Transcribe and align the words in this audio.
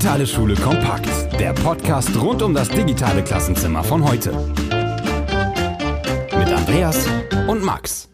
Digitale 0.00 0.26
Schule 0.26 0.54
kompakt. 0.54 1.08
Der 1.38 1.52
Podcast 1.52 2.14
rund 2.20 2.42
um 2.42 2.54
das 2.54 2.68
digitale 2.68 3.22
Klassenzimmer 3.22 3.84
von 3.84 4.02
heute. 4.04 4.32
Mit 6.38 6.52
Andreas 6.52 7.06
und 7.48 7.62
Max. 7.62 8.08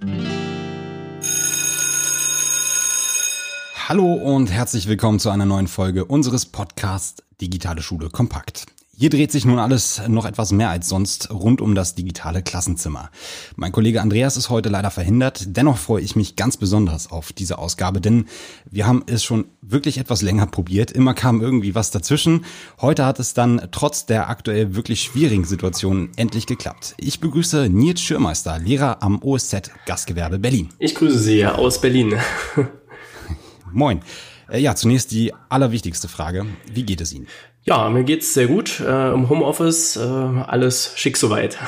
Hallo 3.89 4.13
und 4.15 4.51
herzlich 4.51 4.87
willkommen 4.89 5.19
zu 5.19 5.31
einer 5.31 5.47
neuen 5.47 5.69
Folge 5.69 6.05
unseres 6.05 6.47
Podcasts 6.47 7.23
Digitale 7.41 7.83
Schule 7.83 8.11
kompakt. 8.11 8.67
Hier 8.99 9.11
dreht 9.11 9.31
sich 9.31 9.45
nun 9.45 9.59
alles 9.59 10.01
noch 10.09 10.25
etwas 10.25 10.53
mehr 10.53 10.71
als 10.71 10.89
sonst 10.89 11.31
rund 11.31 11.61
um 11.61 11.75
das 11.75 11.95
digitale 11.95 12.43
Klassenzimmer. 12.43 13.11
Mein 13.55 13.71
Kollege 13.71 14.01
Andreas 14.01 14.39
ist 14.39 14.49
heute 14.49 14.71
leider 14.71 14.91
verhindert, 14.91 15.45
dennoch 15.49 15.77
freue 15.77 16.01
ich 16.01 16.17
mich 16.17 16.35
ganz 16.35 16.57
besonders 16.57 17.11
auf 17.11 17.35
diese 17.35 17.59
Ausgabe, 17.59 18.01
denn 18.01 18.25
wir 18.71 18.87
haben 18.87 19.05
es 19.07 19.23
schon 19.23 19.49
wirklich 19.61 19.99
etwas 19.99 20.23
länger 20.23 20.47
probiert, 20.47 20.93
immer 20.93 21.13
kam 21.13 21.43
irgendwie 21.43 21.75
was 21.75 21.91
dazwischen. 21.91 22.47
Heute 22.81 23.05
hat 23.05 23.21
es 23.21 23.35
dann 23.35 23.69
trotz 23.71 24.07
der 24.07 24.31
aktuell 24.31 24.75
wirklich 24.75 25.03
schwierigen 25.03 25.45
Situation 25.45 26.09
endlich 26.17 26.47
geklappt. 26.47 26.95
Ich 26.97 27.21
begrüße 27.21 27.69
Nils 27.69 28.01
Schürmeister, 28.01 28.59
Lehrer 28.59 29.03
am 29.03 29.23
OSZ 29.23 29.73
Gastgewerbe 29.85 30.39
Berlin. 30.39 30.71
Ich 30.79 30.95
grüße 30.95 31.19
Sie 31.19 31.45
aus 31.45 31.83
Berlin. 31.83 32.15
Moin. 33.73 34.01
Äh, 34.49 34.61
ja, 34.61 34.75
zunächst 34.75 35.11
die 35.11 35.35
allerwichtigste 35.51 36.09
Frage. 36.09 36.47
Wie 36.73 36.85
geht 36.85 37.03
es 37.03 37.13
Ihnen? 37.13 37.27
Ja, 37.69 37.89
mir 37.89 38.05
geht's 38.05 38.33
sehr 38.33 38.47
gut. 38.47 38.79
Äh, 38.79 39.13
Im 39.13 39.29
Homeoffice 39.29 39.97
äh, 39.97 40.01
alles 40.01 40.93
schick 40.95 41.17
soweit. 41.17 41.59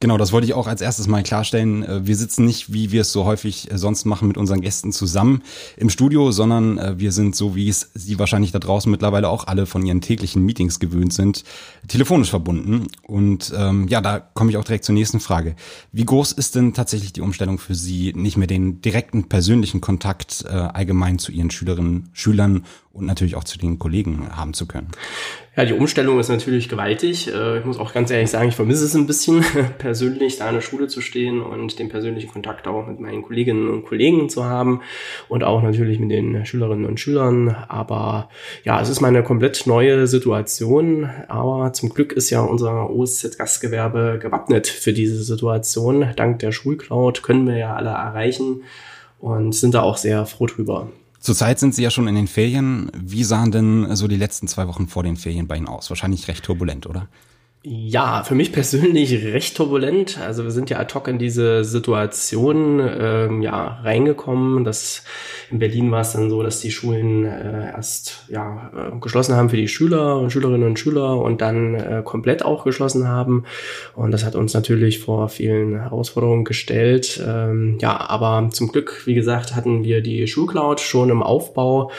Genau, 0.00 0.16
das 0.16 0.30
wollte 0.30 0.46
ich 0.46 0.54
auch 0.54 0.68
als 0.68 0.80
erstes 0.80 1.08
mal 1.08 1.22
klarstellen. 1.24 1.82
Äh, 1.82 2.06
wir 2.06 2.16
sitzen 2.16 2.44
nicht, 2.44 2.72
wie 2.72 2.92
wir 2.92 3.00
es 3.00 3.12
so 3.12 3.24
häufig 3.24 3.70
äh, 3.70 3.78
sonst 3.78 4.04
machen, 4.04 4.28
mit 4.28 4.36
unseren 4.36 4.60
Gästen 4.60 4.92
zusammen 4.92 5.42
im 5.76 5.90
Studio, 5.90 6.30
sondern 6.30 6.78
äh, 6.78 6.98
wir 6.98 7.10
sind 7.10 7.34
so, 7.34 7.56
wie 7.56 7.68
es 7.68 7.90
Sie 7.94 8.18
wahrscheinlich 8.18 8.52
da 8.52 8.60
draußen 8.60 8.90
mittlerweile 8.90 9.28
auch 9.28 9.46
alle 9.46 9.66
von 9.66 9.84
Ihren 9.84 10.00
täglichen 10.00 10.44
Meetings 10.44 10.78
gewöhnt 10.78 11.12
sind, 11.12 11.44
telefonisch 11.88 12.30
verbunden. 12.30 12.86
Und 13.02 13.52
ähm, 13.56 13.88
ja, 13.88 14.00
da 14.00 14.18
komme 14.20 14.50
ich 14.50 14.56
auch 14.56 14.64
direkt 14.64 14.84
zur 14.84 14.94
nächsten 14.94 15.18
Frage. 15.18 15.56
Wie 15.90 16.04
groß 16.04 16.32
ist 16.32 16.54
denn 16.54 16.74
tatsächlich 16.74 17.12
die 17.12 17.20
Umstellung 17.20 17.58
für 17.58 17.74
Sie, 17.74 18.12
nicht 18.14 18.36
mehr 18.36 18.46
den 18.46 18.80
direkten 18.80 19.28
persönlichen 19.28 19.80
Kontakt 19.80 20.44
äh, 20.48 20.52
allgemein 20.52 21.18
zu 21.18 21.32
Ihren 21.32 21.50
Schülerinnen, 21.50 22.10
Schülern 22.12 22.64
und 22.92 23.06
natürlich 23.06 23.36
auch 23.36 23.44
zu 23.44 23.58
den 23.58 23.78
Kollegen 23.78 24.28
haben 24.36 24.54
zu 24.54 24.66
können? 24.66 24.88
Ja, 25.58 25.64
die 25.64 25.72
Umstellung 25.72 26.20
ist 26.20 26.28
natürlich 26.28 26.68
gewaltig. 26.68 27.34
Äh, 27.34 27.58
ich 27.58 27.64
muss 27.64 27.78
auch 27.78 27.92
ganz 27.92 28.12
ehrlich 28.12 28.30
sagen, 28.30 28.48
ich 28.48 28.54
vermisse 28.54 28.84
es 28.84 28.94
ein 28.94 29.08
bisschen, 29.08 29.44
persönlich 29.78 30.38
da 30.38 30.48
in 30.48 30.54
der 30.54 30.60
Schule 30.60 30.86
zu 30.86 31.00
stehen 31.00 31.40
und 31.40 31.80
den 31.80 31.88
persönlichen 31.88 32.30
Kontakt 32.30 32.68
auch 32.68 32.86
mit 32.86 33.00
meinen 33.00 33.22
Kolleginnen 33.22 33.68
und 33.68 33.84
Kollegen 33.84 34.28
zu 34.28 34.44
haben 34.44 34.82
und 35.28 35.42
auch 35.42 35.60
natürlich 35.62 35.98
mit 35.98 36.12
den 36.12 36.46
Schülerinnen 36.46 36.86
und 36.86 37.00
Schülern. 37.00 37.48
Aber 37.66 38.28
ja, 38.62 38.80
es 38.80 38.88
ist 38.88 39.00
mal 39.00 39.08
eine 39.08 39.24
komplett 39.24 39.66
neue 39.66 40.06
Situation. 40.06 41.10
Aber 41.26 41.72
zum 41.72 41.88
Glück 41.88 42.12
ist 42.12 42.30
ja 42.30 42.40
unser 42.40 42.90
OSZ-Gastgewerbe 42.90 44.20
gewappnet 44.22 44.68
für 44.68 44.92
diese 44.92 45.24
Situation. 45.24 46.06
Dank 46.14 46.38
der 46.38 46.52
Schulcloud 46.52 47.24
können 47.24 47.48
wir 47.48 47.56
ja 47.56 47.74
alle 47.74 47.90
erreichen 47.90 48.62
und 49.18 49.56
sind 49.56 49.74
da 49.74 49.82
auch 49.82 49.96
sehr 49.96 50.24
froh 50.24 50.46
drüber. 50.46 50.88
Zurzeit 51.20 51.58
sind 51.58 51.74
Sie 51.74 51.82
ja 51.82 51.90
schon 51.90 52.08
in 52.08 52.14
den 52.14 52.28
Ferien. 52.28 52.90
Wie 52.96 53.24
sahen 53.24 53.50
denn 53.50 53.96
so 53.96 54.08
die 54.08 54.16
letzten 54.16 54.48
zwei 54.48 54.68
Wochen 54.68 54.86
vor 54.86 55.02
den 55.02 55.16
Ferien 55.16 55.48
bei 55.48 55.56
Ihnen 55.56 55.68
aus? 55.68 55.90
Wahrscheinlich 55.90 56.28
recht 56.28 56.44
turbulent, 56.44 56.86
oder? 56.86 57.08
Ja, 57.64 58.22
für 58.22 58.36
mich 58.36 58.52
persönlich 58.52 59.24
recht 59.24 59.56
turbulent. 59.56 60.16
Also 60.18 60.44
wir 60.44 60.52
sind 60.52 60.70
ja 60.70 60.78
ad 60.78 60.94
hoc 60.94 61.08
in 61.08 61.18
diese 61.18 61.64
Situation 61.64 62.80
ähm, 62.80 63.42
ja 63.42 63.80
reingekommen. 63.82 64.62
Das 64.62 65.02
in 65.50 65.58
Berlin 65.58 65.90
war 65.90 66.02
es 66.02 66.12
dann 66.12 66.30
so, 66.30 66.44
dass 66.44 66.60
die 66.60 66.70
Schulen 66.70 67.24
äh, 67.24 67.72
erst 67.72 68.24
ja 68.28 68.70
äh, 68.76 68.98
geschlossen 69.00 69.34
haben 69.34 69.50
für 69.50 69.56
die 69.56 69.66
Schüler 69.66 70.18
und 70.20 70.30
Schülerinnen 70.30 70.68
und 70.68 70.78
Schüler 70.78 71.20
und 71.20 71.40
dann 71.40 71.74
äh, 71.74 72.02
komplett 72.04 72.44
auch 72.44 72.62
geschlossen 72.62 73.08
haben. 73.08 73.42
Und 73.96 74.12
das 74.12 74.24
hat 74.24 74.36
uns 74.36 74.54
natürlich 74.54 75.00
vor 75.00 75.28
vielen 75.28 75.80
Herausforderungen 75.80 76.44
gestellt. 76.44 77.20
Ähm, 77.26 77.78
ja, 77.80 78.08
aber 78.08 78.50
zum 78.52 78.70
Glück, 78.70 79.02
wie 79.04 79.14
gesagt, 79.14 79.56
hatten 79.56 79.82
wir 79.82 80.00
die 80.00 80.28
Schulcloud 80.28 80.78
schon 80.78 81.10
im 81.10 81.24
Aufbau 81.24 81.90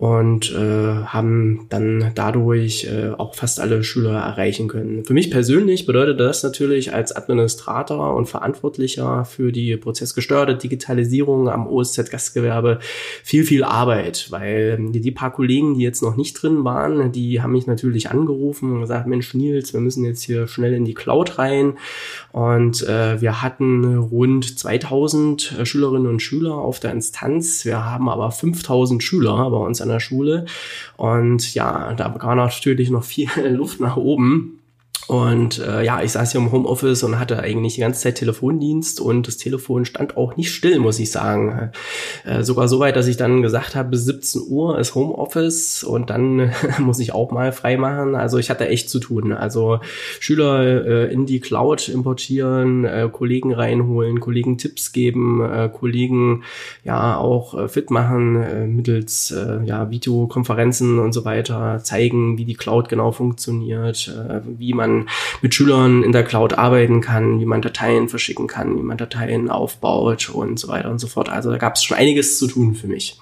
und 0.00 0.50
äh, 0.52 1.04
haben 1.04 1.66
dann 1.68 2.12
dadurch 2.14 2.84
äh, 2.90 3.10
auch 3.18 3.34
fast 3.34 3.60
alle 3.60 3.84
Schüler 3.84 4.18
erreichen 4.18 4.66
können. 4.66 5.04
Für 5.04 5.12
mich 5.12 5.30
persönlich 5.30 5.84
bedeutet 5.84 6.18
das 6.18 6.42
natürlich 6.42 6.94
als 6.94 7.14
Administrator 7.14 8.16
und 8.16 8.26
Verantwortlicher 8.26 9.26
für 9.26 9.52
die 9.52 9.76
prozessgesteuerte 9.76 10.56
Digitalisierung 10.56 11.50
am 11.50 11.66
OSZ 11.66 12.10
Gastgewerbe 12.10 12.78
viel, 13.22 13.44
viel 13.44 13.62
Arbeit, 13.62 14.28
weil 14.30 14.78
die, 14.90 15.02
die 15.02 15.10
paar 15.10 15.32
Kollegen, 15.32 15.74
die 15.74 15.82
jetzt 15.82 16.02
noch 16.02 16.16
nicht 16.16 16.32
drin 16.42 16.64
waren, 16.64 17.12
die 17.12 17.42
haben 17.42 17.52
mich 17.52 17.66
natürlich 17.66 18.10
angerufen 18.10 18.72
und 18.72 18.80
gesagt, 18.80 19.06
Mensch 19.06 19.34
Nils, 19.34 19.74
wir 19.74 19.80
müssen 19.80 20.06
jetzt 20.06 20.22
hier 20.22 20.48
schnell 20.48 20.72
in 20.72 20.86
die 20.86 20.94
Cloud 20.94 21.38
rein 21.38 21.74
und 22.32 22.82
äh, 22.88 23.20
wir 23.20 23.42
hatten 23.42 23.98
rund 23.98 24.58
2000 24.58 25.58
Schülerinnen 25.64 26.06
und 26.06 26.22
Schüler 26.22 26.54
auf 26.54 26.80
der 26.80 26.92
Instanz, 26.92 27.66
wir 27.66 27.84
haben 27.84 28.08
aber 28.08 28.30
5000 28.30 29.02
Schüler 29.02 29.50
bei 29.50 29.58
uns 29.58 29.82
an 29.82 29.89
der 29.90 30.00
Schule. 30.00 30.46
Und 30.96 31.54
ja, 31.54 31.92
da 31.94 32.14
war 32.22 32.34
natürlich 32.34 32.90
noch 32.90 33.04
viel 33.04 33.28
Luft 33.48 33.80
nach 33.80 33.96
oben. 33.96 34.59
Und 35.10 35.58
äh, 35.58 35.82
ja, 35.82 36.04
ich 36.04 36.12
saß 36.12 36.30
hier 36.30 36.40
im 36.40 36.52
Homeoffice 36.52 37.02
und 37.02 37.18
hatte 37.18 37.40
eigentlich 37.40 37.74
die 37.74 37.80
ganze 37.80 38.00
Zeit 38.00 38.14
Telefondienst 38.14 39.00
und 39.00 39.26
das 39.26 39.38
Telefon 39.38 39.84
stand 39.84 40.16
auch 40.16 40.36
nicht 40.36 40.52
still, 40.52 40.78
muss 40.78 41.00
ich 41.00 41.10
sagen. 41.10 41.72
Äh, 42.24 42.44
sogar 42.44 42.68
so 42.68 42.78
weit, 42.78 42.94
dass 42.94 43.08
ich 43.08 43.16
dann 43.16 43.42
gesagt 43.42 43.74
habe, 43.74 43.88
bis 43.88 44.04
17 44.04 44.42
Uhr 44.46 44.78
ist 44.78 44.94
Homeoffice 44.94 45.82
und 45.82 46.10
dann 46.10 46.52
muss 46.78 47.00
ich 47.00 47.12
auch 47.12 47.32
mal 47.32 47.50
frei 47.50 47.76
machen. 47.76 48.14
Also 48.14 48.38
ich 48.38 48.50
hatte 48.50 48.68
echt 48.68 48.88
zu 48.88 49.00
tun. 49.00 49.32
Also 49.32 49.80
Schüler 50.20 50.86
äh, 50.86 51.12
in 51.12 51.26
die 51.26 51.40
Cloud 51.40 51.88
importieren, 51.88 52.84
äh, 52.84 53.08
Kollegen 53.12 53.52
reinholen, 53.52 54.20
Kollegen 54.20 54.58
Tipps 54.58 54.92
geben, 54.92 55.42
äh, 55.42 55.68
Kollegen 55.76 56.44
ja 56.84 57.16
auch 57.16 57.58
äh, 57.58 57.66
fit 57.66 57.90
machen 57.90 58.40
äh, 58.40 58.68
mittels 58.68 59.32
äh, 59.32 59.58
ja 59.64 59.90
Videokonferenzen 59.90 61.00
und 61.00 61.12
so 61.12 61.24
weiter, 61.24 61.80
zeigen, 61.82 62.38
wie 62.38 62.44
die 62.44 62.54
Cloud 62.54 62.88
genau 62.88 63.10
funktioniert, 63.10 64.06
äh, 64.06 64.40
wie 64.56 64.72
man 64.72 64.99
mit 65.42 65.54
Schülern 65.54 66.02
in 66.02 66.12
der 66.12 66.24
Cloud 66.24 66.54
arbeiten 66.54 67.00
kann, 67.00 67.40
wie 67.40 67.46
man 67.46 67.62
Dateien 67.62 68.08
verschicken 68.08 68.46
kann, 68.46 68.76
wie 68.76 68.82
man 68.82 68.98
Dateien 68.98 69.50
aufbaut 69.50 70.30
und 70.30 70.58
so 70.58 70.68
weiter 70.68 70.90
und 70.90 70.98
so 70.98 71.06
fort. 71.06 71.28
Also 71.28 71.50
da 71.50 71.58
gab 71.58 71.76
es 71.76 71.84
schon 71.84 71.96
einiges 71.96 72.38
zu 72.38 72.46
tun 72.46 72.74
für 72.74 72.86
mich. 72.86 73.18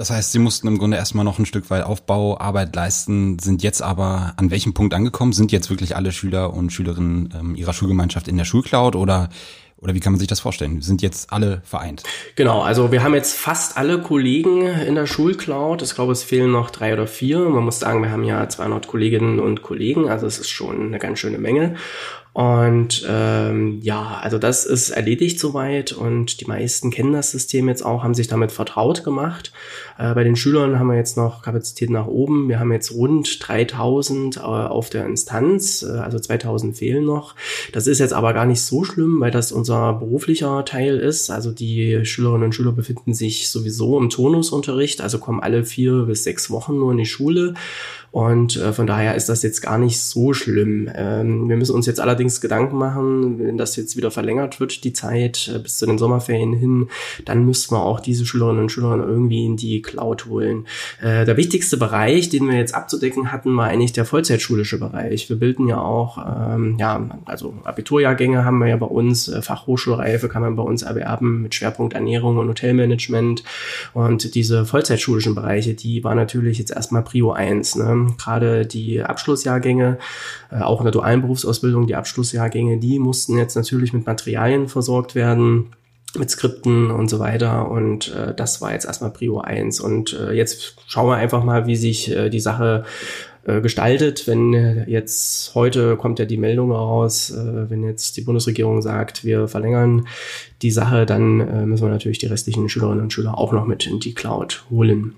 Das 0.00 0.08
heißt, 0.08 0.32
Sie 0.32 0.38
mussten 0.38 0.66
im 0.66 0.78
Grunde 0.78 0.96
erstmal 0.96 1.26
noch 1.26 1.38
ein 1.38 1.44
Stück 1.44 1.68
weit 1.68 1.84
Aufbauarbeit 1.84 2.74
leisten, 2.74 3.38
sind 3.38 3.62
jetzt 3.62 3.82
aber 3.82 4.32
an 4.38 4.50
welchem 4.50 4.72
Punkt 4.72 4.94
angekommen? 4.94 5.34
Sind 5.34 5.52
jetzt 5.52 5.68
wirklich 5.68 5.94
alle 5.94 6.10
Schüler 6.10 6.54
und 6.54 6.72
Schülerinnen 6.72 7.34
ähm, 7.38 7.54
Ihrer 7.54 7.74
Schulgemeinschaft 7.74 8.26
in 8.26 8.38
der 8.38 8.46
Schulcloud 8.46 8.96
oder 8.96 9.28
oder 9.82 9.94
wie 9.94 10.00
kann 10.00 10.12
man 10.12 10.18
sich 10.18 10.28
das 10.28 10.40
vorstellen? 10.40 10.82
Sind 10.82 11.02
jetzt 11.02 11.32
alle 11.32 11.62
vereint? 11.64 12.02
Genau, 12.36 12.60
also 12.60 12.92
wir 12.92 13.02
haben 13.02 13.14
jetzt 13.14 13.36
fast 13.36 13.76
alle 13.76 14.00
Kollegen 14.00 14.66
in 14.66 14.94
der 14.94 15.06
Schulcloud. 15.06 15.82
Ich 15.82 15.94
glaube, 15.94 16.12
es 16.12 16.22
fehlen 16.22 16.52
noch 16.52 16.70
drei 16.70 16.92
oder 16.92 17.06
vier. 17.06 17.38
Man 17.38 17.64
muss 17.64 17.78
sagen, 17.78 18.02
wir 18.02 18.10
haben 18.10 18.24
ja 18.24 18.48
200 18.48 18.86
Kolleginnen 18.86 19.40
und 19.40 19.62
Kollegen, 19.62 20.08
also 20.08 20.26
es 20.26 20.38
ist 20.38 20.50
schon 20.50 20.88
eine 20.88 20.98
ganz 20.98 21.18
schöne 21.18 21.38
Menge. 21.38 21.76
Und 22.32 23.04
ähm, 23.08 23.80
ja, 23.82 24.20
also 24.22 24.38
das 24.38 24.64
ist 24.64 24.90
erledigt 24.90 25.40
soweit 25.40 25.90
und 25.90 26.40
die 26.40 26.44
meisten 26.44 26.90
kennen 26.90 27.12
das 27.12 27.32
System 27.32 27.68
jetzt 27.68 27.84
auch, 27.84 28.04
haben 28.04 28.14
sich 28.14 28.28
damit 28.28 28.52
vertraut 28.52 29.02
gemacht. 29.02 29.52
Äh, 29.98 30.14
bei 30.14 30.22
den 30.22 30.36
Schülern 30.36 30.78
haben 30.78 30.86
wir 30.86 30.96
jetzt 30.96 31.16
noch 31.16 31.42
Kapazität 31.42 31.90
nach 31.90 32.06
oben. 32.06 32.48
Wir 32.48 32.60
haben 32.60 32.70
jetzt 32.72 32.92
rund 32.92 33.36
3000 33.46 34.36
äh, 34.36 34.40
auf 34.40 34.90
der 34.90 35.06
Instanz, 35.06 35.82
äh, 35.82 35.98
also 35.98 36.20
2000 36.20 36.76
fehlen 36.76 37.04
noch. 37.04 37.34
Das 37.72 37.88
ist 37.88 37.98
jetzt 37.98 38.12
aber 38.12 38.32
gar 38.32 38.46
nicht 38.46 38.62
so 38.62 38.84
schlimm, 38.84 39.18
weil 39.18 39.32
das 39.32 39.50
unser 39.50 39.94
beruflicher 39.94 40.64
Teil 40.64 40.98
ist. 40.98 41.30
Also 41.30 41.50
die 41.50 42.04
Schülerinnen 42.04 42.44
und 42.44 42.54
Schüler 42.54 42.72
befinden 42.72 43.12
sich 43.12 43.50
sowieso 43.50 43.98
im 43.98 44.08
Tonusunterricht, 44.08 45.00
also 45.00 45.18
kommen 45.18 45.40
alle 45.40 45.64
vier 45.64 46.04
bis 46.04 46.22
sechs 46.22 46.48
Wochen 46.48 46.78
nur 46.78 46.92
in 46.92 46.98
die 46.98 47.06
Schule. 47.06 47.54
Und 48.12 48.56
äh, 48.56 48.72
von 48.72 48.86
daher 48.86 49.14
ist 49.14 49.28
das 49.28 49.42
jetzt 49.42 49.60
gar 49.60 49.78
nicht 49.78 50.00
so 50.00 50.32
schlimm. 50.32 50.90
Ähm, 50.94 51.48
wir 51.48 51.56
müssen 51.56 51.74
uns 51.74 51.86
jetzt 51.86 52.00
allerdings 52.00 52.40
Gedanken 52.40 52.76
machen, 52.76 53.38
wenn 53.38 53.56
das 53.56 53.76
jetzt 53.76 53.96
wieder 53.96 54.10
verlängert 54.10 54.58
wird, 54.58 54.82
die 54.82 54.92
Zeit 54.92 55.50
äh, 55.54 55.58
bis 55.60 55.78
zu 55.78 55.86
den 55.86 55.98
Sommerferien 55.98 56.52
hin, 56.52 56.88
dann 57.24 57.46
müssten 57.46 57.74
wir 57.74 57.82
auch 57.82 58.00
diese 58.00 58.26
Schülerinnen 58.26 58.62
und 58.62 58.72
Schüler 58.72 58.96
irgendwie 58.96 59.46
in 59.46 59.56
die 59.56 59.80
Cloud 59.80 60.26
holen. 60.26 60.66
Äh, 61.00 61.24
der 61.24 61.36
wichtigste 61.36 61.76
Bereich, 61.76 62.28
den 62.28 62.48
wir 62.48 62.56
jetzt 62.56 62.74
abzudecken 62.74 63.30
hatten, 63.30 63.56
war 63.56 63.68
eigentlich 63.68 63.92
der 63.92 64.04
vollzeitschulische 64.04 64.78
Bereich. 64.80 65.28
Wir 65.28 65.36
bilden 65.36 65.68
ja 65.68 65.80
auch, 65.80 66.18
ähm, 66.18 66.76
ja, 66.80 67.08
also 67.26 67.54
Abiturjahrgänge 67.62 68.44
haben 68.44 68.58
wir 68.58 68.66
ja 68.66 68.76
bei 68.76 68.86
uns, 68.86 69.28
äh, 69.28 69.40
Fachhochschulreife 69.40 70.28
kann 70.28 70.42
man 70.42 70.56
bei 70.56 70.64
uns 70.64 70.82
erwerben 70.82 71.42
mit 71.42 71.54
Schwerpunkt 71.54 71.94
Ernährung 71.94 72.38
und 72.38 72.48
Hotelmanagement. 72.48 73.44
Und 73.94 74.34
diese 74.34 74.66
vollzeitschulischen 74.66 75.36
Bereiche, 75.36 75.74
die 75.74 76.02
war 76.02 76.16
natürlich 76.16 76.58
jetzt 76.58 76.72
erstmal 76.72 77.02
Prio 77.02 77.30
1. 77.30 77.76
Ne? 77.76 77.99
Gerade 78.18 78.66
die 78.66 79.02
Abschlussjahrgänge, 79.02 79.98
äh, 80.50 80.60
auch 80.60 80.80
in 80.80 80.84
der 80.84 80.92
dualen 80.92 81.22
Berufsausbildung, 81.22 81.86
die 81.86 81.94
Abschlussjahrgänge, 81.94 82.78
die 82.78 82.98
mussten 82.98 83.38
jetzt 83.38 83.54
natürlich 83.54 83.92
mit 83.92 84.06
Materialien 84.06 84.68
versorgt 84.68 85.14
werden 85.14 85.70
mit 86.18 86.30
Skripten 86.30 86.90
und 86.90 87.08
so 87.08 87.18
weiter. 87.18 87.70
Und 87.70 88.12
äh, 88.14 88.34
das 88.34 88.60
war 88.60 88.72
jetzt 88.72 88.84
erstmal 88.84 89.10
Prio 89.10 89.40
1. 89.40 89.80
Und 89.80 90.12
äh, 90.12 90.32
jetzt 90.32 90.76
schauen 90.86 91.08
wir 91.08 91.16
einfach 91.16 91.44
mal, 91.44 91.66
wie 91.66 91.76
sich 91.76 92.10
äh, 92.10 92.30
die 92.30 92.40
Sache 92.40 92.84
äh, 93.44 93.60
gestaltet. 93.60 94.26
Wenn 94.26 94.84
jetzt 94.86 95.54
heute 95.54 95.96
kommt 95.96 96.18
ja 96.18 96.24
die 96.24 96.36
Meldung 96.36 96.72
raus, 96.72 97.30
äh, 97.30 97.70
wenn 97.70 97.84
jetzt 97.84 98.16
die 98.16 98.22
Bundesregierung 98.22 98.82
sagt, 98.82 99.24
wir 99.24 99.48
verlängern 99.48 100.06
die 100.62 100.70
Sache, 100.70 101.06
dann 101.06 101.40
äh, 101.40 101.66
müssen 101.66 101.84
wir 101.84 101.90
natürlich 101.90 102.18
die 102.18 102.26
restlichen 102.26 102.68
Schülerinnen 102.68 103.04
und 103.04 103.12
Schüler 103.12 103.38
auch 103.38 103.52
noch 103.52 103.66
mit 103.66 103.86
in 103.86 104.00
die 104.00 104.14
Cloud 104.14 104.64
holen. 104.68 105.14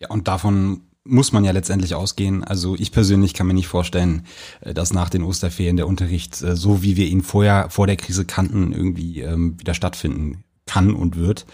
Ja, 0.00 0.08
und 0.08 0.26
davon 0.26 0.80
muss 1.04 1.32
man 1.32 1.44
ja 1.44 1.52
letztendlich 1.52 1.94
ausgehen. 1.94 2.44
Also 2.44 2.76
ich 2.76 2.92
persönlich 2.92 3.34
kann 3.34 3.46
mir 3.46 3.54
nicht 3.54 3.68
vorstellen, 3.68 4.26
äh, 4.60 4.74
dass 4.74 4.92
nach 4.92 5.10
den 5.10 5.22
Osterferien 5.22 5.76
der 5.76 5.86
Unterricht, 5.86 6.42
äh, 6.42 6.56
so 6.56 6.82
wie 6.82 6.96
wir 6.96 7.06
ihn 7.06 7.22
vorher 7.22 7.70
vor 7.70 7.86
der 7.86 7.96
Krise 7.96 8.24
kannten, 8.24 8.72
irgendwie 8.72 9.20
ähm, 9.20 9.58
wieder 9.58 9.74
stattfinden 9.74 10.44
kann 10.66 10.94
und 10.94 11.16
wird. 11.16 11.46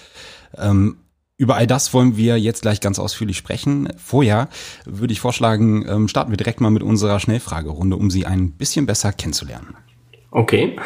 Ähm, 0.57 0.99
über 1.39 1.57
all 1.57 1.67
das 1.67 1.93
wollen 1.93 2.17
wir 2.17 2.41
jetzt 2.41 2.63
gleich 2.63 2.81
ganz 2.81 2.99
ausführlich 2.99 3.37
sprechen. 3.37 3.89
Vorher 3.99 4.49
würde 4.87 5.13
ich 5.13 5.21
vorschlagen, 5.21 5.85
ähm, 5.87 6.09
starten 6.09 6.33
wir 6.33 6.39
direkt 6.39 6.61
mal 6.61 6.71
mit 6.71 6.83
unserer 6.83 7.21
Schnellfragerunde, 7.21 7.97
um 7.97 8.11
Sie 8.11 8.25
ein 8.25 8.53
bisschen 8.53 8.87
besser 8.87 9.13
kennenzulernen. 9.13 9.77
Okay. 10.31 10.77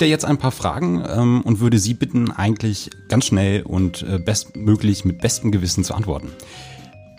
Stelle 0.00 0.12
jetzt 0.12 0.24
ein 0.24 0.38
paar 0.38 0.50
Fragen 0.50 1.04
ähm, 1.06 1.42
und 1.42 1.60
würde 1.60 1.78
Sie 1.78 1.92
bitten, 1.92 2.30
eigentlich 2.30 2.88
ganz 3.10 3.26
schnell 3.26 3.60
und 3.60 4.02
äh, 4.02 4.18
bestmöglich 4.18 5.04
mit 5.04 5.20
bestem 5.20 5.52
Gewissen 5.52 5.84
zu 5.84 5.92
antworten. 5.92 6.30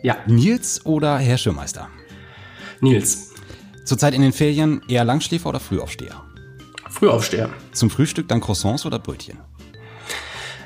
Ja. 0.02 0.18
Nils 0.26 0.84
oder 0.84 1.20
Herr 1.20 1.38
Schirmeister? 1.38 1.90
Nils. 2.80 3.36
Zurzeit 3.86 4.16
in 4.16 4.24
den 4.24 4.34
Ferien 4.34 4.82
eher 4.88 5.06
Langschläfer 5.06 5.50
oder 5.50 5.60
Frühaufsteher? 5.60 6.24
Frühaufsteher. 6.90 7.52
Zum 7.72 7.92
Frühstück 7.92 8.28
dann 8.28 8.42
Croissants 8.42 8.84
oder 8.84 8.98
Brötchen? 8.98 9.38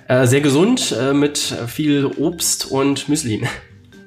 Äh, 0.08 0.26
sehr 0.26 0.40
gesund, 0.40 0.96
äh, 0.98 1.12
mit 1.12 1.38
viel 1.68 2.06
Obst 2.06 2.72
und 2.72 3.10
Müsli. 3.10 3.46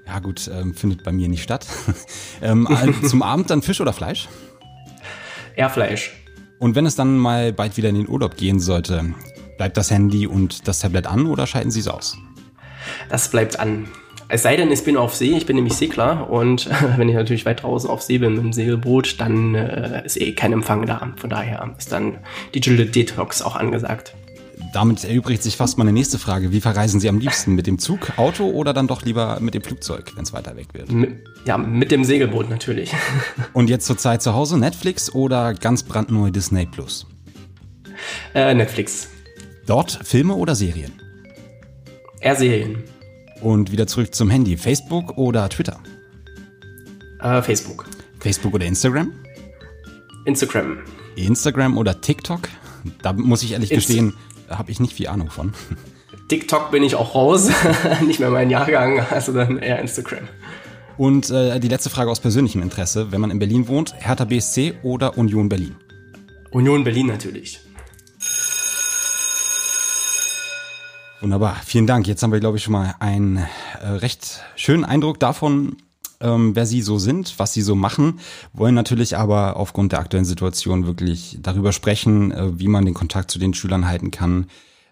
Ja 0.06 0.20
gut, 0.20 0.50
ähm, 0.50 0.72
findet 0.72 1.04
bei 1.04 1.12
mir 1.12 1.28
nicht 1.28 1.42
statt. 1.42 1.66
ähm, 2.40 2.66
zum 3.06 3.22
Abend 3.22 3.50
dann 3.50 3.60
Fisch 3.60 3.82
oder 3.82 3.92
Fleisch? 3.92 4.30
Eher 5.56 5.68
Fleisch. 5.68 6.14
Und 6.58 6.74
wenn 6.74 6.86
es 6.86 6.96
dann 6.96 7.16
mal 7.18 7.52
bald 7.52 7.76
wieder 7.76 7.88
in 7.88 7.94
den 7.94 8.08
Urlaub 8.08 8.36
gehen 8.36 8.58
sollte, 8.58 9.14
bleibt 9.56 9.76
das 9.76 9.90
Handy 9.90 10.26
und 10.26 10.66
das 10.66 10.80
Tablet 10.80 11.06
an 11.06 11.26
oder 11.26 11.46
schalten 11.46 11.70
Sie 11.70 11.80
es 11.80 11.88
aus? 11.88 12.16
Das 13.08 13.30
bleibt 13.30 13.60
an. 13.60 13.88
Es 14.30 14.42
sei 14.42 14.56
denn, 14.56 14.70
ich 14.70 14.84
bin 14.84 14.96
auf 14.96 15.14
See, 15.14 15.36
ich 15.36 15.46
bin 15.46 15.56
nämlich 15.56 15.74
Segler 15.74 16.28
und 16.28 16.68
wenn 16.96 17.08
ich 17.08 17.14
natürlich 17.14 17.46
weit 17.46 17.62
draußen 17.62 17.88
auf 17.88 18.02
See 18.02 18.18
bin 18.18 18.34
mit 18.34 18.42
dem 18.42 18.52
Segelboot, 18.52 19.20
dann 19.20 19.54
äh, 19.54 20.04
ist 20.04 20.20
eh 20.20 20.32
kein 20.32 20.52
Empfang 20.52 20.84
da. 20.84 21.12
Von 21.16 21.30
daher 21.30 21.74
ist 21.78 21.92
dann 21.92 22.18
Digital 22.54 22.86
Detox 22.86 23.40
auch 23.40 23.56
angesagt. 23.56 24.14
Damit 24.72 25.04
erübrigt 25.04 25.42
sich 25.42 25.56
fast 25.56 25.78
meine 25.78 25.92
nächste 25.92 26.18
Frage. 26.18 26.52
Wie 26.52 26.60
verreisen 26.60 27.00
Sie 27.00 27.08
am 27.08 27.18
liebsten? 27.18 27.54
Mit 27.54 27.66
dem 27.66 27.78
Zug, 27.78 28.18
Auto 28.18 28.50
oder 28.50 28.72
dann 28.72 28.86
doch 28.86 29.02
lieber 29.02 29.38
mit 29.40 29.54
dem 29.54 29.62
Flugzeug, 29.62 30.12
wenn 30.14 30.24
es 30.24 30.32
weiter 30.32 30.56
weg 30.56 30.68
wird? 30.72 30.90
Ja, 31.44 31.56
mit 31.56 31.90
dem 31.90 32.04
Segelboot 32.04 32.50
natürlich. 32.50 32.92
Und 33.52 33.70
jetzt 33.70 33.86
zur 33.86 33.96
Zeit 33.96 34.22
zu 34.22 34.34
Hause 34.34 34.58
Netflix 34.58 35.12
oder 35.14 35.54
ganz 35.54 35.82
brandneu 35.82 36.30
Disney 36.30 36.66
Plus? 36.66 37.06
Äh, 38.34 38.54
Netflix. 38.54 39.08
Dort 39.66 40.00
Filme 40.04 40.34
oder 40.34 40.54
Serien? 40.54 40.92
Eher 42.20 42.36
Serien. 42.36 42.84
Und 43.40 43.70
wieder 43.70 43.86
zurück 43.86 44.14
zum 44.14 44.30
Handy. 44.30 44.56
Facebook 44.56 45.16
oder 45.16 45.48
Twitter? 45.48 45.78
Äh, 47.20 47.42
Facebook. 47.42 47.86
Facebook 48.18 48.54
oder 48.54 48.66
Instagram? 48.66 49.12
Instagram. 50.24 50.78
Instagram 51.16 51.78
oder 51.78 52.00
TikTok? 52.00 52.48
Da 53.02 53.12
muss 53.12 53.42
ich 53.42 53.52
ehrlich 53.52 53.70
Inst 53.72 53.88
gestehen, 53.88 54.14
habe 54.50 54.70
ich 54.70 54.80
nicht 54.80 54.94
viel 54.94 55.08
Ahnung 55.08 55.30
von. 55.30 55.52
TikTok 56.28 56.70
bin 56.70 56.82
ich 56.82 56.94
auch 56.94 57.14
raus, 57.14 57.50
nicht 58.06 58.20
mehr 58.20 58.30
mein 58.30 58.50
Jahrgang, 58.50 59.00
also 59.10 59.32
dann 59.32 59.58
eher 59.58 59.78
Instagram. 59.78 60.28
Und 60.96 61.30
äh, 61.30 61.60
die 61.60 61.68
letzte 61.68 61.90
Frage 61.90 62.10
aus 62.10 62.20
persönlichem 62.20 62.60
Interesse, 62.60 63.12
wenn 63.12 63.20
man 63.20 63.30
in 63.30 63.38
Berlin 63.38 63.68
wohnt, 63.68 63.94
Hertha 63.98 64.24
BSC 64.24 64.74
oder 64.82 65.16
Union 65.16 65.48
Berlin? 65.48 65.76
Union 66.50 66.84
Berlin 66.84 67.06
natürlich. 67.06 67.60
Wunderbar, 71.20 71.56
vielen 71.64 71.86
Dank. 71.86 72.06
Jetzt 72.06 72.22
haben 72.22 72.32
wir, 72.32 72.40
glaube 72.40 72.58
ich, 72.58 72.62
schon 72.62 72.72
mal 72.72 72.94
einen 73.00 73.38
äh, 73.38 73.88
recht 73.88 74.42
schönen 74.54 74.84
Eindruck 74.84 75.18
davon, 75.18 75.76
ähm, 76.20 76.56
wer 76.56 76.66
sie 76.66 76.82
so 76.82 76.98
sind, 76.98 77.38
was 77.38 77.52
sie 77.52 77.62
so 77.62 77.74
machen, 77.74 78.20
wollen 78.52 78.74
natürlich 78.74 79.16
aber 79.16 79.56
aufgrund 79.56 79.92
der 79.92 80.00
aktuellen 80.00 80.24
Situation 80.24 80.86
wirklich 80.86 81.38
darüber 81.40 81.72
sprechen, 81.72 82.32
äh, 82.32 82.58
wie 82.58 82.68
man 82.68 82.84
den 82.84 82.94
Kontakt 82.94 83.30
zu 83.30 83.38
den 83.38 83.54
Schülern 83.54 83.86
halten 83.86 84.10
kann, 84.10 84.46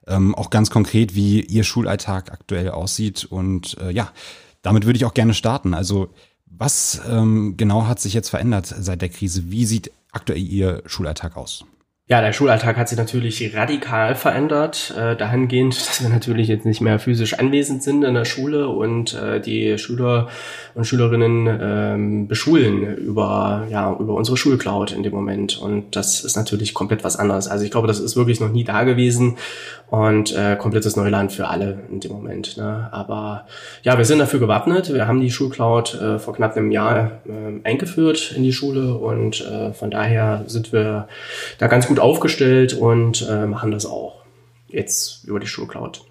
ähm, 0.07 0.35
auch 0.35 0.51
ganz 0.51 0.71
konkret, 0.71 1.15
wie 1.15 1.41
ihr 1.41 1.65
Schulalltag 1.65 2.33
aktuell 2.33 2.71
aussieht. 2.71 3.25
Und 3.25 3.77
äh, 3.81 3.91
ja, 3.91 4.13
damit 4.63 4.87
würde 4.87 4.97
ich 4.97 5.05
auch 5.05 5.15
gerne 5.15 5.35
starten. 5.35 5.75
Also 5.75 6.11
was 6.47 7.01
ähm, 7.09 7.57
genau 7.57 7.87
hat 7.87 8.01
sich 8.01 8.15
jetzt 8.15 8.31
verändert 8.31 8.67
seit 8.67 9.03
der 9.03 9.09
Krise? 9.09 9.51
Wie 9.51 9.67
sieht 9.67 9.91
aktuell 10.13 10.41
Ihr 10.41 10.83
Schulalltag 10.87 11.37
aus? 11.37 11.65
Ja, 12.09 12.21
der 12.21 12.33
Schulalltag 12.33 12.77
hat 12.77 12.89
sich 12.89 12.97
natürlich 12.97 13.57
radikal 13.57 14.15
verändert, 14.15 14.95
äh, 14.97 15.17
dahingehend, 15.17 15.77
dass 15.89 16.01
wir 16.01 16.09
natürlich 16.09 16.47
jetzt 16.47 16.65
nicht 16.65 16.81
mehr 16.81 17.01
physisch 17.01 17.35
anwesend 17.35 17.83
sind 17.83 18.05
in 18.05 18.15
der 18.15 18.25
Schule 18.25 18.69
und 18.69 19.15
äh, 19.15 19.41
die 19.41 19.77
Schüler 19.77 20.29
und 20.77 20.87
Schülerinnen 20.87 21.49
ähm, 21.61 22.29
beschulen 22.29 22.97
über 22.97 23.67
ja 23.71 23.93
über 23.99 24.15
unsere 24.15 24.37
Schulcloud 24.37 24.93
in 24.93 25.03
dem 25.03 25.13
Moment 25.13 25.59
und 25.59 25.97
das 25.97 26.25
ist 26.25 26.37
natürlich 26.37 26.75
komplett 26.75 27.03
was 27.03 27.17
anderes. 27.17 27.49
Also 27.49 27.65
ich 27.65 27.73
glaube, 27.73 27.89
das 27.89 27.99
ist 27.99 28.15
wirklich 28.15 28.39
noch 28.39 28.53
nie 28.53 28.63
da 28.63 28.85
gewesen 28.85 29.37
und 29.89 30.35
äh, 30.35 30.57
komplettes 30.57 30.97
Neuland 30.97 31.33
für 31.33 31.49
alle 31.49 31.79
in 31.91 32.01
dem 32.01 32.13
Moment. 32.13 32.57
Ne? 32.57 32.89
Aber 32.93 33.47
ja, 33.83 33.97
wir 33.97 34.05
sind 34.05 34.19
dafür 34.19 34.41
gewappnet. 34.41 34.93
Wir 34.93 35.07
haben 35.07 35.21
die 35.21 35.31
Schulcloud 35.31 35.95
äh, 35.95 36.19
vor 36.19 36.35
knapp 36.35 36.57
einem 36.57 36.71
Jahr 36.71 37.21
äh, 37.27 37.61
eingeführt 37.65 38.33
in 38.37 38.43
die 38.43 38.53
Schule 38.53 38.95
und 38.95 39.41
äh, 39.43 39.73
von 39.73 39.91
daher 39.91 40.45
sind 40.47 40.73
wir 40.73 41.09
da 41.59 41.69
ganz 41.69 41.87
gut 41.87 42.01
aufgestellt 42.01 42.75
und 42.75 43.27
äh, 43.29 43.47
machen 43.47 43.71
das 43.71 43.87
auch 43.87 44.23
jetzt 44.69 45.25
über 45.25 45.39
die 45.39 45.47
Schulcloud. 45.47 46.03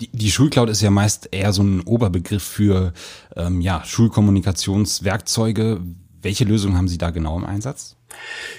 Die, 0.00 0.08
die 0.12 0.30
Schulcloud 0.30 0.70
ist 0.70 0.80
ja 0.80 0.90
meist 0.90 1.28
eher 1.32 1.52
so 1.52 1.62
ein 1.62 1.82
Oberbegriff 1.82 2.42
für 2.42 2.92
ähm, 3.36 3.60
ja, 3.60 3.82
Schulkommunikationswerkzeuge. 3.84 5.80
Welche 6.22 6.44
Lösung 6.44 6.76
haben 6.76 6.88
Sie 6.88 6.98
da 6.98 7.10
genau 7.10 7.36
im 7.36 7.44
Einsatz? 7.44 7.97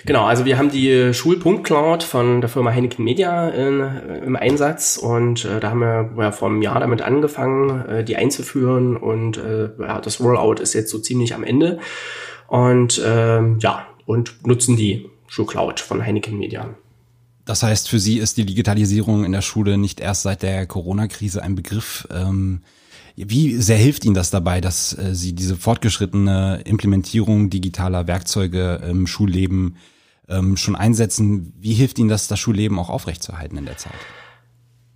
Genau, 0.05 0.25
also 0.25 0.45
wir 0.45 0.57
haben 0.57 0.71
die 0.71 1.13
Schulpunkt-Cloud 1.13 2.03
von 2.03 2.41
der 2.41 2.49
Firma 2.49 2.71
Heineken 2.71 3.03
Media 3.03 3.49
in, 3.49 3.81
im 4.25 4.35
Einsatz 4.35 4.97
und 4.97 5.45
äh, 5.45 5.59
da 5.59 5.71
haben 5.71 5.79
wir 5.79 6.11
ja, 6.17 6.31
vor 6.31 6.49
einem 6.49 6.61
Jahr 6.61 6.79
damit 6.79 7.01
angefangen, 7.01 7.85
äh, 7.87 8.03
die 8.03 8.15
einzuführen 8.15 8.95
und 8.95 9.37
äh, 9.37 9.69
ja, 9.79 9.99
das 9.99 10.21
Rollout 10.21 10.61
ist 10.61 10.73
jetzt 10.73 10.89
so 10.89 10.99
ziemlich 10.99 11.33
am 11.33 11.43
Ende 11.43 11.79
und 12.47 13.01
ähm, 13.05 13.57
ja, 13.59 13.87
und 14.05 14.45
nutzen 14.45 14.77
die 14.77 15.09
Schulcloud 15.27 15.79
von 15.79 16.03
Heineken 16.03 16.37
Media. 16.37 16.69
Das 17.45 17.63
heißt, 17.63 17.89
für 17.89 17.99
Sie 17.99 18.19
ist 18.19 18.37
die 18.37 18.45
Digitalisierung 18.45 19.25
in 19.25 19.31
der 19.31 19.41
Schule 19.41 19.77
nicht 19.77 19.99
erst 19.99 20.23
seit 20.23 20.43
der 20.43 20.67
Corona-Krise 20.67 21.41
ein 21.41 21.55
Begriff. 21.55 22.07
Ähm, 22.11 22.61
wie 23.15 23.55
sehr 23.55 23.77
hilft 23.77 24.05
Ihnen 24.05 24.15
das 24.15 24.29
dabei, 24.29 24.61
dass 24.61 24.97
äh, 24.97 25.13
Sie 25.13 25.33
diese 25.33 25.55
fortgeschrittene 25.55 26.61
Implementierung 26.65 27.49
digitaler 27.49 28.07
Werkzeuge 28.07 28.81
im 28.89 29.07
Schulleben 29.07 29.77
ähm, 30.27 30.57
schon 30.57 30.75
einsetzen? 30.75 31.53
Wie 31.59 31.73
hilft 31.73 31.99
Ihnen 31.99 32.09
das, 32.09 32.27
das 32.27 32.39
Schulleben 32.39 32.79
auch 32.79 32.89
aufrechtzuerhalten 32.89 33.57
in 33.57 33.65
der 33.65 33.77
Zeit? 33.77 33.93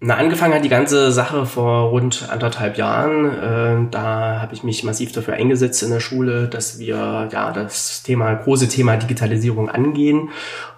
Na, 0.06 0.18
angefangen 0.18 0.54
hat 0.54 0.66
die 0.66 0.70
ganze 0.70 1.14
Sache 1.14 1.46
vor 1.46 1.90
rund 1.90 2.28
anderthalb 2.30 2.78
Jahren. 2.78 3.26
Äh, 3.26 3.90
da 3.90 4.42
habe 4.42 4.54
ich 4.54 4.62
mich 4.62 4.84
massiv 4.84 5.14
dafür 5.14 5.36
eingesetzt 5.36 5.82
in 5.82 5.92
der 5.92 6.02
Schule, 6.02 6.50
dass 6.50 6.78
wir 6.78 7.30
ja 7.32 7.52
das 7.54 8.04
Thema, 8.04 8.34
große 8.34 8.68
Thema 8.68 8.98
Digitalisierung 8.98 9.70
angehen 9.70 10.30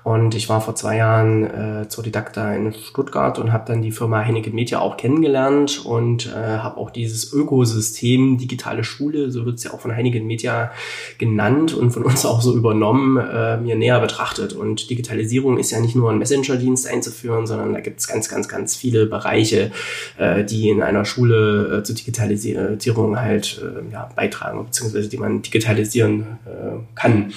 und 0.06 0.36
ich 0.36 0.50
war 0.50 0.62
vor 0.62 0.76
zwei 0.76 0.98
Jahren 0.98 1.44
äh, 1.82 1.90
zur 1.90 2.04
Didakta 2.04 2.54
in 2.54 2.72
Stuttgart 2.76 3.40
und 3.40 3.52
habe 3.52 3.66
dann 3.66 3.82
die 3.82 3.92
Firma 3.92 4.22
Henneken 4.22 4.54
Media 4.54 4.80
auch 4.80 4.98
kennengelernt 4.98 5.84
und 5.84 6.28
äh, 6.28 6.60
habe 6.60 6.78
auch 6.78 6.92
dieses 6.92 7.34
Ökosystem 7.34 8.38
digitale 8.38 8.84
Schule, 8.84 9.32
so 9.32 9.48
wird 9.48 9.58
es 9.58 9.64
ja 9.64 9.74
auch 9.74 9.80
von 9.80 9.90
Henneken 9.90 10.28
Media 10.28 10.72
genannt 11.18 11.74
und 11.74 11.90
von 11.90 12.04
uns 12.04 12.24
auch 12.28 12.44
so 12.44 12.56
übernommen, 12.56 13.18
äh, 13.18 13.58
mir 13.58 13.76
näher 13.76 14.00
betrachtet. 14.00 14.54
Und 14.54 14.92
Digitalisierung 14.92 15.58
ist 15.58 15.72
ja 15.72 15.80
nicht 15.80 15.96
nur 15.96 16.12
ein 16.12 16.20
Messenger-Dienst 16.20 16.88
einzuführen, 16.88 17.48
sondern 17.48 17.74
da 17.74 17.80
gibt 17.80 18.00
es 18.00 18.08
ganz, 18.08 18.30
ganz, 18.30 18.48
ganz 18.48 18.76
viele 18.76 19.08
Bereiche, 19.08 19.72
äh, 20.20 20.44
die 20.44 20.70
in 20.70 20.84
einer 20.84 21.06
Schule 21.06 21.80
äh, 21.80 21.84
zur 21.84 21.96
Digitalisierung 21.96 23.20
halt 23.20 23.60
äh, 23.60 23.92
ja, 23.92 24.08
beitragen, 24.16 24.66
beziehungsweise 24.66 25.10
die 25.10 25.18
man 25.18 25.42
digitalisieren 25.42 26.38
äh, 26.46 26.78
kann. 26.94 27.34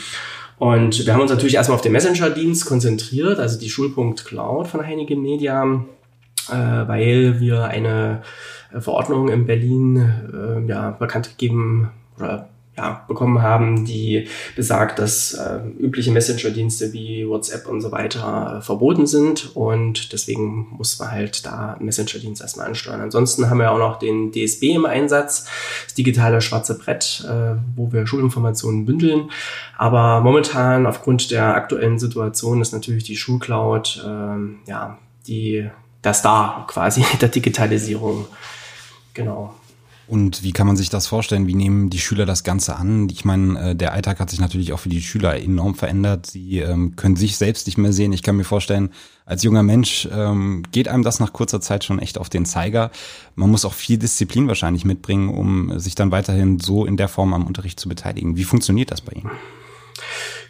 Und 0.58 1.06
wir 1.06 1.14
haben 1.14 1.20
uns 1.20 1.30
natürlich 1.30 1.54
erstmal 1.54 1.76
auf 1.76 1.82
den 1.82 1.92
Messenger-Dienst 1.92 2.66
konzentriert, 2.66 3.38
also 3.38 3.58
die 3.58 3.70
Schulpunkt 3.70 4.24
Cloud 4.24 4.66
von 4.66 4.84
Heineken 4.84 5.22
Media, 5.22 5.84
äh, 6.48 6.52
weil 6.52 7.38
wir 7.38 7.64
eine 7.64 8.22
äh, 8.72 8.80
Verordnung 8.80 9.28
in 9.28 9.46
Berlin 9.46 9.96
äh, 10.32 10.68
ja, 10.68 10.90
bekannt 10.90 11.30
gegeben 11.30 11.90
oder 12.18 12.48
ja, 12.78 13.04
bekommen 13.08 13.42
haben, 13.42 13.84
die 13.84 14.28
besagt, 14.54 15.00
dass 15.00 15.34
äh, 15.34 15.58
übliche 15.80 16.12
Messenger-Dienste 16.12 16.92
wie 16.92 17.28
WhatsApp 17.28 17.66
und 17.66 17.80
so 17.80 17.90
weiter 17.90 18.58
äh, 18.58 18.62
verboten 18.62 19.06
sind 19.08 19.54
und 19.56 20.12
deswegen 20.12 20.68
muss 20.70 20.98
man 21.00 21.10
halt 21.10 21.44
da 21.44 21.76
Messenger-Dienst 21.80 22.40
erstmal 22.40 22.68
ansteuern. 22.68 23.00
Ansonsten 23.00 23.50
haben 23.50 23.58
wir 23.58 23.72
auch 23.72 23.78
noch 23.78 23.98
den 23.98 24.30
DSB 24.30 24.74
im 24.74 24.86
Einsatz, 24.86 25.46
das 25.84 25.94
digitale 25.94 26.40
schwarze 26.40 26.78
Brett, 26.78 27.26
äh, 27.28 27.56
wo 27.74 27.92
wir 27.92 28.06
Schulinformationen 28.06 28.86
bündeln. 28.86 29.30
Aber 29.76 30.20
momentan 30.20 30.86
aufgrund 30.86 31.32
der 31.32 31.56
aktuellen 31.56 31.98
Situation 31.98 32.60
ist 32.62 32.72
natürlich 32.72 33.02
die 33.02 33.16
Schulcloud 33.16 34.04
äh, 34.06 34.70
ja 34.70 34.98
die 35.26 35.68
der 36.04 36.14
Star 36.14 36.64
quasi 36.68 37.04
der 37.20 37.28
Digitalisierung. 37.28 38.26
Genau. 39.14 39.57
Und 40.08 40.42
wie 40.42 40.52
kann 40.52 40.66
man 40.66 40.76
sich 40.76 40.88
das 40.88 41.06
vorstellen? 41.06 41.46
Wie 41.46 41.54
nehmen 41.54 41.90
die 41.90 41.98
Schüler 41.98 42.24
das 42.24 42.42
Ganze 42.42 42.76
an? 42.76 43.10
Ich 43.10 43.26
meine, 43.26 43.70
äh, 43.70 43.76
der 43.76 43.92
Alltag 43.92 44.20
hat 44.20 44.30
sich 44.30 44.40
natürlich 44.40 44.72
auch 44.72 44.80
für 44.80 44.88
die 44.88 45.02
Schüler 45.02 45.38
enorm 45.38 45.74
verändert. 45.74 46.24
Sie 46.26 46.60
ähm, 46.60 46.96
können 46.96 47.14
sich 47.14 47.36
selbst 47.36 47.66
nicht 47.66 47.76
mehr 47.76 47.92
sehen. 47.92 48.14
Ich 48.14 48.22
kann 48.22 48.36
mir 48.36 48.44
vorstellen, 48.44 48.88
als 49.26 49.42
junger 49.42 49.62
Mensch 49.62 50.08
ähm, 50.10 50.62
geht 50.72 50.88
einem 50.88 51.02
das 51.02 51.20
nach 51.20 51.34
kurzer 51.34 51.60
Zeit 51.60 51.84
schon 51.84 51.98
echt 51.98 52.16
auf 52.16 52.30
den 52.30 52.46
Zeiger. 52.46 52.90
Man 53.34 53.50
muss 53.50 53.66
auch 53.66 53.74
viel 53.74 53.98
Disziplin 53.98 54.48
wahrscheinlich 54.48 54.86
mitbringen, 54.86 55.28
um 55.28 55.78
sich 55.78 55.94
dann 55.94 56.10
weiterhin 56.10 56.58
so 56.58 56.86
in 56.86 56.96
der 56.96 57.08
Form 57.08 57.34
am 57.34 57.46
Unterricht 57.46 57.78
zu 57.78 57.90
beteiligen. 57.90 58.36
Wie 58.36 58.44
funktioniert 58.44 58.90
das 58.90 59.02
bei 59.02 59.12
Ihnen? 59.12 59.30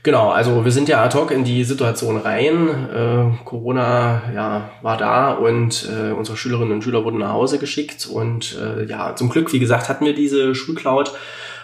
Genau, 0.04 0.30
also 0.30 0.64
wir 0.64 0.72
sind 0.72 0.88
ja 0.88 1.02
ad 1.02 1.16
hoc 1.18 1.30
in 1.32 1.44
die 1.44 1.64
Situation 1.64 2.16
rein. 2.16 2.68
Äh, 2.94 3.44
Corona 3.44 4.22
ja, 4.34 4.70
war 4.80 4.96
da 4.96 5.32
und 5.32 5.88
äh, 5.90 6.12
unsere 6.12 6.36
Schülerinnen 6.36 6.72
und 6.72 6.82
Schüler 6.82 7.04
wurden 7.04 7.18
nach 7.18 7.32
Hause 7.32 7.58
geschickt. 7.58 8.06
Und 8.06 8.56
äh, 8.58 8.84
ja, 8.84 9.16
zum 9.16 9.28
Glück, 9.28 9.52
wie 9.52 9.58
gesagt, 9.58 9.88
hatten 9.88 10.06
wir 10.06 10.14
diese 10.14 10.54
Schulcloud. 10.54 11.12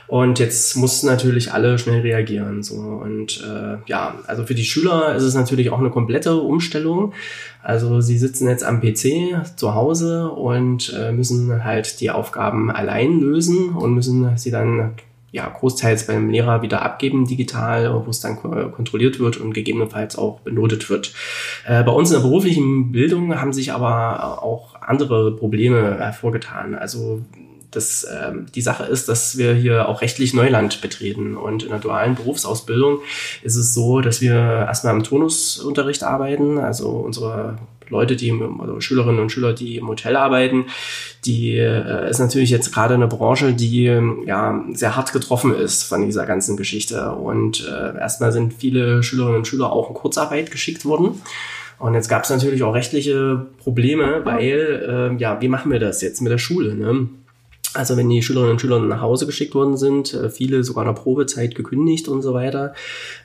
Und 0.07 0.39
jetzt 0.39 0.77
mussten 0.77 1.07
natürlich 1.07 1.53
alle 1.53 1.79
schnell 1.79 2.03
reagieren. 2.03 2.63
So. 2.63 2.75
Und 2.75 3.43
äh, 3.43 3.79
ja, 3.87 4.17
also 4.27 4.45
für 4.45 4.55
die 4.55 4.65
Schüler 4.65 5.15
ist 5.15 5.23
es 5.23 5.35
natürlich 5.35 5.71
auch 5.71 5.79
eine 5.79 5.91
komplette 5.91 6.37
Umstellung. 6.37 7.15
Also 7.63 8.01
sie 8.01 8.19
sitzen 8.19 8.49
jetzt 8.49 8.65
am 8.65 8.81
PC 8.81 9.57
zu 9.57 9.75
Hause 9.75 10.29
und 10.31 10.93
äh, 10.95 11.13
müssen 11.13 11.65
halt 11.65 12.01
die 12.01 12.11
Aufgaben 12.11 12.71
allein 12.71 13.21
lösen 13.21 13.71
und 13.71 13.95
müssen 13.95 14.37
sie 14.37 14.51
dann 14.51 14.93
ja, 15.35 15.49
großteils 15.49 16.07
beim 16.07 16.31
Lehrer 16.31 16.63
wieder 16.63 16.83
abgeben 16.83 17.27
digital, 17.27 18.07
wo 18.07 18.09
es 18.09 18.21
dann 18.21 18.37
kontrolliert 18.37 19.19
wird 19.19 19.37
und 19.37 19.53
gegebenenfalls 19.53 20.17
auch 20.17 20.39
benotet 20.41 20.89
wird. 20.89 21.13
Äh, 21.67 21.83
bei 21.83 21.91
uns 21.91 22.11
in 22.11 22.15
der 22.15 22.23
beruflichen 22.23 22.93
Bildung 22.93 23.35
haben 23.35 23.53
sich 23.53 23.73
aber 23.73 24.45
auch 24.45 24.77
andere 24.81 25.35
Probleme 25.35 25.99
hervorgetan. 25.99 26.77
Also 26.77 27.23
das, 27.73 28.07
ähm, 28.09 28.47
die 28.55 28.61
Sache 28.61 28.85
ist, 28.85 29.09
dass 29.09 29.37
wir 29.37 29.55
hier 29.55 29.89
auch 29.89 30.03
rechtlich 30.03 30.35
Neuland 30.35 30.81
betreten. 30.81 31.37
Und 31.37 31.65
in 31.65 31.71
der 31.71 31.81
dualen 31.81 32.15
Berufsausbildung 32.15 33.01
ist 33.43 33.57
es 33.57 33.75
so, 33.75 34.01
dass 34.01 34.21
wir 34.21 34.35
erstmal 34.35 34.95
im 34.95 35.03
Turnusunterricht 35.03 36.05
arbeiten. 36.05 36.59
Also 36.59 36.91
unsere 36.91 37.59
Leute, 37.89 38.17
die, 38.17 38.33
also 38.59 38.81
Schülerinnen 38.81 39.21
und 39.21 39.31
Schüler, 39.31 39.53
die 39.53 39.77
im 39.77 39.89
Hotel 39.89 40.17
arbeiten, 40.17 40.67
die 41.25 41.57
äh, 41.57 42.09
ist 42.09 42.19
natürlich 42.19 42.51
jetzt 42.51 42.73
gerade 42.73 42.95
eine 42.95 43.07
Branche, 43.07 43.53
die 43.55 43.85
ja 44.27 44.65
sehr 44.73 44.97
hart 44.97 45.13
getroffen 45.13 45.55
ist 45.55 45.85
von 45.85 46.05
dieser 46.05 46.27
ganzen 46.27 46.57
Geschichte. 46.57 47.13
Und 47.13 47.67
äh, 47.69 47.99
erstmal 47.99 48.33
sind 48.33 48.55
viele 48.55 49.03
Schülerinnen 49.03 49.39
und 49.39 49.47
Schüler 49.47 49.73
auch 49.73 49.89
in 49.89 49.95
Kurzarbeit 49.95 50.51
geschickt 50.51 50.85
worden. 50.85 51.21
Und 51.79 51.95
jetzt 51.95 52.09
gab 52.09 52.25
es 52.25 52.31
natürlich 52.31 52.63
auch 52.63 52.75
rechtliche 52.75 53.47
Probleme, 53.59 54.21
weil, 54.25 55.13
äh, 55.17 55.21
ja, 55.21 55.41
wie 55.41 55.49
machen 55.49 55.73
wir 55.73 55.81
das 55.81 56.03
jetzt 56.03 56.21
mit 56.21 56.33
der 56.33 56.39
Schule? 56.39 56.75
Ne? 56.75 57.09
Also 57.75 57.97
wenn 57.97 58.09
die 58.09 58.23
Schülerinnen 58.23 58.53
und 58.53 58.61
Schüler 58.61 58.79
nach 58.79 59.01
Hause 59.01 59.27
geschickt 59.27 59.55
worden 59.55 59.77
sind, 59.77 60.15
äh, 60.15 60.31
viele 60.31 60.63
sogar 60.65 60.85
in 60.85 60.95
der 60.95 61.01
Probezeit 61.01 61.55
gekündigt 61.55 62.09
und 62.09 62.23
so 62.23 62.33
weiter, 62.33 62.75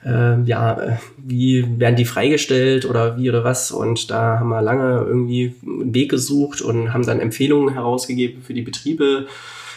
äh, 0.04 0.42
ja, 0.42 0.80
äh, 0.80 0.96
wie 1.16 1.78
werden 1.78 1.96
die 1.96 2.04
freigestellt 2.04 2.84
oder 2.84 3.16
wie 3.16 3.28
oder 3.28 3.44
was? 3.44 3.70
Und 3.70 4.10
da 4.10 4.40
haben 4.40 4.48
wir 4.48 4.60
lange 4.60 5.04
irgendwie 5.06 5.54
einen 5.64 5.94
Weg 5.94 6.10
gesucht 6.10 6.60
und 6.60 6.92
haben 6.92 7.06
dann 7.06 7.20
Empfehlungen 7.20 7.72
herausgegeben 7.72 8.42
für 8.42 8.54
die 8.54 8.62
Betriebe, 8.62 9.26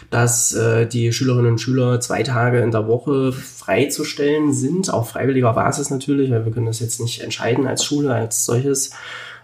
dass 0.09 0.53
äh, 0.53 0.85
die 0.85 1.11
Schülerinnen 1.13 1.53
und 1.53 1.61
Schüler 1.61 1.99
zwei 1.99 2.23
Tage 2.23 2.59
in 2.59 2.71
der 2.71 2.87
Woche 2.87 3.31
freizustellen 3.31 4.53
sind, 4.53 4.93
auf 4.93 5.09
freiwilliger 5.09 5.53
Basis 5.53 5.89
natürlich, 5.89 6.29
weil 6.31 6.45
wir 6.45 6.51
können 6.51 6.65
das 6.65 6.79
jetzt 6.79 6.99
nicht 6.99 7.21
entscheiden 7.21 7.67
als 7.67 7.83
Schule 7.83 8.13
als 8.13 8.45
solches 8.45 8.91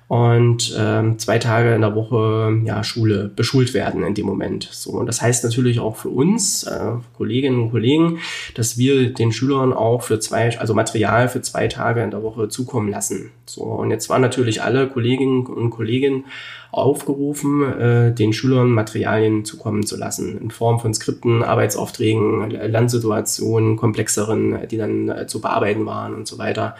und 0.10 0.76
ähm, 0.76 1.20
zwei 1.20 1.38
Tage 1.38 1.76
in 1.76 1.82
der 1.82 1.94
Woche 1.94 2.60
ja, 2.66 2.84
Schule 2.84 3.30
beschult 3.36 3.76
werden 3.76 4.04
in 4.04 4.16
dem 4.16 4.26
Moment. 4.26 4.68
So, 4.72 4.94
und 4.94 5.06
das 5.06 5.22
heißt 5.22 5.44
natürlich 5.44 5.80
auch 5.80 5.98
für 5.98 6.10
uns, 6.10 6.64
äh, 6.64 6.94
Kolleginnen 7.16 7.60
und 7.60 7.70
Kollegen, 7.70 8.18
dass 8.56 8.80
wir 8.80 9.14
den 9.14 9.32
Schülern 9.32 9.72
auch 9.72 10.02
für 10.02 10.20
zwei, 10.20 10.58
also 10.58 10.74
Material 10.74 11.30
für 11.30 11.44
zwei 11.44 11.68
Tage 11.68 12.02
in 12.02 12.10
der 12.10 12.24
Woche 12.24 12.50
zukommen 12.50 12.90
lassen. 12.90 13.30
So, 13.46 13.62
und 13.62 13.92
jetzt 13.92 14.10
waren 14.10 14.24
natürlich 14.24 14.64
alle 14.64 14.88
Kolleginnen 14.88 15.46
und 15.46 15.70
Kollegen 15.70 16.26
aufgerufen, 16.72 17.64
äh, 17.64 18.14
den 18.14 18.34
Schülern 18.34 18.70
Materialien 18.70 19.46
zukommen 19.46 19.86
zu 19.86 19.98
lassen, 19.98 20.38
in 20.40 20.52
Form 20.52 20.80
von 20.80 20.94
Skripten, 20.94 21.44
Arbeitsaufträgen, 21.44 22.50
Lernsituationen, 22.52 23.76
komplexeren, 23.76 24.68
die 24.70 24.78
dann 24.78 25.10
äh, 25.10 25.28
zu 25.28 25.42
bearbeiten 25.42 25.86
waren 25.86 26.14
und 26.14 26.28
so 26.28 26.38
weiter. 26.38 26.76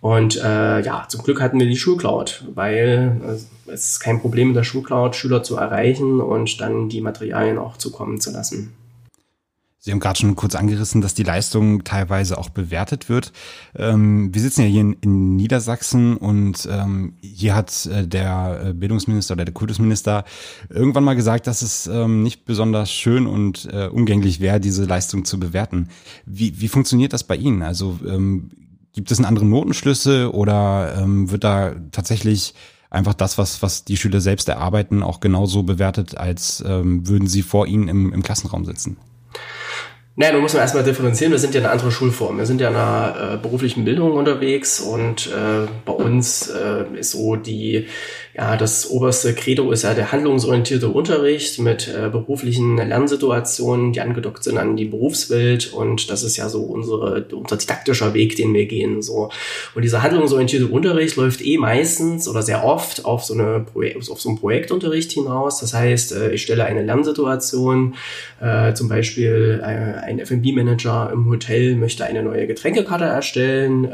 Und 0.00 0.36
äh, 0.36 0.80
ja, 0.80 1.06
zum 1.08 1.22
Glück 1.22 1.40
hatten 1.40 1.58
wir 1.58 1.66
die 1.66 1.76
Schulcloud, 1.76 2.44
weil 2.54 3.20
äh, 3.24 3.72
es 3.72 3.90
ist 3.90 4.00
kein 4.00 4.20
Problem 4.20 4.48
mit 4.48 4.56
der 4.56 4.64
Schulcloud, 4.64 5.16
Schüler 5.16 5.42
zu 5.42 5.56
erreichen 5.56 6.20
und 6.20 6.60
dann 6.60 6.88
die 6.88 7.00
Materialien 7.00 7.58
auch 7.58 7.76
zukommen 7.76 8.20
zu 8.20 8.30
lassen. 8.30 8.72
Sie 9.86 9.92
haben 9.92 10.00
gerade 10.00 10.18
schon 10.18 10.34
kurz 10.34 10.56
angerissen, 10.56 11.00
dass 11.00 11.14
die 11.14 11.22
Leistung 11.22 11.84
teilweise 11.84 12.38
auch 12.38 12.48
bewertet 12.48 13.08
wird. 13.08 13.32
Ähm, 13.76 14.34
wir 14.34 14.42
sitzen 14.42 14.62
ja 14.62 14.66
hier 14.66 14.80
in, 14.80 15.36
Niedersachsen 15.36 16.16
und 16.16 16.68
ähm, 16.68 17.14
hier 17.20 17.54
hat 17.54 17.86
äh, 17.86 18.04
der 18.04 18.62
äh, 18.64 18.72
Bildungsminister 18.72 19.34
oder 19.34 19.44
der 19.44 19.54
Kultusminister 19.54 20.24
irgendwann 20.70 21.04
mal 21.04 21.14
gesagt, 21.14 21.46
dass 21.46 21.62
es 21.62 21.86
ähm, 21.86 22.24
nicht 22.24 22.44
besonders 22.46 22.90
schön 22.90 23.28
und 23.28 23.68
äh, 23.72 23.86
umgänglich 23.86 24.40
wäre, 24.40 24.58
diese 24.58 24.86
Leistung 24.86 25.24
zu 25.24 25.38
bewerten. 25.38 25.88
Wie, 26.24 26.60
wie 26.60 26.66
funktioniert 26.66 27.12
das 27.12 27.22
bei 27.22 27.36
Ihnen? 27.36 27.62
Also 27.62 28.00
Gibt 28.92 29.12
es 29.12 29.18
einen 29.18 29.26
anderen 29.26 29.50
Notenschlüsse 29.50 30.32
oder 30.34 31.04
wird 31.06 31.44
da 31.44 31.76
tatsächlich 31.92 32.54
einfach 32.90 33.14
das, 33.14 33.38
was, 33.38 33.62
was 33.62 33.84
die 33.84 33.96
Schüler 33.96 34.20
selbst 34.20 34.48
erarbeiten, 34.48 35.02
auch 35.02 35.20
genauso 35.20 35.62
bewertet, 35.62 36.16
als 36.16 36.64
würden 36.64 37.28
sie 37.28 37.42
vor 37.42 37.66
ihnen 37.66 37.88
im, 37.88 38.12
im 38.12 38.22
Klassenraum 38.22 38.64
sitzen? 38.64 38.96
Naja, 40.18 40.32
du 40.32 40.40
musst 40.40 40.54
man 40.54 40.62
erstmal 40.62 40.82
differenzieren. 40.82 41.30
Wir 41.30 41.38
sind 41.38 41.54
ja 41.54 41.60
eine 41.60 41.70
andere 41.70 41.92
Schulform. 41.92 42.38
Wir 42.38 42.46
sind 42.46 42.58
ja 42.58 42.70
in 42.70 42.74
einer 42.74 43.34
äh, 43.34 43.36
beruflichen 43.36 43.84
Bildung 43.84 44.12
unterwegs 44.12 44.80
und 44.80 45.26
äh, 45.26 45.68
bei 45.84 45.92
uns 45.92 46.48
äh, 46.48 46.84
ist 46.98 47.10
so 47.10 47.36
die 47.36 47.86
ja, 48.36 48.58
das 48.58 48.90
oberste 48.90 49.32
Credo 49.32 49.72
ist 49.72 49.84
ja 49.84 49.94
der 49.94 50.12
handlungsorientierte 50.12 50.90
Unterricht 50.90 51.58
mit 51.58 51.88
äh, 51.88 52.10
beruflichen 52.10 52.76
Lernsituationen, 52.76 53.94
die 53.94 54.02
angedockt 54.02 54.44
sind 54.44 54.58
an 54.58 54.76
die 54.76 54.84
Berufswelt. 54.84 55.72
Und 55.72 56.10
das 56.10 56.22
ist 56.22 56.36
ja 56.36 56.50
so 56.50 56.62
unsere, 56.64 57.24
unser 57.32 57.56
didaktischer 57.56 58.12
Weg, 58.12 58.36
den 58.36 58.52
wir 58.52 58.66
gehen. 58.66 59.00
So. 59.00 59.30
Und 59.74 59.82
dieser 59.82 60.02
handlungsorientierte 60.02 60.66
Unterricht 60.66 61.16
läuft 61.16 61.40
eh 61.40 61.56
meistens 61.56 62.28
oder 62.28 62.42
sehr 62.42 62.62
oft 62.62 63.06
auf 63.06 63.24
so, 63.24 63.32
eine 63.32 63.64
auf 63.74 64.20
so 64.20 64.28
einen 64.28 64.38
Projektunterricht 64.38 65.12
hinaus. 65.12 65.60
Das 65.60 65.72
heißt, 65.72 66.12
äh, 66.12 66.32
ich 66.32 66.42
stelle 66.42 66.66
eine 66.66 66.82
Lernsituation, 66.82 67.94
äh, 68.42 68.74
zum 68.74 68.90
Beispiel 68.90 69.62
äh, 69.62 69.64
ein 69.64 70.18
F&B-Manager 70.18 71.08
im 71.10 71.24
Hotel 71.30 71.74
möchte 71.76 72.04
eine 72.04 72.22
neue 72.22 72.46
Getränkekarte 72.46 73.04
erstellen. 73.04 73.88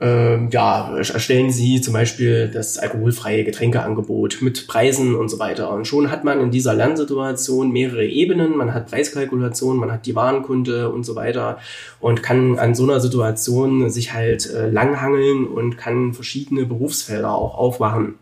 Äh, 0.00 0.26
ähm, 0.36 0.50
ja, 0.50 0.96
erstellen 0.96 1.50
Sie 1.50 1.80
zum 1.80 1.92
Beispiel 1.92 2.48
das 2.48 2.78
alkoholfreie 2.78 3.44
Getränkeangebot 3.44 4.38
mit 4.42 4.66
Preisen 4.66 5.14
und 5.14 5.28
so 5.28 5.38
weiter. 5.38 5.72
Und 5.72 5.86
schon 5.86 6.10
hat 6.10 6.24
man 6.24 6.40
in 6.40 6.50
dieser 6.50 6.74
Lernsituation 6.74 7.70
mehrere 7.70 8.06
Ebenen. 8.06 8.56
Man 8.56 8.74
hat 8.74 8.90
Preiskalkulation, 8.90 9.76
man 9.76 9.90
hat 9.90 10.06
die 10.06 10.14
Warenkunde 10.14 10.90
und 10.90 11.04
so 11.04 11.16
weiter 11.16 11.58
und 12.00 12.22
kann 12.22 12.58
an 12.58 12.74
so 12.74 12.84
einer 12.84 13.00
Situation 13.00 13.90
sich 13.90 14.12
halt 14.12 14.50
äh, 14.50 14.68
langhangeln 14.68 15.46
und 15.46 15.76
kann 15.76 16.12
verschiedene 16.12 16.66
Berufsfelder 16.66 17.34
auch 17.34 17.56
aufmachen 17.56 18.14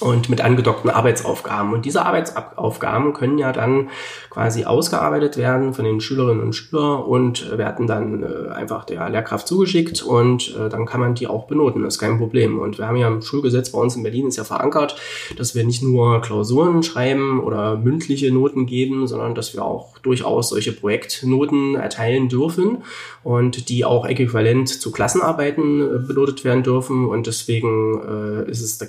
und 0.00 0.28
mit 0.28 0.40
angedockten 0.40 0.90
Arbeitsaufgaben. 0.90 1.72
Und 1.72 1.84
diese 1.84 2.04
Arbeitsaufgaben 2.04 3.12
können 3.12 3.38
ja 3.38 3.52
dann 3.52 3.88
quasi 4.30 4.64
ausgearbeitet 4.64 5.36
werden 5.36 5.74
von 5.74 5.84
den 5.84 6.00
Schülerinnen 6.00 6.42
und 6.42 6.52
Schülern 6.52 7.02
und 7.02 7.56
werden 7.58 7.86
dann 7.86 8.22
äh, 8.22 8.50
einfach 8.50 8.84
der 8.84 9.08
Lehrkraft 9.08 9.48
zugeschickt 9.48 10.02
und 10.02 10.54
äh, 10.56 10.68
dann 10.68 10.86
kann 10.86 11.00
man 11.00 11.14
die 11.14 11.26
auch 11.26 11.46
benoten. 11.46 11.82
Das 11.82 11.94
ist 11.94 12.00
kein 12.00 12.18
Problem. 12.18 12.58
Und 12.58 12.78
wir 12.78 12.86
haben 12.86 12.96
ja 12.96 13.08
im 13.08 13.22
Schulgesetz 13.22 13.70
bei 13.70 13.78
uns 13.78 13.96
in 13.96 14.02
Berlin 14.02 14.28
ist 14.28 14.36
ja 14.36 14.44
verankert, 14.44 14.96
dass 15.36 15.54
wir 15.54 15.64
nicht 15.64 15.82
nur 15.82 16.20
Klausuren 16.20 16.82
schreiben 16.82 17.40
oder 17.40 17.76
mündliche 17.76 18.30
Noten 18.32 18.66
geben, 18.66 19.06
sondern 19.06 19.34
dass 19.34 19.54
wir 19.54 19.64
auch 19.64 19.98
durchaus 19.98 20.50
solche 20.50 20.72
Projektnoten 20.72 21.74
erteilen 21.74 22.28
dürfen 22.28 22.84
und 23.24 23.68
die 23.68 23.84
auch 23.84 24.06
äquivalent 24.06 24.68
zu 24.68 24.92
Klassenarbeiten 24.92 25.80
äh, 25.80 25.98
benotet 25.98 26.44
werden 26.44 26.62
dürfen. 26.62 27.06
Und 27.08 27.26
deswegen 27.26 28.46
äh, 28.46 28.50
ist 28.50 28.62
es 28.62 28.78
da 28.78 28.86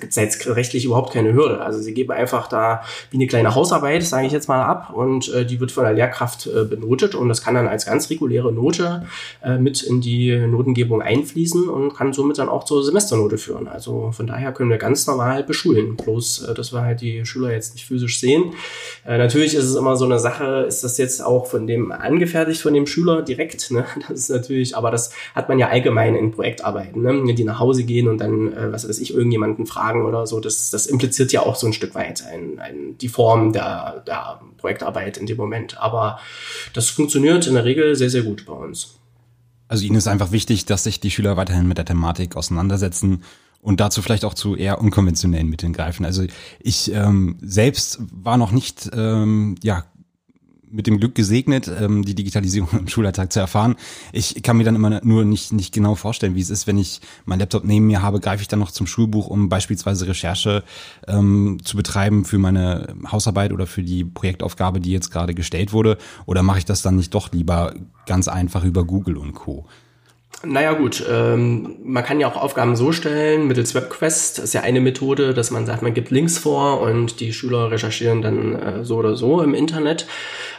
rechtlich 0.52 0.84
überhaupt 0.84 0.99
überhaupt 1.00 1.12
keine 1.14 1.32
Hürde. 1.32 1.60
Also 1.60 1.80
sie 1.80 1.94
geben 1.94 2.12
einfach 2.12 2.48
da 2.48 2.82
wie 3.10 3.16
eine 3.16 3.26
kleine 3.26 3.54
Hausarbeit, 3.54 4.02
sage 4.02 4.26
ich 4.26 4.32
jetzt 4.32 4.48
mal, 4.48 4.62
ab 4.62 4.92
und 4.92 5.32
äh, 5.32 5.46
die 5.46 5.60
wird 5.60 5.72
von 5.72 5.84
der 5.84 5.94
Lehrkraft 5.94 6.46
äh, 6.46 6.64
benotet 6.64 7.14
und 7.14 7.28
das 7.28 7.42
kann 7.42 7.54
dann 7.54 7.66
als 7.66 7.86
ganz 7.86 8.10
reguläre 8.10 8.52
Note 8.52 9.06
äh, 9.42 9.58
mit 9.58 9.82
in 9.82 10.00
die 10.00 10.36
Notengebung 10.36 11.02
einfließen 11.02 11.68
und 11.68 11.94
kann 11.94 12.12
somit 12.12 12.38
dann 12.38 12.48
auch 12.48 12.64
zur 12.64 12.84
Semesternote 12.84 13.38
führen. 13.38 13.68
Also 13.68 14.12
von 14.12 14.26
daher 14.26 14.52
können 14.52 14.70
wir 14.70 14.78
ganz 14.78 15.06
normal 15.06 15.42
beschulen, 15.44 15.96
bloß 15.96 16.48
äh, 16.48 16.54
dass 16.54 16.72
wir 16.72 16.82
halt 16.82 17.00
die 17.00 17.24
Schüler 17.24 17.52
jetzt 17.52 17.74
nicht 17.74 17.86
physisch 17.86 18.20
sehen. 18.20 18.52
Äh, 19.06 19.18
natürlich 19.18 19.54
ist 19.54 19.64
es 19.64 19.76
immer 19.76 19.96
so 19.96 20.04
eine 20.04 20.18
Sache, 20.18 20.64
ist 20.68 20.84
das 20.84 20.98
jetzt 20.98 21.24
auch 21.24 21.46
von 21.46 21.66
dem 21.66 21.92
angefertigt 21.92 22.60
von 22.60 22.74
dem 22.74 22.86
Schüler 22.86 23.22
direkt, 23.22 23.70
ne? 23.70 23.84
Das 24.10 24.18
ist 24.20 24.30
natürlich, 24.30 24.76
aber 24.76 24.90
das 24.90 25.12
hat 25.34 25.48
man 25.48 25.58
ja 25.58 25.68
allgemein 25.68 26.16
in 26.16 26.32
Projektarbeiten, 26.32 27.02
ne? 27.02 27.34
die 27.34 27.44
nach 27.44 27.60
Hause 27.60 27.84
gehen 27.84 28.08
und 28.08 28.18
dann, 28.18 28.52
äh, 28.52 28.72
was 28.72 28.88
weiß 28.88 28.98
ich, 28.98 29.14
irgendjemanden 29.14 29.66
fragen 29.66 30.04
oder 30.04 30.26
so. 30.26 30.40
Das, 30.40 30.70
das 30.70 30.86
impliziert 30.90 31.32
ja 31.32 31.42
auch 31.42 31.56
so 31.56 31.66
ein 31.66 31.72
Stück 31.72 31.94
weit 31.94 32.24
ein, 32.26 32.58
ein, 32.58 32.98
die 32.98 33.08
Form 33.08 33.52
der, 33.52 34.02
der 34.06 34.40
Projektarbeit 34.58 35.16
in 35.16 35.26
dem 35.26 35.36
Moment. 35.36 35.78
Aber 35.78 36.20
das 36.74 36.90
funktioniert 36.90 37.46
in 37.46 37.54
der 37.54 37.64
Regel 37.64 37.96
sehr, 37.96 38.10
sehr 38.10 38.22
gut 38.22 38.44
bei 38.46 38.52
uns. 38.52 38.96
Also 39.68 39.84
Ihnen 39.84 39.96
ist 39.96 40.08
einfach 40.08 40.32
wichtig, 40.32 40.66
dass 40.66 40.84
sich 40.84 41.00
die 41.00 41.10
Schüler 41.10 41.36
weiterhin 41.36 41.68
mit 41.68 41.78
der 41.78 41.84
Thematik 41.84 42.36
auseinandersetzen 42.36 43.22
und 43.62 43.80
dazu 43.80 44.02
vielleicht 44.02 44.24
auch 44.24 44.34
zu 44.34 44.56
eher 44.56 44.80
unkonventionellen 44.80 45.48
Mitteln 45.48 45.72
greifen. 45.72 46.04
Also 46.04 46.24
ich 46.58 46.92
ähm, 46.92 47.38
selbst 47.40 47.98
war 48.10 48.36
noch 48.36 48.52
nicht 48.52 48.90
ähm, 48.94 49.54
ja 49.62 49.84
mit 50.70 50.86
dem 50.86 50.98
Glück 50.98 51.14
gesegnet, 51.14 51.70
ähm, 51.80 52.04
die 52.04 52.14
Digitalisierung 52.14 52.70
im 52.78 52.88
Schulalltag 52.88 53.32
zu 53.32 53.40
erfahren. 53.40 53.76
Ich 54.12 54.42
kann 54.42 54.56
mir 54.56 54.64
dann 54.64 54.76
immer 54.76 55.00
nur 55.04 55.24
nicht, 55.24 55.52
nicht 55.52 55.72
genau 55.72 55.94
vorstellen, 55.94 56.34
wie 56.34 56.40
es 56.40 56.50
ist, 56.50 56.66
wenn 56.66 56.78
ich 56.78 57.00
meinen 57.24 57.40
Laptop 57.40 57.64
neben 57.64 57.86
mir 57.86 58.02
habe, 58.02 58.20
greife 58.20 58.42
ich 58.42 58.48
dann 58.48 58.58
noch 58.58 58.70
zum 58.70 58.86
Schulbuch, 58.86 59.28
um 59.28 59.48
beispielsweise 59.48 60.06
Recherche 60.06 60.64
ähm, 61.06 61.58
zu 61.64 61.76
betreiben 61.76 62.24
für 62.24 62.38
meine 62.38 62.94
Hausarbeit 63.10 63.52
oder 63.52 63.66
für 63.66 63.82
die 63.82 64.04
Projektaufgabe, 64.04 64.80
die 64.80 64.92
jetzt 64.92 65.10
gerade 65.10 65.34
gestellt 65.34 65.72
wurde, 65.72 65.98
oder 66.26 66.42
mache 66.42 66.58
ich 66.58 66.64
das 66.64 66.82
dann 66.82 66.96
nicht 66.96 67.14
doch 67.14 67.32
lieber 67.32 67.74
ganz 68.06 68.28
einfach 68.28 68.64
über 68.64 68.84
Google 68.84 69.16
und 69.16 69.34
Co. 69.34 69.66
Naja 70.42 70.72
gut, 70.72 71.04
ähm, 71.06 71.76
man 71.84 72.02
kann 72.02 72.18
ja 72.18 72.26
auch 72.26 72.36
Aufgaben 72.36 72.74
so 72.74 72.92
stellen, 72.92 73.46
mittels 73.46 73.74
WebQuest 73.74 74.38
ist 74.38 74.54
ja 74.54 74.62
eine 74.62 74.80
Methode, 74.80 75.34
dass 75.34 75.50
man 75.50 75.66
sagt, 75.66 75.82
man 75.82 75.92
gibt 75.92 76.10
Links 76.10 76.38
vor 76.38 76.80
und 76.80 77.20
die 77.20 77.34
Schüler 77.34 77.70
recherchieren 77.70 78.22
dann 78.22 78.54
äh, 78.54 78.84
so 78.84 78.96
oder 78.96 79.16
so 79.16 79.42
im 79.42 79.52
Internet. 79.52 80.06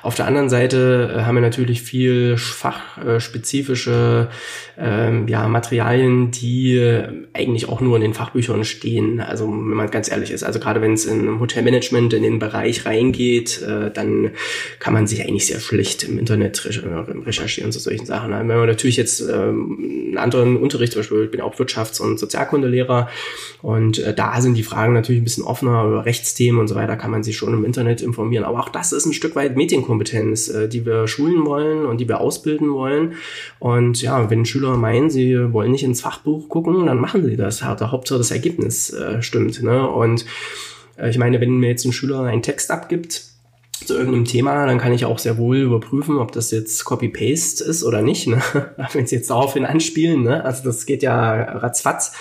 Auf 0.04 0.14
der 0.14 0.28
anderen 0.28 0.50
Seite 0.50 1.16
äh, 1.16 1.22
haben 1.22 1.34
wir 1.34 1.42
natürlich 1.42 1.82
viel 1.82 2.38
fachspezifische 2.38 4.30
ähm, 4.78 5.28
ja, 5.28 5.48
Materialien, 5.48 6.30
die 6.30 6.78
äh, 6.78 7.08
eigentlich 7.34 7.68
auch 7.68 7.82
nur 7.82 7.96
in 7.96 8.04
den 8.04 8.14
Fachbüchern 8.14 8.64
stehen. 8.66 9.20
Also 9.20 9.48
wenn 9.48 9.78
man 9.78 9.90
ganz 9.90 10.12
ehrlich 10.12 10.30
ist, 10.30 10.44
also 10.44 10.60
gerade 10.60 10.82
wenn 10.82 10.94
es 10.94 11.06
in 11.06 11.40
Hotelmanagement 11.40 12.14
in 12.14 12.22
den 12.22 12.38
Bereich 12.38 12.86
reingeht, 12.86 13.64
äh, 13.64 13.90
dann 13.90 14.30
kann 14.78 14.94
man 14.94 15.08
sich 15.08 15.24
eigentlich 15.24 15.48
sehr 15.48 15.60
schlecht 15.60 16.04
im 16.04 16.20
Internet 16.20 16.66
recherchieren 16.66 17.72
zu 17.72 17.80
solchen 17.80 18.06
Sachen. 18.06 18.32
Wenn 18.32 18.48
man 18.48 18.68
natürlich 18.68 18.98
jetzt 18.98 19.22
ähm, 19.22 19.71
einen 19.78 20.18
anderen 20.18 20.58
Unterricht, 20.58 20.94
zum 20.94 21.02
Beispiel 21.02 21.24
ich 21.26 21.32
bin 21.32 21.42
auch 21.42 21.56
Wirtschafts- 21.56 22.02
und 22.02 22.20
Sozialkundelehrer 22.20 23.10
und 23.62 24.00
äh, 24.00 24.14
da 24.14 24.42
sind 24.42 24.56
die 24.56 24.64
Fragen 24.64 24.94
natürlich 24.94 25.22
ein 25.22 25.26
bisschen 25.26 25.44
offener 25.44 25.86
über 25.86 26.06
Rechtsthemen 26.06 26.60
und 26.60 26.68
so 26.68 26.76
weiter, 26.76 26.98
kann 26.98 27.12
man 27.12 27.24
sich 27.24 27.38
schon 27.38 27.54
im 27.54 27.66
Internet 27.66 28.02
informieren. 28.02 28.44
Aber 28.44 28.60
auch 28.60 28.70
das 28.70 28.92
ist 28.92 29.06
ein 29.06 29.14
Stück 29.14 29.36
weit 29.36 29.56
Medienkompetenz, 29.56 30.50
äh, 30.50 30.68
die 30.68 30.86
wir 30.86 31.08
schulen 31.08 31.46
wollen 31.46 31.86
und 31.86 32.00
die 32.00 32.08
wir 32.08 32.20
ausbilden 32.20 32.74
wollen. 32.74 33.14
Und 33.60 34.02
ja, 34.02 34.30
wenn 34.30 34.46
Schüler 34.46 34.78
meinen, 34.78 35.10
sie 35.10 35.54
wollen 35.54 35.72
nicht 35.72 35.84
ins 35.84 36.02
Fachbuch 36.02 36.50
gucken, 36.50 36.86
dann 36.86 37.00
machen 37.00 37.26
sie 37.26 37.36
das. 37.36 37.64
Hauptsache 37.64 38.18
das 38.18 38.32
Ergebnis 38.32 38.92
äh, 38.92 39.22
stimmt. 39.22 39.62
Ne? 39.64 39.88
Und 39.88 40.26
äh, 40.98 41.10
ich 41.10 41.18
meine, 41.18 41.42
wenn 41.42 41.58
mir 41.58 41.70
jetzt 41.70 41.86
ein 41.86 41.94
Schüler 41.94 42.22
einen 42.22 42.42
Text 42.42 42.72
abgibt, 42.72 43.31
zu 43.86 43.96
irgendeinem 43.96 44.26
Thema, 44.26 44.66
dann 44.66 44.78
kann 44.78 44.94
ich 44.94 45.06
auch 45.06 45.20
sehr 45.20 45.38
wohl 45.38 45.58
überprüfen, 45.58 46.18
ob 46.18 46.32
das 46.32 46.52
jetzt 46.52 46.84
Copy-Paste 46.86 47.64
ist 47.64 47.84
oder 47.84 48.02
nicht. 48.02 48.28
Ne? 48.28 48.42
Wenn 48.94 49.08
Sie 49.08 49.16
jetzt 49.16 49.30
daraufhin 49.30 49.66
anspielen, 49.66 50.24
ne? 50.24 50.44
also 50.44 50.64
das 50.64 50.86
geht 50.86 51.04
ja 51.04 51.42
ratzfatz. 51.58 52.14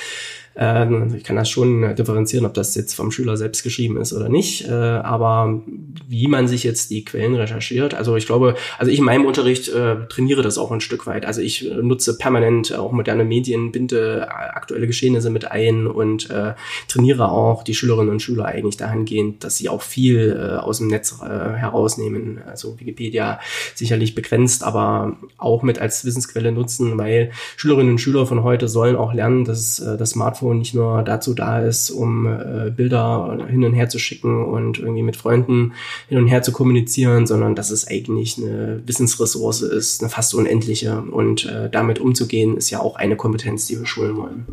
Ähm, 0.57 1.15
ich 1.17 1.25
kann 1.25 1.37
das 1.37 1.49
schon 1.49 1.95
differenzieren, 1.95 2.45
ob 2.45 2.55
das 2.55 2.75
jetzt 2.75 2.95
vom 2.95 3.11
Schüler 3.11 3.37
selbst 3.37 3.63
geschrieben 3.63 3.97
ist 3.97 4.13
oder 4.13 4.29
nicht. 4.29 4.67
Äh, 4.69 4.73
aber 4.73 5.63
wie 6.09 6.27
man 6.27 6.49
sich 6.49 6.65
jetzt 6.65 6.91
die 6.91 7.05
Quellen 7.05 7.35
recherchiert, 7.35 7.95
also 7.95 8.17
ich 8.17 8.27
glaube, 8.27 8.57
also 8.79 8.91
ich 8.91 8.99
in 8.99 9.05
meinem 9.05 9.25
Unterricht 9.25 9.69
äh, 9.69 9.97
trainiere 10.09 10.43
das 10.43 10.59
auch 10.59 10.71
ein 10.73 10.81
Stück 10.81 11.07
weit. 11.07 11.25
Also 11.25 11.41
ich 11.41 11.71
nutze 11.83 12.19
permanent 12.19 12.75
auch 12.75 12.93
moderne 12.93 13.25
Medien, 13.25 13.73
binde 13.73 14.29
aktuelle 14.31 14.87
Geschehnisse 14.87 15.31
mit 15.31 15.51
ein 15.51 15.87
und 15.87 16.31
äh, 16.31 16.55
trainiere 16.89 17.31
auch 17.31 17.63
die 17.63 17.75
Schülerinnen 17.75 18.11
und 18.11 18.21
Schüler 18.21 18.47
eigentlich 18.47 18.77
dahingehend, 18.77 19.45
dass 19.45 19.57
sie 19.57 19.69
auch 19.69 19.83
viel 19.83 20.37
äh, 20.37 20.57
aus 20.57 20.79
dem 20.79 20.89
Netz 20.89 21.21
äh, 21.23 21.27
herausnehmen. 21.27 22.41
Also 22.47 22.79
Wikipedia 22.79 23.41
sicherlich 23.75 24.15
begrenzt, 24.15 24.65
aber 24.65 25.17
auch 25.39 25.63
mit 25.63 25.79
als 25.79 26.05
Wissensquelle 26.05 26.53
nutzen, 26.53 26.99
weil 26.99 27.31
Schülerinnen 27.57 27.93
und 27.93 27.99
Schüler 27.99 28.27
von 28.27 28.43
heute 28.43 28.69
sollen 28.69 28.97
auch 28.97 29.13
lernen, 29.13 29.45
dass 29.45 29.79
äh, 29.79 29.97
das 29.97 30.11
Smartphone 30.11 30.40
Smartphone 30.41 30.59
nicht 30.59 30.75
nur 30.75 31.03
dazu 31.03 31.35
da 31.35 31.61
ist, 31.61 31.91
um 31.91 32.27
äh, 32.27 32.71
Bilder 32.71 33.47
hin 33.49 33.65
und 33.65 33.75
her 33.75 33.89
zu 33.89 33.99
schicken 33.99 34.45
und 34.45 34.79
irgendwie 34.79 35.03
mit 35.03 35.17
Freunden 35.17 35.73
hin 36.09 36.19
und 36.19 36.29
her 36.29 36.43
zu 36.43 36.53
kommunizieren, 36.53 37.27
sondern 37.27 37.55
dass 37.55 37.71
es 37.71 37.87
eigentlich 37.87 38.39
eine 38.39 38.83
Wissensressource 38.87 39.63
ist, 39.63 40.03
eine 40.03 40.11
fast 40.11 40.35
unendliche. 40.35 41.03
Und 41.03 41.47
äh, 41.47 41.71
damit 41.71 41.99
umzugehen, 41.99 42.57
ist 42.57 42.71
ja 42.71 42.81
auch 42.81 42.97
eine 42.97 43.17
Kompetenz, 43.17 43.67
die 43.67 43.79
wir 43.79 43.87
schulen 43.87 44.17
wollen. 44.17 44.47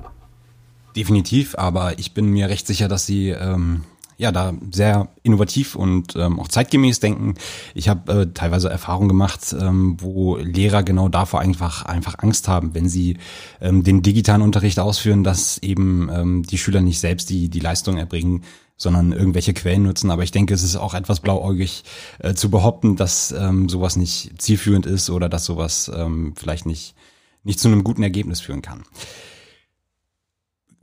Definitiv, 0.96 1.56
aber 1.58 2.00
ich 2.00 2.14
bin 2.14 2.28
mir 2.28 2.50
recht 2.50 2.68
sicher, 2.68 2.88
dass 2.88 3.06
Sie 3.06 3.30
ähm, 3.30 3.84
ja 4.18 4.32
da 4.32 4.54
sehr 4.72 5.10
innovativ 5.22 5.76
und 5.76 6.16
ähm, 6.16 6.40
auch 6.40 6.48
zeitgemäß 6.48 7.00
denken. 7.00 7.36
Ich 7.76 7.88
habe 7.88 8.22
äh, 8.22 8.34
teilweise 8.34 8.70
Erfahrungen 8.70 9.08
gemacht, 9.08 9.56
ähm, 9.60 9.98
wo 10.00 10.38
Lehrer 10.38 10.84
genau 10.84 11.08
davor 11.08 11.40
einfach 11.40 11.86
einfach 11.86 12.16
Angst 12.18 12.48
haben, 12.48 12.74
wenn 12.74 12.90
sie 12.90 13.18
ähm, 13.62 13.84
den 13.84 14.02
digitalen 14.02 14.42
Unterricht 14.42 14.80
ausführen, 14.80 15.24
dass 15.24 15.60
eben 15.60 16.10
ähm, 16.12 16.44
die 16.44 16.58
Schüler 16.58 16.82
nicht 16.82 17.00
selbst 17.00 17.30
die 17.30 17.50
die 17.50 17.60
Leistung 17.60 17.98
erbringen, 17.98 18.44
sondern 18.76 19.12
irgendwelche 19.12 19.54
Quellen 19.54 19.84
nutzen. 19.84 20.10
Aber 20.10 20.24
ich 20.24 20.32
denke, 20.32 20.54
es 20.54 20.64
ist 20.64 20.76
auch 20.76 20.96
etwas 20.96 21.20
blauäugig 21.20 21.84
äh, 22.20 22.34
zu 22.34 22.50
behaupten, 22.50 22.96
dass 22.96 23.32
ähm, 23.32 23.70
sowas 23.70 23.96
nicht 23.96 24.42
zielführend 24.42 24.88
ist 24.88 25.12
oder 25.12 25.30
dass 25.30 25.46
sowas 25.46 25.92
ähm, 25.96 26.34
vielleicht 26.36 26.66
nicht 26.66 26.96
nicht 27.44 27.60
zu 27.60 27.68
einem 27.68 27.84
guten 27.84 28.04
Ergebnis 28.04 28.42
führen 28.42 28.62
kann. 28.62 28.84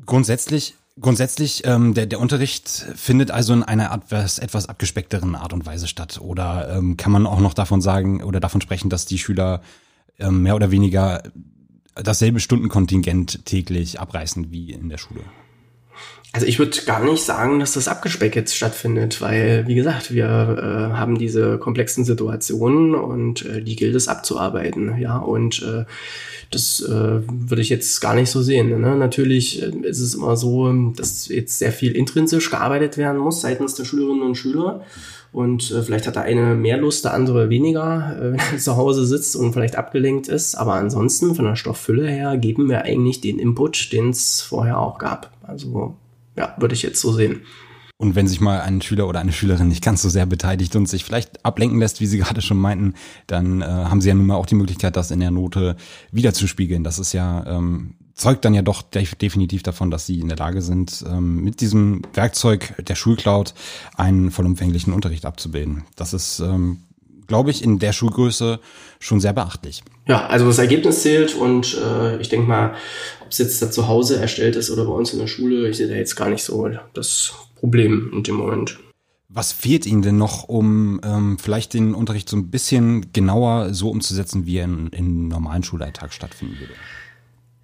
Grundsätzlich 0.06 0.76
Grundsätzlich, 1.00 1.66
ähm, 1.66 1.92
der, 1.94 2.06
der 2.06 2.20
Unterricht 2.20 2.68
findet 2.68 3.32
also 3.32 3.52
in 3.52 3.64
einer 3.64 3.92
etwas, 3.92 4.38
etwas 4.38 4.68
abgespeckteren 4.68 5.34
Art 5.34 5.52
und 5.52 5.66
Weise 5.66 5.88
statt. 5.88 6.20
Oder 6.20 6.76
ähm, 6.76 6.96
kann 6.96 7.10
man 7.10 7.26
auch 7.26 7.40
noch 7.40 7.54
davon 7.54 7.80
sagen 7.80 8.22
oder 8.22 8.38
davon 8.38 8.60
sprechen, 8.60 8.90
dass 8.90 9.04
die 9.04 9.18
Schüler 9.18 9.60
ähm, 10.20 10.42
mehr 10.42 10.54
oder 10.54 10.70
weniger 10.70 11.22
dasselbe 11.96 12.38
Stundenkontingent 12.38 13.44
täglich 13.44 13.98
abreißen 13.98 14.52
wie 14.52 14.72
in 14.72 14.88
der 14.88 14.98
Schule? 14.98 15.22
Also 16.34 16.46
ich 16.48 16.58
würde 16.58 16.76
gar 16.84 17.02
nicht 17.04 17.22
sagen, 17.22 17.60
dass 17.60 17.74
das 17.74 17.86
abgespeckt 17.86 18.34
jetzt 18.34 18.56
stattfindet, 18.56 19.20
weil, 19.20 19.68
wie 19.68 19.76
gesagt, 19.76 20.12
wir 20.12 20.24
äh, 20.26 20.96
haben 20.96 21.16
diese 21.16 21.58
komplexen 21.58 22.04
Situationen 22.04 22.96
und 22.96 23.46
äh, 23.46 23.62
die 23.62 23.76
gilt 23.76 23.94
es 23.94 24.08
abzuarbeiten, 24.08 24.98
ja. 24.98 25.16
Und 25.16 25.62
äh, 25.62 25.84
das 26.50 26.80
äh, 26.80 27.20
würde 27.28 27.62
ich 27.62 27.68
jetzt 27.68 28.00
gar 28.00 28.16
nicht 28.16 28.30
so 28.30 28.42
sehen. 28.42 28.80
Ne? 28.80 28.96
Natürlich 28.96 29.62
äh, 29.62 29.70
ist 29.82 30.00
es 30.00 30.16
immer 30.16 30.36
so, 30.36 30.72
dass 30.96 31.28
jetzt 31.28 31.60
sehr 31.60 31.70
viel 31.70 31.92
intrinsisch 31.92 32.50
gearbeitet 32.50 32.98
werden 32.98 33.18
muss 33.18 33.40
seitens 33.40 33.76
der 33.76 33.84
Schülerinnen 33.84 34.22
und 34.22 34.34
Schüler. 34.34 34.80
Und 35.32 35.70
äh, 35.70 35.82
vielleicht 35.82 36.08
hat 36.08 36.16
der 36.16 36.24
eine 36.24 36.56
mehr 36.56 36.78
Lust, 36.78 37.04
der 37.04 37.14
andere 37.14 37.48
weniger, 37.48 38.16
äh, 38.18 38.32
wenn 38.32 38.40
er 38.40 38.58
zu 38.58 38.76
Hause 38.76 39.06
sitzt 39.06 39.36
und 39.36 39.52
vielleicht 39.52 39.76
abgelenkt 39.76 40.26
ist. 40.26 40.56
Aber 40.56 40.74
ansonsten 40.74 41.36
von 41.36 41.44
der 41.44 41.54
Stofffülle 41.54 42.08
her 42.08 42.36
geben 42.38 42.68
wir 42.68 42.82
eigentlich 42.82 43.20
den 43.20 43.38
Input, 43.38 43.92
den 43.92 44.10
es 44.10 44.40
vorher 44.40 44.80
auch 44.80 44.98
gab. 44.98 45.30
Also 45.42 45.96
ja, 46.36 46.54
würde 46.58 46.74
ich 46.74 46.82
jetzt 46.82 47.00
so 47.00 47.12
sehen. 47.12 47.42
Und 47.96 48.16
wenn 48.16 48.26
sich 48.26 48.40
mal 48.40 48.60
ein 48.60 48.82
Schüler 48.82 49.06
oder 49.06 49.20
eine 49.20 49.32
Schülerin 49.32 49.68
nicht 49.68 49.84
ganz 49.84 50.02
so 50.02 50.08
sehr 50.08 50.26
beteiligt 50.26 50.74
und 50.74 50.86
sich 50.86 51.04
vielleicht 51.04 51.44
ablenken 51.44 51.78
lässt, 51.78 52.00
wie 52.00 52.06
Sie 52.06 52.18
gerade 52.18 52.42
schon 52.42 52.58
meinten, 52.58 52.94
dann 53.26 53.62
äh, 53.62 53.64
haben 53.64 54.00
Sie 54.00 54.08
ja 54.08 54.14
nun 54.14 54.26
mal 54.26 54.34
auch 54.34 54.46
die 54.46 54.56
Möglichkeit, 54.56 54.96
das 54.96 55.10
in 55.10 55.20
der 55.20 55.30
Note 55.30 55.76
wiederzuspiegeln. 56.10 56.82
Das 56.82 56.98
ist 56.98 57.12
ja 57.12 57.46
ähm, 57.46 57.94
zeugt 58.14 58.44
dann 58.44 58.54
ja 58.54 58.62
doch 58.62 58.82
definitiv 58.82 59.62
davon, 59.62 59.90
dass 59.90 60.06
Sie 60.06 60.20
in 60.20 60.28
der 60.28 60.36
Lage 60.36 60.62
sind, 60.62 61.04
ähm, 61.08 61.42
mit 61.42 61.60
diesem 61.60 62.02
Werkzeug 62.14 62.74
der 62.84 62.94
Schulcloud 62.94 63.54
einen 63.96 64.30
vollumfänglichen 64.30 64.92
Unterricht 64.92 65.24
abzubilden. 65.24 65.84
Das 65.96 66.14
ist 66.14 66.40
ähm, 66.40 66.82
glaube 67.26 67.50
ich, 67.50 67.62
in 67.62 67.78
der 67.78 67.92
Schulgröße 67.92 68.60
schon 68.98 69.20
sehr 69.20 69.32
beachtlich. 69.32 69.82
Ja, 70.06 70.26
also 70.26 70.46
das 70.46 70.58
Ergebnis 70.58 71.02
zählt 71.02 71.34
und 71.34 71.76
äh, 71.82 72.18
ich 72.18 72.28
denke 72.28 72.46
mal, 72.46 72.74
ob 73.40 73.46
jetzt 73.46 73.62
da 73.62 73.70
zu 73.70 73.88
Hause 73.88 74.20
erstellt 74.20 74.56
ist 74.56 74.70
oder 74.70 74.84
bei 74.84 74.92
uns 74.92 75.12
in 75.12 75.18
der 75.18 75.26
Schule, 75.26 75.68
ich 75.68 75.76
sehe 75.76 75.88
da 75.88 75.94
jetzt 75.94 76.16
gar 76.16 76.28
nicht 76.28 76.42
so 76.42 76.68
das 76.92 77.32
Problem 77.56 78.10
in 78.12 78.22
dem 78.22 78.36
Moment. 78.36 78.78
Was 79.28 79.52
fehlt 79.52 79.84
Ihnen 79.86 80.02
denn 80.02 80.16
noch, 80.16 80.44
um 80.44 81.00
ähm, 81.02 81.38
vielleicht 81.38 81.74
den 81.74 81.94
Unterricht 81.94 82.28
so 82.28 82.36
ein 82.36 82.50
bisschen 82.50 83.12
genauer 83.12 83.74
so 83.74 83.90
umzusetzen, 83.90 84.46
wie 84.46 84.58
er 84.58 84.66
in, 84.66 84.88
in 84.88 85.28
normalen 85.28 85.64
Schulalltag 85.64 86.12
stattfinden 86.12 86.60
würde? 86.60 86.74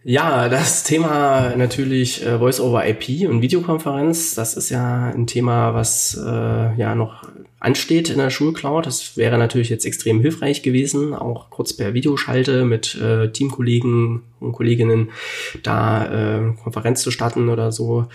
Ja, 0.03 0.49
das 0.49 0.83
Thema 0.83 1.55
natürlich 1.57 2.25
äh, 2.25 2.39
Voice 2.39 2.59
over 2.61 2.89
IP 2.89 3.29
und 3.29 3.43
Videokonferenz, 3.43 4.35
das 4.35 4.55
ist 4.55 4.71
ja 4.71 5.11
ein 5.11 5.27
Thema, 5.27 5.75
was 5.75 6.19
äh, 6.19 6.75
ja 6.77 6.95
noch 6.95 7.29
ansteht 7.59 8.09
in 8.09 8.17
der 8.17 8.31
Schulcloud. 8.31 8.87
Das 8.87 9.19
wäre 9.19 9.37
natürlich 9.37 9.69
jetzt 9.69 9.85
extrem 9.85 10.21
hilfreich 10.21 10.63
gewesen, 10.63 11.13
auch 11.13 11.51
kurz 11.51 11.75
per 11.75 11.93
Videoschalte 11.93 12.65
mit 12.65 12.95
äh, 12.95 13.31
Teamkollegen 13.31 14.23
und 14.41 14.53
Kolleginnen 14.53 15.11
da 15.63 16.07
äh, 16.39 16.55
Konferenz 16.63 17.03
zu 17.03 17.11
starten 17.11 17.51
oder 17.51 17.71
so. 17.71 18.07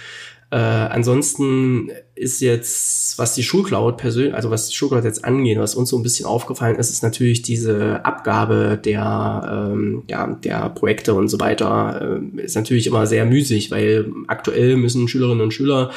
Äh, 0.55 0.57
ansonsten 0.57 1.91
ist 2.15 2.39
jetzt, 2.39 3.19
was 3.19 3.35
die 3.35 3.43
Schulcloud 3.43 3.97
persönlich, 3.97 4.33
also 4.33 4.51
was 4.51 4.69
die 4.69 4.73
Schulcloud 4.73 5.03
jetzt 5.03 5.25
angeht, 5.25 5.59
was 5.59 5.75
uns 5.75 5.89
so 5.89 5.97
ein 5.97 6.03
bisschen 6.03 6.25
aufgefallen 6.25 6.77
ist, 6.77 6.89
ist 6.89 7.03
natürlich 7.03 7.41
diese 7.41 8.05
Abgabe 8.05 8.79
der, 8.81 9.69
ähm, 9.73 10.03
ja, 10.07 10.27
der 10.27 10.69
Projekte 10.69 11.13
und 11.13 11.27
so 11.27 11.41
weiter, 11.41 12.21
äh, 12.37 12.41
ist 12.41 12.55
natürlich 12.55 12.87
immer 12.87 13.05
sehr 13.05 13.25
müßig, 13.25 13.69
weil 13.69 14.09
aktuell 14.27 14.77
müssen 14.77 15.09
Schülerinnen 15.09 15.43
und 15.43 15.51
Schüler 15.51 15.91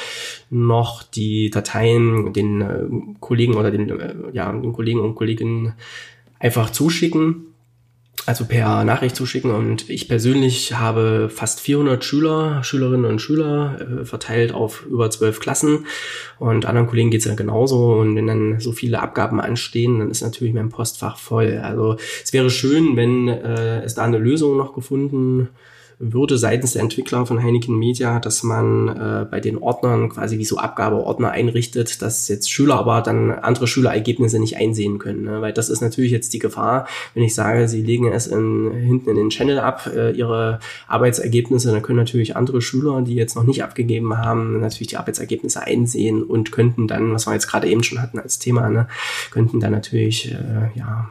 noch 0.49 1.03
die 1.03 1.49
Dateien 1.51 2.33
den 2.33 2.59
äh, 2.59 2.83
Kollegen 3.21 3.55
oder 3.55 3.71
den, 3.71 3.89
äh, 3.97 4.13
ja, 4.33 4.51
den 4.51 4.73
Kollegen 4.73 4.99
und 4.99 5.15
Kolleginnen 5.15 5.71
einfach 6.37 6.69
zuschicken 6.69 7.48
also 8.25 8.45
per 8.45 8.83
Nachricht 8.83 9.15
zuschicken. 9.15 9.51
Und 9.51 9.89
ich 9.89 10.07
persönlich 10.07 10.73
habe 10.73 11.29
fast 11.33 11.59
400 11.59 12.03
Schüler, 12.03 12.63
Schülerinnen 12.63 13.05
und 13.05 13.19
Schüler 13.19 13.79
äh, 14.01 14.05
verteilt 14.05 14.53
auf 14.53 14.85
über 14.85 15.09
zwölf 15.09 15.39
Klassen. 15.39 15.85
Und 16.37 16.65
anderen 16.65 16.87
Kollegen 16.87 17.11
geht's 17.11 17.25
ja 17.25 17.35
genauso. 17.35 17.93
Und 17.93 18.15
wenn 18.15 18.27
dann 18.27 18.59
so 18.59 18.71
viele 18.71 18.99
Abgaben 18.99 19.41
anstehen, 19.41 19.99
dann 19.99 20.11
ist 20.11 20.21
natürlich 20.21 20.53
mein 20.53 20.69
Postfach 20.69 21.17
voll. 21.17 21.59
Also 21.63 21.97
es 22.23 22.33
wäre 22.33 22.49
schön, 22.49 22.95
wenn 22.95 23.27
äh, 23.27 23.83
es 23.83 23.95
da 23.95 24.03
eine 24.03 24.17
Lösung 24.17 24.57
noch 24.57 24.73
gefunden 24.73 25.49
würde 25.99 26.37
seitens 26.37 26.73
der 26.73 26.81
Entwickler 26.81 27.25
von 27.25 27.43
Heineken 27.43 27.77
Media, 27.77 28.19
dass 28.19 28.41
man 28.41 28.87
äh, 28.87 29.25
bei 29.29 29.41
den 29.41 29.57
Ordnern 29.57 30.07
quasi 30.07 30.37
wie 30.37 30.45
so 30.45 30.57
Abgabeordner 30.57 31.31
einrichtet, 31.31 32.01
dass 32.01 32.29
jetzt 32.29 32.49
Schüler 32.49 32.75
aber 32.75 33.01
dann 33.01 33.31
andere 33.31 33.67
Schülerergebnisse 33.67 34.39
nicht 34.39 34.55
einsehen 34.55 34.97
können. 34.97 35.23
Ne? 35.23 35.41
Weil 35.41 35.51
das 35.51 35.69
ist 35.69 35.81
natürlich 35.81 36.11
jetzt 36.11 36.33
die 36.33 36.39
Gefahr, 36.39 36.87
wenn 37.13 37.23
ich 37.23 37.35
sage, 37.35 37.67
sie 37.67 37.81
legen 37.81 38.07
es 38.07 38.27
in, 38.27 38.71
hinten 38.71 39.09
in 39.09 39.17
den 39.17 39.29
Channel 39.29 39.59
ab, 39.59 39.91
äh, 39.93 40.11
ihre 40.11 40.59
Arbeitsergebnisse, 40.87 41.71
dann 41.71 41.81
können 41.81 41.99
natürlich 41.99 42.37
andere 42.37 42.61
Schüler, 42.61 43.01
die 43.01 43.15
jetzt 43.15 43.35
noch 43.35 43.43
nicht 43.43 43.61
abgegeben 43.61 44.17
haben, 44.17 44.61
natürlich 44.61 44.87
die 44.87 44.97
Arbeitsergebnisse 44.97 45.61
einsehen 45.61 46.23
und 46.23 46.53
könnten 46.53 46.87
dann, 46.87 47.13
was 47.13 47.27
wir 47.27 47.33
jetzt 47.33 47.47
gerade 47.47 47.67
eben 47.67 47.83
schon 47.83 48.01
hatten 48.01 48.19
als 48.19 48.39
Thema, 48.39 48.69
ne, 48.69 48.87
könnten 49.31 49.59
dann 49.59 49.73
natürlich 49.73 50.31
äh, 50.31 50.79
ja 50.79 51.09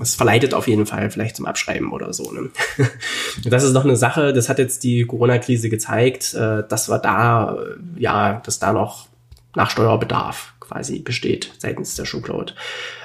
es 0.00 0.14
verleitet 0.14 0.54
auf 0.54 0.68
jeden 0.68 0.86
Fall 0.86 1.10
vielleicht 1.10 1.36
zum 1.36 1.46
Abschreiben 1.46 1.92
oder 1.92 2.12
so. 2.12 2.30
Ne? 2.32 2.50
Das 3.44 3.64
ist 3.64 3.72
noch 3.72 3.84
eine 3.84 3.96
Sache, 3.96 4.32
das 4.32 4.48
hat 4.48 4.58
jetzt 4.58 4.82
die 4.84 5.04
Corona-Krise 5.04 5.68
gezeigt, 5.68 6.34
äh, 6.34 6.62
dass 6.68 6.88
wir 6.88 6.98
da, 6.98 7.54
äh, 7.54 8.00
ja, 8.00 8.40
dass 8.44 8.58
da 8.58 8.72
noch 8.72 9.08
Nachsteuerbedarf 9.54 10.54
quasi 10.60 11.00
besteht 11.00 11.52
seitens 11.58 11.94
der 11.94 12.04
Schuhcloud. 12.04 12.54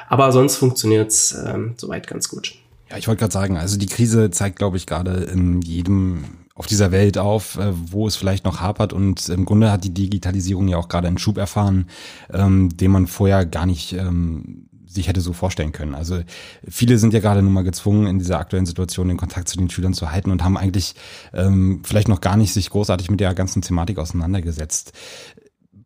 Aber 0.10 0.32
sonst 0.32 0.58
funktioniert's 0.58 1.36
ähm, 1.46 1.76
soweit 1.78 2.08
ganz 2.08 2.28
gut. 2.28 2.56
Ja, 2.90 2.98
ich 2.98 3.08
wollte 3.08 3.20
gerade 3.20 3.34
sagen, 3.34 3.58
also 3.58 3.78
die 3.78 3.86
Krise 3.86 4.32
zeigt, 4.32 4.58
glaube 4.58 4.78
ich, 4.78 4.86
gerade 4.86 5.12
in 5.12 5.62
jedem 5.62 6.26
auf 6.56 6.68
dieser 6.68 6.92
Welt 6.92 7.18
auf, 7.18 7.58
äh, 7.58 7.72
wo 7.74 8.08
es 8.08 8.16
vielleicht 8.16 8.46
noch 8.46 8.60
hapert. 8.60 8.94
Und 8.94 9.30
im 9.30 9.46
Grunde 9.46 9.72
hat 9.72 9.84
die 9.84 9.94
Digitalisierung 9.94 10.68
ja 10.68 10.78
auch 10.78 10.90
gerade 10.90 11.08
einen 11.08 11.18
Schub 11.18 11.38
erfahren, 11.38 11.88
ähm, 12.32 12.76
den 12.76 12.92
man 12.92 13.08
vorher 13.08 13.46
gar 13.46 13.66
nicht 13.66 13.94
ähm, 13.94 14.68
sich 14.94 15.08
hätte 15.08 15.22
so 15.22 15.34
vorstellen 15.34 15.72
können. 15.72 15.96
Also 15.96 16.22
viele 16.68 16.98
sind 16.98 17.14
ja 17.14 17.20
gerade 17.20 17.42
nun 17.42 17.54
mal 17.54 17.64
gezwungen, 17.64 18.08
in 18.08 18.20
dieser 18.20 18.40
aktuellen 18.40 18.66
Situation 18.66 19.08
den 19.08 19.18
Kontakt 19.18 19.48
zu 19.48 19.58
den 19.58 19.70
Schülern 19.70 19.94
zu 19.94 20.12
halten 20.12 20.32
und 20.32 20.44
haben 20.44 20.58
eigentlich 20.58 20.96
ähm, 21.34 21.82
vielleicht 21.86 22.08
noch 22.08 22.22
gar 22.22 22.38
nicht 22.38 22.54
sich 22.54 22.70
großartig 22.70 23.10
mit 23.10 23.20
der 23.20 23.34
ganzen 23.34 23.62
Thematik 23.62 23.98
auseinandergesetzt. 23.98 24.94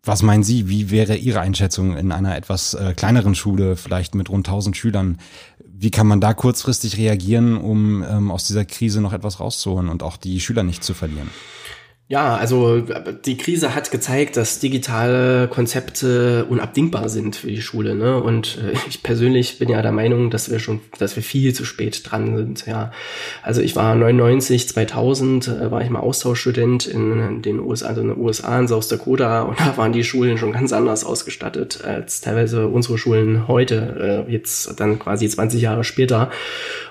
Was 0.04 0.22
meinen 0.22 0.44
Sie, 0.44 0.70
wie 0.70 0.92
wäre 0.92 1.16
Ihre 1.16 1.40
Einschätzung 1.40 1.98
in 1.98 2.12
einer 2.12 2.36
etwas 2.38 2.76
äh, 2.76 2.94
kleineren 2.96 3.34
Schule, 3.34 3.76
vielleicht 3.76 4.14
mit 4.14 4.30
rund 4.30 4.48
1000 4.48 4.78
Schülern? 4.78 5.18
Wie 5.66 5.92
kann 5.92 6.08
man 6.08 6.22
da 6.22 6.34
kurzfristig 6.34 6.98
reagieren, 6.98 7.58
um 7.58 8.04
ähm, 8.04 8.32
aus 8.32 8.46
dieser 8.46 8.66
Krise 8.66 9.02
noch 9.02 9.14
etwas 9.14 9.40
rauszuholen 9.40 9.90
und 9.90 10.04
auch 10.04 10.18
die 10.18 10.40
Schüler 10.40 10.64
nicht 10.64 10.84
zu 10.84 10.94
verlieren? 10.94 11.30
Ja, 12.08 12.36
also 12.36 12.82
die 13.26 13.36
Krise 13.36 13.74
hat 13.74 13.90
gezeigt, 13.90 14.38
dass 14.38 14.60
digitale 14.60 15.48
Konzepte 15.48 16.46
unabdingbar 16.46 17.10
sind 17.10 17.36
für 17.36 17.48
die 17.48 17.64
Schule. 17.64 17.96
Ne? 17.96 18.22
Und 18.22 18.60
äh, 18.60 18.78
ich 18.88 19.02
persönlich 19.02 19.58
bin 19.58 19.70
ja 19.70 19.82
der 19.82 19.92
Meinung, 19.92 20.30
dass 20.30 20.52
wir 20.52 20.60
schon, 20.60 20.82
dass 21.00 21.16
wir 21.16 21.24
viel 21.24 21.56
zu 21.56 21.66
spät 21.66 22.04
dran 22.06 22.38
sind. 22.38 22.68
Ja, 22.68 22.92
also 23.42 23.62
ich 23.62 23.76
war 23.76 23.96
99, 23.96 24.70
2000 24.70 25.48
äh, 25.48 25.72
war 25.72 25.82
ich 25.82 25.90
mal 25.90 26.00
Austauschstudent 26.00 26.86
in 26.86 27.42
den 27.42 27.60
USA, 27.60 27.88
also 27.88 28.02
in 28.02 28.10
den 28.10 28.20
USA 28.20 28.60
in 28.60 28.68
South 28.68 28.88
Dakota, 28.88 29.42
und 29.42 29.60
da 29.60 29.76
waren 29.76 29.92
die 29.92 30.04
Schulen 30.04 30.38
schon 30.38 30.52
ganz 30.52 30.74
anders 30.74 31.06
ausgestattet 31.06 31.84
als 31.84 32.22
teilweise 32.22 32.68
unsere 32.68 33.00
Schulen 33.00 33.48
heute. 33.48 34.26
Äh, 34.28 34.32
jetzt 34.32 34.80
dann 34.80 35.00
quasi 35.00 35.28
20 35.28 35.60
Jahre 35.60 35.84
später. 35.84 36.30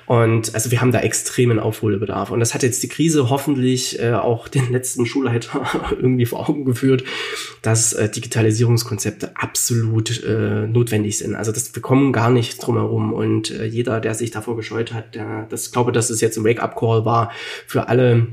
Und 0.06 0.54
also 0.54 0.70
wir 0.70 0.80
haben 0.80 0.92
da 0.92 1.00
extremen 1.00 1.58
Aufholbedarf. 1.58 2.30
Und 2.30 2.40
das 2.40 2.54
hat 2.54 2.62
jetzt 2.62 2.82
die 2.82 2.88
Krise 2.88 3.30
hoffentlich 3.30 4.00
äh, 4.00 4.12
auch 4.12 4.48
den 4.48 4.70
letzten 4.70 5.06
Schulleiter 5.06 5.64
irgendwie 5.90 6.26
vor 6.26 6.48
Augen 6.48 6.64
geführt, 6.64 7.04
dass 7.62 7.92
äh, 7.92 8.08
Digitalisierungskonzepte 8.08 9.36
absolut 9.36 10.22
äh, 10.22 10.66
notwendig 10.66 11.18
sind. 11.18 11.34
Also 11.34 11.52
das, 11.52 11.74
wir 11.74 11.82
kommen 11.82 12.12
gar 12.12 12.30
nicht 12.30 12.58
drum 12.58 12.76
herum. 12.76 13.12
Und 13.12 13.50
äh, 13.50 13.64
jeder, 13.64 14.00
der 14.00 14.14
sich 14.14 14.30
davor 14.30 14.56
gescheut 14.56 14.92
hat, 14.92 15.14
der, 15.14 15.46
das 15.48 15.72
glaube, 15.72 15.92
dass 15.92 16.10
es 16.10 16.20
jetzt 16.20 16.36
ein 16.36 16.44
Wake-up-Call 16.44 17.04
war 17.04 17.30
für 17.66 17.88
alle 17.88 18.26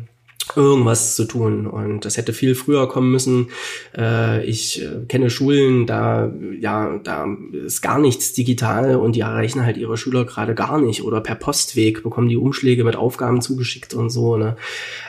irgendwas 0.56 1.16
zu 1.16 1.26
tun 1.26 1.68
und 1.68 2.06
das 2.06 2.18
hätte 2.18 2.34
viel 2.34 2.56
früher 2.56 2.88
kommen 2.88 3.12
müssen. 3.12 3.48
Äh, 3.98 4.44
ich 4.46 4.82
äh, 4.82 5.06
kenne 5.08 5.30
Schulen, 5.30 5.86
da 5.86 6.32
ja, 6.60 7.00
da 7.04 7.28
ist 7.66 7.82
gar 7.82 8.00
nichts 8.00 8.34
digital 8.34 8.96
und 8.96 9.16
die 9.16 9.22
erreichen 9.22 9.66
halt 9.66 9.78
ihre 9.78 9.98
Schüler 9.98 10.26
gerade 10.26 10.56
gar 10.56 10.80
nicht 10.80 11.04
oder 11.04 11.22
per 11.22 11.36
Postweg 11.36 12.04
bekommen 12.04 12.30
die 12.30 12.38
Umschläge 12.38 12.84
mit 12.84 12.96
Aufgaben 12.96 13.42
zugeschickt 13.42 13.94
und 13.94 14.10
so. 14.10 14.38
Ne? 14.38 14.56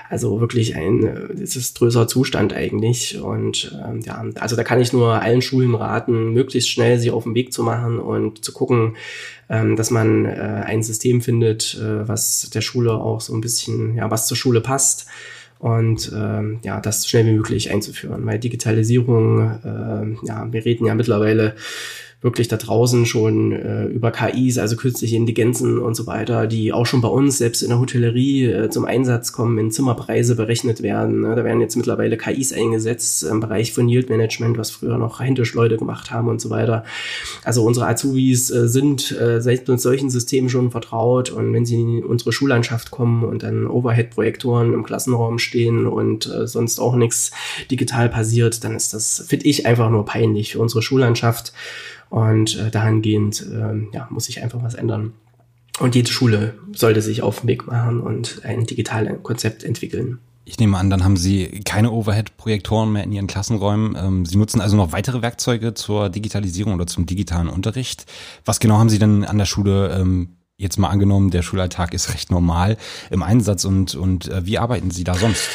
Also 0.09 0.41
wirklich 0.41 0.77
ein 0.77 1.05
äh, 1.05 1.35
desaströser 1.35 2.07
Zustand 2.07 2.53
eigentlich 2.53 3.21
und 3.21 3.77
ähm, 3.87 4.01
ja, 4.01 4.25
also 4.39 4.57
da 4.57 4.65
kann 4.65 4.81
ich 4.81 4.93
nur 4.93 5.21
allen 5.21 5.43
Schulen 5.43 5.75
raten, 5.75 6.33
möglichst 6.33 6.71
schnell 6.71 6.99
sich 6.99 7.11
auf 7.11 7.25
den 7.25 7.35
Weg 7.35 7.53
zu 7.53 7.63
machen 7.63 7.99
und 7.99 8.45
zu 8.45 8.53
gucken, 8.53 8.97
ähm, 9.49 9.77
dass 9.77 9.91
man 9.91 10.25
äh, 10.25 10.63
ein 10.67 10.83
System 10.83 11.21
findet, 11.21 11.75
äh, 11.81 12.07
was 12.09 12.51
der 12.51 12.61
Schule 12.61 12.95
auch 12.95 13.21
so 13.21 13.35
ein 13.35 13.41
bisschen, 13.41 13.97
ja, 13.97 14.11
was 14.11 14.27
zur 14.27 14.37
Schule 14.37 14.61
passt 14.61 15.07
und 15.59 16.11
ähm, 16.15 16.59
ja, 16.65 16.81
das 16.81 17.09
schnell 17.09 17.27
wie 17.27 17.33
möglich 17.33 17.71
einzuführen, 17.71 18.27
weil 18.27 18.39
Digitalisierung, 18.39 19.41
äh, 19.63 20.27
ja, 20.27 20.53
wir 20.53 20.65
reden 20.65 20.87
ja 20.87 20.95
mittlerweile 20.95 21.55
wirklich 22.23 22.47
da 22.47 22.57
draußen 22.57 23.05
schon 23.05 23.51
äh, 23.51 23.87
über 23.87 24.13
KIs, 24.13 24.57
also 24.59 24.77
künstliche 24.77 25.17
Intelligenzen 25.17 25.79
und 25.79 25.95
so 25.95 26.07
weiter, 26.07 26.47
die 26.47 26.73
auch 26.73 26.87
schon 26.87 27.01
bei 27.01 27.09
uns 27.09 27.39
selbst 27.39 27.63
in 27.63 27.71
der 27.71 27.81
Hotellerie 27.81 28.47
äh, 28.47 28.71
zum 28.71 28.85
Einsatz 28.85 29.33
kommen, 29.33 29.57
wenn 29.57 29.73
Zimmerpreise 29.73 30.37
berechnet 30.37 30.83
werden. 30.83 31.23
Ne? 31.23 31.35
Da 31.35 31.45
werden 31.45 31.61
jetzt 31.61 31.75
mittlerweile 31.75 32.17
KIs 32.17 32.53
eingesetzt 32.53 33.25
im 33.25 33.41
Bereich 33.41 33.73
von 33.73 33.89
Yield 33.89 34.09
Management, 34.09 34.57
was 34.57 34.71
früher 34.71 34.99
noch 34.99 35.19
händisch 35.19 35.53
Leute 35.55 35.77
gemacht 35.77 36.13
haben 36.13 36.29
und 36.29 36.41
so 36.41 36.49
weiter. 36.49 36.85
Also 37.43 37.65
unsere 37.65 37.89
Azubis 37.89 38.51
äh, 38.53 38.69
sind 38.69 39.11
äh, 39.21 39.41
seit 39.43 39.69
uns 39.69 39.83
solchen 39.83 40.09
Systemen 40.09 40.49
schon 40.49 40.71
vertraut 40.71 41.31
und 41.31 41.53
wenn 41.53 41.67
sie 41.67 41.81
in 41.81 42.05
unsere 42.05 42.31
Schullandschaft 42.31 42.93
kommen 42.93 43.25
und 43.25 43.43
dann 43.43 43.67
Overhead-Projektoren 43.67 44.75
im 44.75 44.85
Klassenraum 44.85 45.41
stehen 45.41 45.89
und 45.89 46.27
äh, 46.27 46.47
sonst 46.47 46.79
auch 46.79 46.95
nichts 46.95 47.33
digital 47.69 48.09
passiert, 48.09 48.63
dann 48.63 48.77
ist 48.77 48.95
das, 48.95 49.25
finde 49.27 49.47
ich, 49.47 49.67
einfach 49.67 49.91
nur 49.91 50.05
peinlich 50.05 50.53
für 50.53 50.61
unsere 50.61 50.83
Schullandschaft. 50.83 51.53
Und 52.13 52.59
äh, 52.59 52.71
dahingehend 52.71 53.41
äh, 53.41 53.97
ja, 53.97 54.07
muss 54.11 54.27
sich 54.27 54.43
einfach 54.43 54.63
was 54.63 54.75
ändern. 54.75 55.15
Und 55.81 55.95
jede 55.95 56.11
Schule 56.11 56.53
sollte 56.75 57.01
sich 57.01 57.23
auf 57.23 57.41
den 57.41 57.49
Weg 57.49 57.67
machen 57.67 58.03
und 58.03 58.43
ein 58.45 58.67
digitales 58.67 59.23
Konzept 59.23 59.65
entwickeln. 59.65 60.19
Ich 60.45 60.59
nehme 60.59 60.77
an, 60.77 60.91
dann 60.91 61.05
haben 61.05 61.17
Sie 61.17 61.63
keine 61.65 61.91
Overhead-Projektoren 61.91 62.93
mehr 62.93 63.05
in 63.05 63.13
Ihren 63.13 63.29
Klassenräumen. 63.29 63.97
Ähm, 63.97 64.27
Sie 64.27 64.37
nutzen 64.37 64.61
also 64.61 64.77
noch 64.77 64.93
weitere 64.93 65.23
Werkzeuge 65.23 65.73
zur 65.73 66.11
Digitalisierung 66.11 66.75
oder 66.75 66.87
zum 66.87 67.07
digitalen 67.07 67.49
Unterricht. 67.49 68.05
Was 68.45 68.61
genau 68.61 68.77
haben 68.77 68.91
Sie 68.91 68.99
denn 68.99 69.25
an 69.25 69.39
der 69.39 69.47
Schule 69.47 69.97
ähm, 69.99 70.37
jetzt 70.59 70.79
mal 70.79 70.91
angenommen, 70.91 71.31
der 71.31 71.41
Schulalltag 71.41 71.95
ist 71.95 72.13
recht 72.13 72.31
normal 72.31 72.77
im 73.11 73.23
Einsatz 73.23 73.65
und, 73.65 73.95
und 73.95 74.29
äh, 74.29 74.45
wie 74.45 74.59
arbeiten 74.59 74.91
Sie 74.91 75.05
da 75.05 75.15
sonst? 75.15 75.49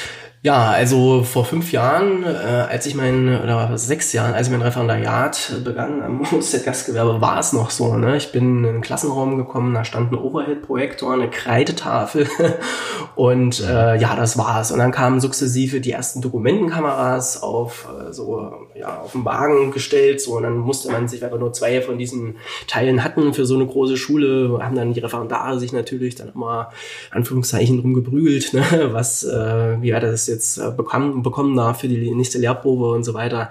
Ja, 0.43 0.69
also 0.69 1.23
vor 1.23 1.45
fünf 1.45 1.71
Jahren, 1.71 2.23
äh, 2.23 2.27
als 2.27 2.85
ich 2.85 2.93
mein, 2.93 3.27
oder 3.41 3.75
sechs 3.77 4.13
Jahren, 4.13 4.35
als 4.35 4.47
ich 4.47 4.53
mein 4.53 4.61
Referendariat 4.61 5.61
begann 5.63 6.03
am 6.03 6.21
Gastgewerbe, 6.65 7.19
war 7.21 7.39
es 7.39 7.53
noch 7.53 7.71
so. 7.71 7.95
Ne? 7.95 8.17
Ich 8.17 8.31
bin 8.31 8.57
in 8.57 8.63
den 8.63 8.81
Klassenraum 8.81 9.37
gekommen, 9.37 9.73
da 9.73 9.83
stand 9.83 10.11
ein 10.11 10.15
Overhead-Projektor, 10.15 11.13
eine 11.13 11.29
Kreidetafel 11.29 12.27
und 13.15 13.61
äh, 13.61 13.97
ja, 13.97 14.15
das 14.15 14.37
war's. 14.37 14.71
Und 14.71 14.77
dann 14.77 14.91
kamen 14.91 15.19
sukzessive 15.19 15.81
die 15.81 15.91
ersten 15.91 16.21
Dokumentenkameras 16.21 17.41
auf 17.41 17.87
äh, 17.89 18.13
so 18.13 18.51
ja 18.75 19.01
auf 19.01 19.13
den 19.13 19.25
Wagen 19.25 19.71
gestellt, 19.71 20.21
so 20.21 20.37
und 20.37 20.43
dann 20.43 20.57
musste 20.57 20.91
man 20.91 21.07
sich, 21.07 21.21
weil 21.23 21.31
wir 21.31 21.39
nur 21.39 21.53
zwei 21.53 21.81
von 21.81 21.97
diesen 21.97 22.35
Teilen 22.67 23.03
hatten 23.03 23.33
für 23.33 23.47
so 23.47 23.55
eine 23.55 23.65
große 23.65 23.97
Schule, 23.97 24.59
haben 24.61 24.75
dann 24.75 24.93
die 24.93 24.99
Referendare 24.99 25.59
sich 25.59 25.73
natürlich 25.73 26.13
dann 26.13 26.31
immer 26.33 26.69
Anführungszeichen 27.09 27.81
drum 27.81 27.95
geprügelt, 27.95 28.53
ne? 28.53 28.89
was 28.91 29.23
äh, 29.23 29.81
wie 29.81 29.93
war 29.93 29.99
das 29.99 30.26
jetzt 30.27 30.57
äh, 30.57 30.71
bekommen, 30.71 31.23
bekommen 31.23 31.55
darf 31.55 31.81
für 31.81 31.87
die 31.87 32.13
nächste 32.13 32.37
Lehrprobe 32.37 32.91
und 32.91 33.03
so 33.03 33.13
weiter. 33.13 33.49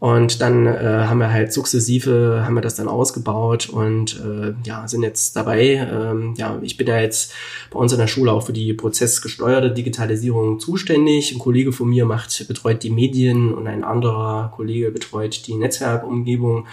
Und 0.00 0.40
dann 0.40 0.66
äh, 0.66 0.80
haben 0.80 1.18
wir 1.18 1.30
halt 1.30 1.52
sukzessive, 1.52 2.42
haben 2.42 2.54
wir 2.54 2.62
das 2.62 2.74
dann 2.74 2.88
ausgebaut 2.88 3.68
und 3.68 4.18
äh, 4.18 4.54
ja, 4.64 4.88
sind 4.88 5.02
jetzt 5.02 5.36
dabei. 5.36 5.86
Ähm, 5.92 6.34
ja, 6.38 6.58
ich 6.62 6.78
bin 6.78 6.86
da 6.86 6.98
jetzt 6.98 7.34
bei 7.70 7.78
uns 7.78 7.92
in 7.92 7.98
der 7.98 8.06
Schule 8.06 8.32
auch 8.32 8.46
für 8.46 8.54
die 8.54 8.72
prozessgesteuerte 8.72 9.70
Digitalisierung 9.70 10.58
zuständig. 10.58 11.32
Ein 11.32 11.38
Kollege 11.38 11.70
von 11.70 11.90
mir 11.90 12.06
macht, 12.06 12.48
betreut 12.48 12.82
die 12.82 12.88
Medien 12.88 13.52
und 13.52 13.66
ein 13.66 13.84
anderer 13.84 14.50
Kollege 14.56 14.90
betreut 14.90 15.46
die 15.46 15.54
Netzwerkumgebung. 15.54 16.66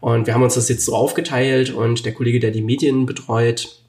Und 0.00 0.26
wir 0.26 0.34
haben 0.34 0.42
uns 0.42 0.54
das 0.54 0.68
jetzt 0.68 0.84
so 0.84 0.94
aufgeteilt 0.94 1.72
und 1.72 2.04
der 2.04 2.12
Kollege, 2.12 2.38
der 2.38 2.50
die 2.50 2.60
Medien 2.60 3.06
betreut, 3.06 3.80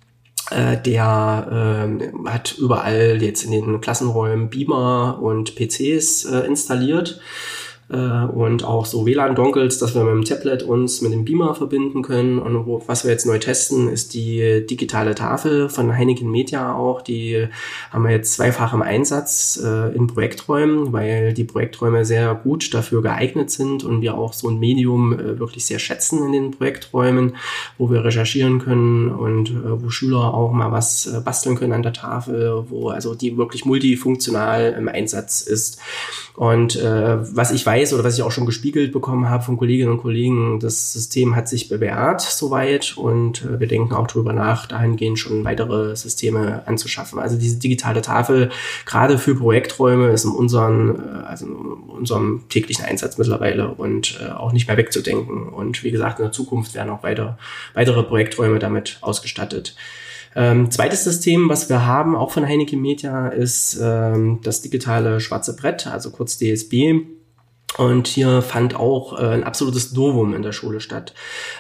äh, 0.51 0.77
der 0.81 1.88
äh, 1.89 2.29
hat 2.29 2.55
überall 2.58 3.21
jetzt 3.21 3.43
in 3.43 3.51
den 3.51 3.81
Klassenräumen 3.81 4.49
Beamer 4.49 5.19
und 5.21 5.55
PCs 5.55 6.25
äh, 6.25 6.39
installiert 6.45 7.19
und 7.87 8.63
auch 8.63 8.85
so 8.85 9.05
WLAN-Dongles, 9.05 9.77
dass 9.77 9.93
wir 9.93 10.03
mit 10.03 10.13
dem 10.13 10.23
Tablet 10.23 10.63
uns 10.63 11.01
mit 11.01 11.13
dem 11.13 11.23
Beamer 11.23 11.53
verbinden 11.53 12.01
können. 12.01 12.39
Und 12.39 12.65
wo, 12.65 12.81
was 12.87 13.03
wir 13.03 13.11
jetzt 13.11 13.27
neu 13.27 13.37
testen, 13.37 13.89
ist 13.89 14.15
die 14.15 14.65
digitale 14.65 15.13
Tafel 15.13 15.69
von 15.69 15.95
Heineken 15.95 16.29
Media 16.31 16.73
auch. 16.73 17.01
Die 17.01 17.47
haben 17.91 18.03
wir 18.03 18.11
jetzt 18.11 18.33
zweifach 18.33 18.73
im 18.73 18.81
Einsatz 18.81 19.61
äh, 19.63 19.95
in 19.95 20.07
Projekträumen, 20.07 20.93
weil 20.93 21.33
die 21.33 21.43
Projekträume 21.43 22.05
sehr 22.05 22.33
gut 22.33 22.73
dafür 22.73 23.03
geeignet 23.03 23.51
sind 23.51 23.83
und 23.83 24.01
wir 24.01 24.17
auch 24.17 24.33
so 24.33 24.49
ein 24.49 24.57
Medium 24.57 25.13
äh, 25.13 25.39
wirklich 25.39 25.65
sehr 25.65 25.79
schätzen 25.79 26.23
in 26.25 26.31
den 26.31 26.51
Projekträumen, 26.51 27.35
wo 27.77 27.91
wir 27.91 28.03
recherchieren 28.03 28.59
können 28.59 29.09
und 29.09 29.49
äh, 29.49 29.83
wo 29.83 29.89
Schüler 29.89 30.33
auch 30.33 30.51
mal 30.51 30.71
was 30.71 31.05
äh, 31.05 31.19
basteln 31.19 31.55
können 31.55 31.73
an 31.73 31.83
der 31.83 31.93
Tafel, 31.93 32.65
wo 32.69 32.89
also 32.89 33.13
die 33.13 33.37
wirklich 33.37 33.65
multifunktional 33.65 34.75
im 34.77 34.87
Einsatz 34.87 35.41
ist. 35.41 35.79
Und 36.35 36.75
äh, 36.75 37.17
was 37.35 37.51
ich 37.51 37.65
weiß 37.65 37.74
oder 37.93 38.03
was 38.03 38.17
ich 38.17 38.23
auch 38.23 38.31
schon 38.31 38.45
gespiegelt 38.45 38.91
bekommen 38.91 39.29
habe 39.29 39.43
von 39.43 39.57
Kolleginnen 39.57 39.91
und 39.91 40.01
Kollegen, 40.01 40.59
das 40.59 40.93
System 40.93 41.35
hat 41.35 41.47
sich 41.47 41.67
bewährt 41.67 42.21
soweit 42.21 42.95
und 42.97 43.43
äh, 43.43 43.59
wir 43.59 43.67
denken 43.67 43.93
auch 43.93 44.07
darüber 44.07 44.33
nach, 44.33 44.65
dahingehend 44.67 45.19
schon 45.19 45.43
weitere 45.43 45.95
Systeme 45.95 46.63
anzuschaffen. 46.67 47.19
Also 47.19 47.38
diese 47.38 47.57
digitale 47.57 48.01
Tafel, 48.01 48.49
gerade 48.85 49.17
für 49.17 49.35
Projekträume, 49.35 50.09
ist 50.09 50.25
in, 50.25 50.31
unseren, 50.31 50.99
äh, 50.99 51.25
also 51.25 51.45
in 51.45 51.55
unserem 51.89 52.45
täglichen 52.49 52.85
Einsatz 52.85 53.17
mittlerweile 53.17 53.69
und 53.69 54.19
äh, 54.21 54.31
auch 54.31 54.53
nicht 54.53 54.67
mehr 54.67 54.77
wegzudenken. 54.77 55.49
Und 55.49 55.83
wie 55.83 55.91
gesagt, 55.91 56.19
in 56.19 56.25
der 56.25 56.31
Zukunft 56.31 56.75
werden 56.75 56.89
auch 56.89 57.03
weiter, 57.03 57.38
weitere 57.73 58.03
Projekträume 58.03 58.59
damit 58.59 58.97
ausgestattet. 59.01 59.75
Ähm, 60.35 60.69
zweites 60.69 61.05
System, 61.05 61.47
was 61.47 61.69
wir 61.69 61.85
haben, 61.85 62.15
auch 62.15 62.31
von 62.31 62.45
Heineken 62.45 62.81
Media, 62.81 63.29
ist 63.29 63.79
ähm, 63.81 64.39
das 64.43 64.61
digitale 64.61 65.21
schwarze 65.21 65.55
Brett, 65.55 65.88
also 65.88 66.11
kurz 66.11 66.38
DSB. 66.38 67.05
Und 67.77 68.07
hier 68.07 68.41
fand 68.41 68.75
auch 68.75 69.19
äh, 69.19 69.25
ein 69.25 69.43
absolutes 69.43 69.91
Novum 69.93 70.33
in 70.33 70.43
der 70.43 70.53
Schule 70.53 70.79
statt. 70.79 71.13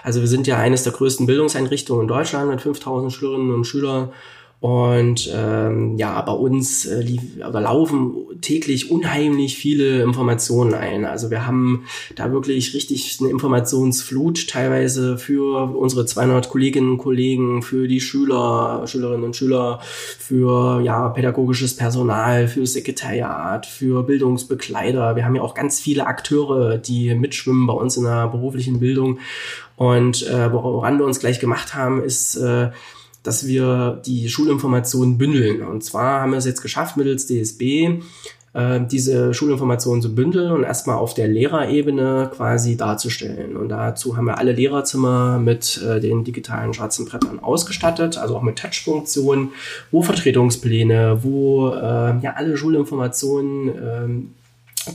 Also 0.03 0.21
wir 0.21 0.27
sind 0.27 0.47
ja 0.47 0.57
eines 0.57 0.83
der 0.83 0.93
größten 0.93 1.25
Bildungseinrichtungen 1.25 2.03
in 2.03 2.07
Deutschland 2.07 2.49
mit 2.49 2.61
5000 2.61 3.11
Schülerinnen 3.11 3.53
und 3.53 3.65
Schülern 3.65 4.13
und 4.59 5.31
ähm, 5.33 5.97
ja, 5.97 6.19
bei 6.21 6.31
uns 6.31 6.85
äh, 6.85 7.01
lief, 7.01 7.21
oder 7.47 7.61
laufen 7.61 8.15
täglich 8.41 8.89
unheimlich 8.89 9.57
viele 9.57 10.01
Informationen 10.01 10.73
ein. 10.73 11.05
Also 11.05 11.29
wir 11.29 11.45
haben 11.45 11.85
da 12.15 12.31
wirklich 12.31 12.73
richtig 12.73 13.17
eine 13.19 13.29
Informationsflut 13.29 14.47
teilweise 14.47 15.17
für 15.17 15.75
unsere 15.75 16.05
200 16.05 16.49
Kolleginnen 16.49 16.91
und 16.91 16.97
Kollegen, 16.97 17.61
für 17.61 17.87
die 17.87 18.01
Schüler, 18.01 18.83
Schülerinnen 18.87 19.25
und 19.25 19.35
Schüler, 19.35 19.79
für 19.81 20.81
ja 20.81 21.09
pädagogisches 21.09 21.75
Personal, 21.75 22.47
für 22.47 22.65
Sekretariat, 22.65 23.65
für 23.65 24.03
Bildungsbegleiter. 24.03 25.15
Wir 25.15 25.25
haben 25.25 25.35
ja 25.35 25.41
auch 25.41 25.53
ganz 25.53 25.79
viele 25.79 26.07
Akteure, 26.07 26.77
die 26.77 27.13
mitschwimmen 27.13 27.67
bei 27.67 27.73
uns 27.73 27.97
in 27.97 28.03
der 28.03 28.29
beruflichen 28.29 28.79
Bildung. 28.79 29.19
Und 29.75 30.25
äh, 30.27 30.51
woran 30.53 30.97
wir 30.97 31.05
uns 31.05 31.19
gleich 31.19 31.39
gemacht 31.39 31.75
haben, 31.75 32.01
ist 32.01 32.35
äh, 32.37 32.69
dass 33.25 33.47
wir 33.47 34.01
die 34.05 34.29
Schulinformationen 34.29 35.17
bündeln. 35.17 35.61
Und 35.61 35.83
zwar 35.83 36.21
haben 36.21 36.31
wir 36.31 36.37
es 36.37 36.45
jetzt 36.45 36.61
geschafft, 36.61 36.97
mittels 36.97 37.27
DSB 37.27 38.01
äh, 38.55 38.79
diese 38.89 39.33
Schulinformationen 39.33 40.01
zu 40.01 40.15
bündeln 40.15 40.51
und 40.51 40.63
erstmal 40.63 40.95
auf 40.95 41.13
der 41.13 41.27
Lehrerebene 41.27 42.31
quasi 42.33 42.77
darzustellen. 42.77 43.57
Und 43.57 43.69
dazu 43.69 44.15
haben 44.15 44.25
wir 44.25 44.37
alle 44.37 44.53
Lehrerzimmer 44.53 45.39
mit 45.39 45.81
äh, 45.83 45.99
den 45.99 46.23
digitalen 46.23 46.73
schwarzen 46.73 47.05
Brettern 47.05 47.39
ausgestattet, 47.39 48.17
also 48.17 48.37
auch 48.37 48.41
mit 48.41 48.57
Touch-Funktionen, 48.57 49.51
wo 49.91 50.01
Vertretungspläne, 50.01 51.19
wo 51.21 51.69
äh, 51.69 52.17
ja 52.21 52.33
alle 52.35 52.55
Schulinformationen 52.55 53.69
ähm, 53.69 54.33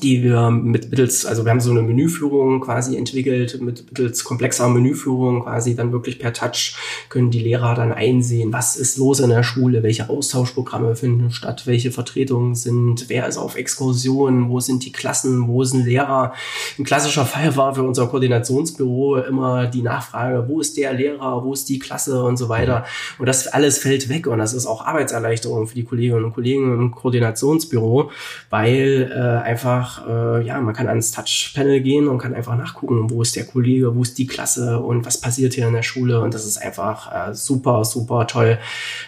die 0.02 0.22
wir 0.22 0.50
mit 0.50 0.90
mittels, 0.90 1.26
also 1.26 1.44
wir 1.44 1.50
haben 1.50 1.60
so 1.60 1.70
eine 1.70 1.82
Menüführung 1.82 2.60
quasi 2.60 2.96
entwickelt, 2.96 3.60
mit 3.60 3.86
mittels 3.86 4.24
komplexer 4.24 4.68
Menüführung 4.68 5.42
quasi 5.42 5.74
dann 5.74 5.92
wirklich 5.92 6.18
per 6.18 6.32
Touch 6.32 6.76
können 7.08 7.30
die 7.30 7.40
Lehrer 7.40 7.74
dann 7.74 7.92
einsehen, 7.92 8.52
was 8.52 8.76
ist 8.76 8.98
los 8.98 9.20
in 9.20 9.30
der 9.30 9.42
Schule, 9.42 9.82
welche 9.82 10.08
Austauschprogramme 10.08 10.96
finden 10.96 11.30
statt, 11.30 11.66
welche 11.66 11.90
Vertretungen 11.90 12.54
sind, 12.54 13.08
wer 13.08 13.26
ist 13.26 13.36
auf 13.36 13.56
Exkursionen, 13.56 14.48
wo 14.48 14.60
sind 14.60 14.84
die 14.84 14.92
Klassen, 14.92 15.48
wo 15.48 15.64
sind 15.64 15.84
Lehrer. 15.84 16.34
Ein 16.78 16.84
klassischer 16.84 17.24
Fall 17.24 17.56
war 17.56 17.74
für 17.74 17.82
unser 17.82 18.06
Koordinationsbüro 18.06 19.18
immer 19.18 19.66
die 19.66 19.82
Nachfrage, 19.82 20.48
wo 20.48 20.60
ist 20.60 20.76
der 20.76 20.92
Lehrer, 20.92 21.44
wo 21.44 21.52
ist 21.52 21.68
die 21.68 21.78
Klasse 21.78 22.22
und 22.22 22.36
so 22.36 22.48
weiter. 22.48 22.84
Und 23.18 23.26
das 23.26 23.48
alles 23.48 23.78
fällt 23.78 24.08
weg 24.08 24.26
und 24.26 24.38
das 24.38 24.52
ist 24.52 24.66
auch 24.66 24.86
Arbeitserleichterung 24.86 25.66
für 25.66 25.74
die 25.74 25.84
Kolleginnen 25.84 26.24
und 26.24 26.32
Kollegen 26.32 26.72
im 26.72 26.90
Koordinationsbüro, 26.90 28.10
weil 28.50 29.10
äh, 29.12 29.48
einfach 29.48 29.79
einfach, 29.80 30.06
äh, 30.06 30.46
ja, 30.46 30.60
man 30.60 30.74
kann 30.74 30.88
ans 30.88 31.12
Touchpanel 31.12 31.80
gehen 31.80 32.08
und 32.08 32.18
kann 32.18 32.34
einfach 32.34 32.56
nachgucken, 32.56 33.10
wo 33.10 33.22
ist 33.22 33.36
der 33.36 33.44
Kollege, 33.44 33.94
wo 33.94 34.02
ist 34.02 34.18
die 34.18 34.26
Klasse 34.26 34.78
und 34.78 35.06
was 35.06 35.20
passiert 35.20 35.54
hier 35.54 35.66
in 35.66 35.74
der 35.74 35.82
Schule. 35.82 36.20
Und 36.20 36.34
das 36.34 36.44
ist 36.46 36.58
einfach 36.58 37.30
äh, 37.30 37.34
super, 37.34 37.84
super 37.84 38.26
toll 38.26 38.58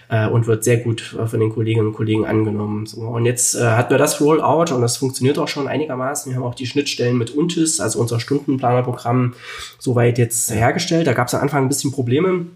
äh, 0.08 0.26
und 0.26 0.46
wird 0.46 0.64
sehr 0.64 0.78
gut 0.78 1.16
äh, 1.18 1.26
von 1.26 1.40
den 1.40 1.50
Kolleginnen 1.50 1.88
und 1.88 1.92
Kollegen 1.92 2.26
angenommen. 2.26 2.86
So, 2.86 3.00
und 3.02 3.26
jetzt 3.26 3.54
äh, 3.54 3.62
hatten 3.62 3.90
wir 3.90 3.98
das 3.98 4.20
Rollout 4.20 4.74
und 4.74 4.80
das 4.80 4.96
funktioniert 4.96 5.38
auch 5.38 5.48
schon 5.48 5.68
einigermaßen. 5.68 6.32
Wir 6.32 6.36
haben 6.36 6.46
auch 6.46 6.54
die 6.54 6.66
Schnittstellen 6.66 7.18
mit 7.18 7.30
Untis, 7.30 7.80
also 7.80 8.00
unser 8.00 8.20
Stundenplanerprogramm, 8.20 9.34
soweit 9.78 10.18
jetzt 10.18 10.50
hergestellt. 10.50 11.06
Da 11.06 11.12
gab 11.12 11.28
es 11.28 11.34
am 11.34 11.42
Anfang 11.42 11.64
ein 11.64 11.68
bisschen 11.68 11.92
Probleme 11.92 12.46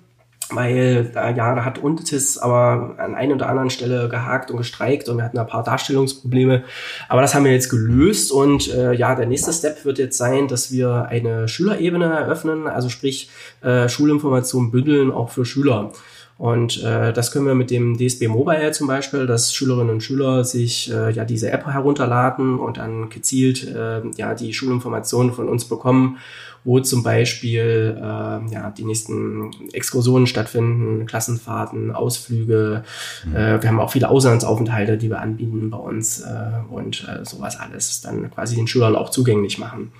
weil 0.50 1.10
äh, 1.14 1.36
ja, 1.36 1.54
da 1.54 1.64
hat 1.64 1.78
Untis 1.78 2.38
aber 2.38 2.94
an 2.98 3.14
einer 3.14 3.34
oder 3.34 3.48
anderen 3.48 3.70
Stelle 3.70 4.08
gehakt 4.08 4.50
und 4.50 4.58
gestreikt 4.58 5.08
und 5.08 5.16
wir 5.16 5.24
hatten 5.24 5.38
ein 5.38 5.46
paar 5.46 5.64
Darstellungsprobleme. 5.64 6.64
Aber 7.08 7.20
das 7.20 7.34
haben 7.34 7.44
wir 7.44 7.52
jetzt 7.52 7.68
gelöst 7.68 8.30
und 8.30 8.72
äh, 8.72 8.92
ja, 8.92 9.14
der 9.14 9.26
nächste 9.26 9.52
Step 9.52 9.84
wird 9.84 9.98
jetzt 9.98 10.18
sein, 10.18 10.48
dass 10.48 10.70
wir 10.70 11.06
eine 11.08 11.48
Schülerebene 11.48 12.06
eröffnen, 12.06 12.68
also 12.68 12.88
sprich 12.88 13.30
äh, 13.62 13.88
Schulinformationen 13.88 14.70
bündeln 14.70 15.10
auch 15.10 15.30
für 15.30 15.44
Schüler. 15.44 15.92
Und 16.38 16.82
äh, 16.82 17.12
das 17.12 17.32
können 17.32 17.46
wir 17.46 17.54
mit 17.54 17.70
dem 17.70 17.96
DSB 17.96 18.28
Mobile 18.28 18.70
zum 18.72 18.86
Beispiel, 18.86 19.26
dass 19.26 19.54
Schülerinnen 19.54 19.94
und 19.94 20.02
Schüler 20.02 20.44
sich 20.44 20.92
äh, 20.92 21.10
ja 21.10 21.24
diese 21.24 21.50
App 21.50 21.66
herunterladen 21.66 22.58
und 22.58 22.76
dann 22.76 23.08
gezielt 23.08 23.66
äh, 23.66 24.02
ja 24.16 24.34
die 24.34 24.52
Schulinformationen 24.52 25.32
von 25.32 25.48
uns 25.48 25.64
bekommen 25.64 26.18
wo 26.66 26.80
zum 26.80 27.04
Beispiel 27.04 27.96
äh, 27.96 28.02
ja, 28.02 28.74
die 28.76 28.84
nächsten 28.84 29.52
Exkursionen 29.72 30.26
stattfinden, 30.26 31.06
Klassenfahrten, 31.06 31.92
Ausflüge. 31.92 32.82
Mhm. 33.24 33.36
Äh, 33.36 33.62
wir 33.62 33.68
haben 33.68 33.78
auch 33.78 33.92
viele 33.92 34.08
Auslandsaufenthalte, 34.08 34.98
die 34.98 35.08
wir 35.08 35.20
anbieten 35.20 35.70
bei 35.70 35.78
uns 35.78 36.22
äh, 36.22 36.50
und 36.68 37.06
äh, 37.08 37.24
sowas 37.24 37.56
alles 37.56 38.00
dann 38.00 38.28
quasi 38.32 38.56
den 38.56 38.66
Schülern 38.66 38.96
auch 38.96 39.10
zugänglich 39.10 39.58
machen. 39.58 39.92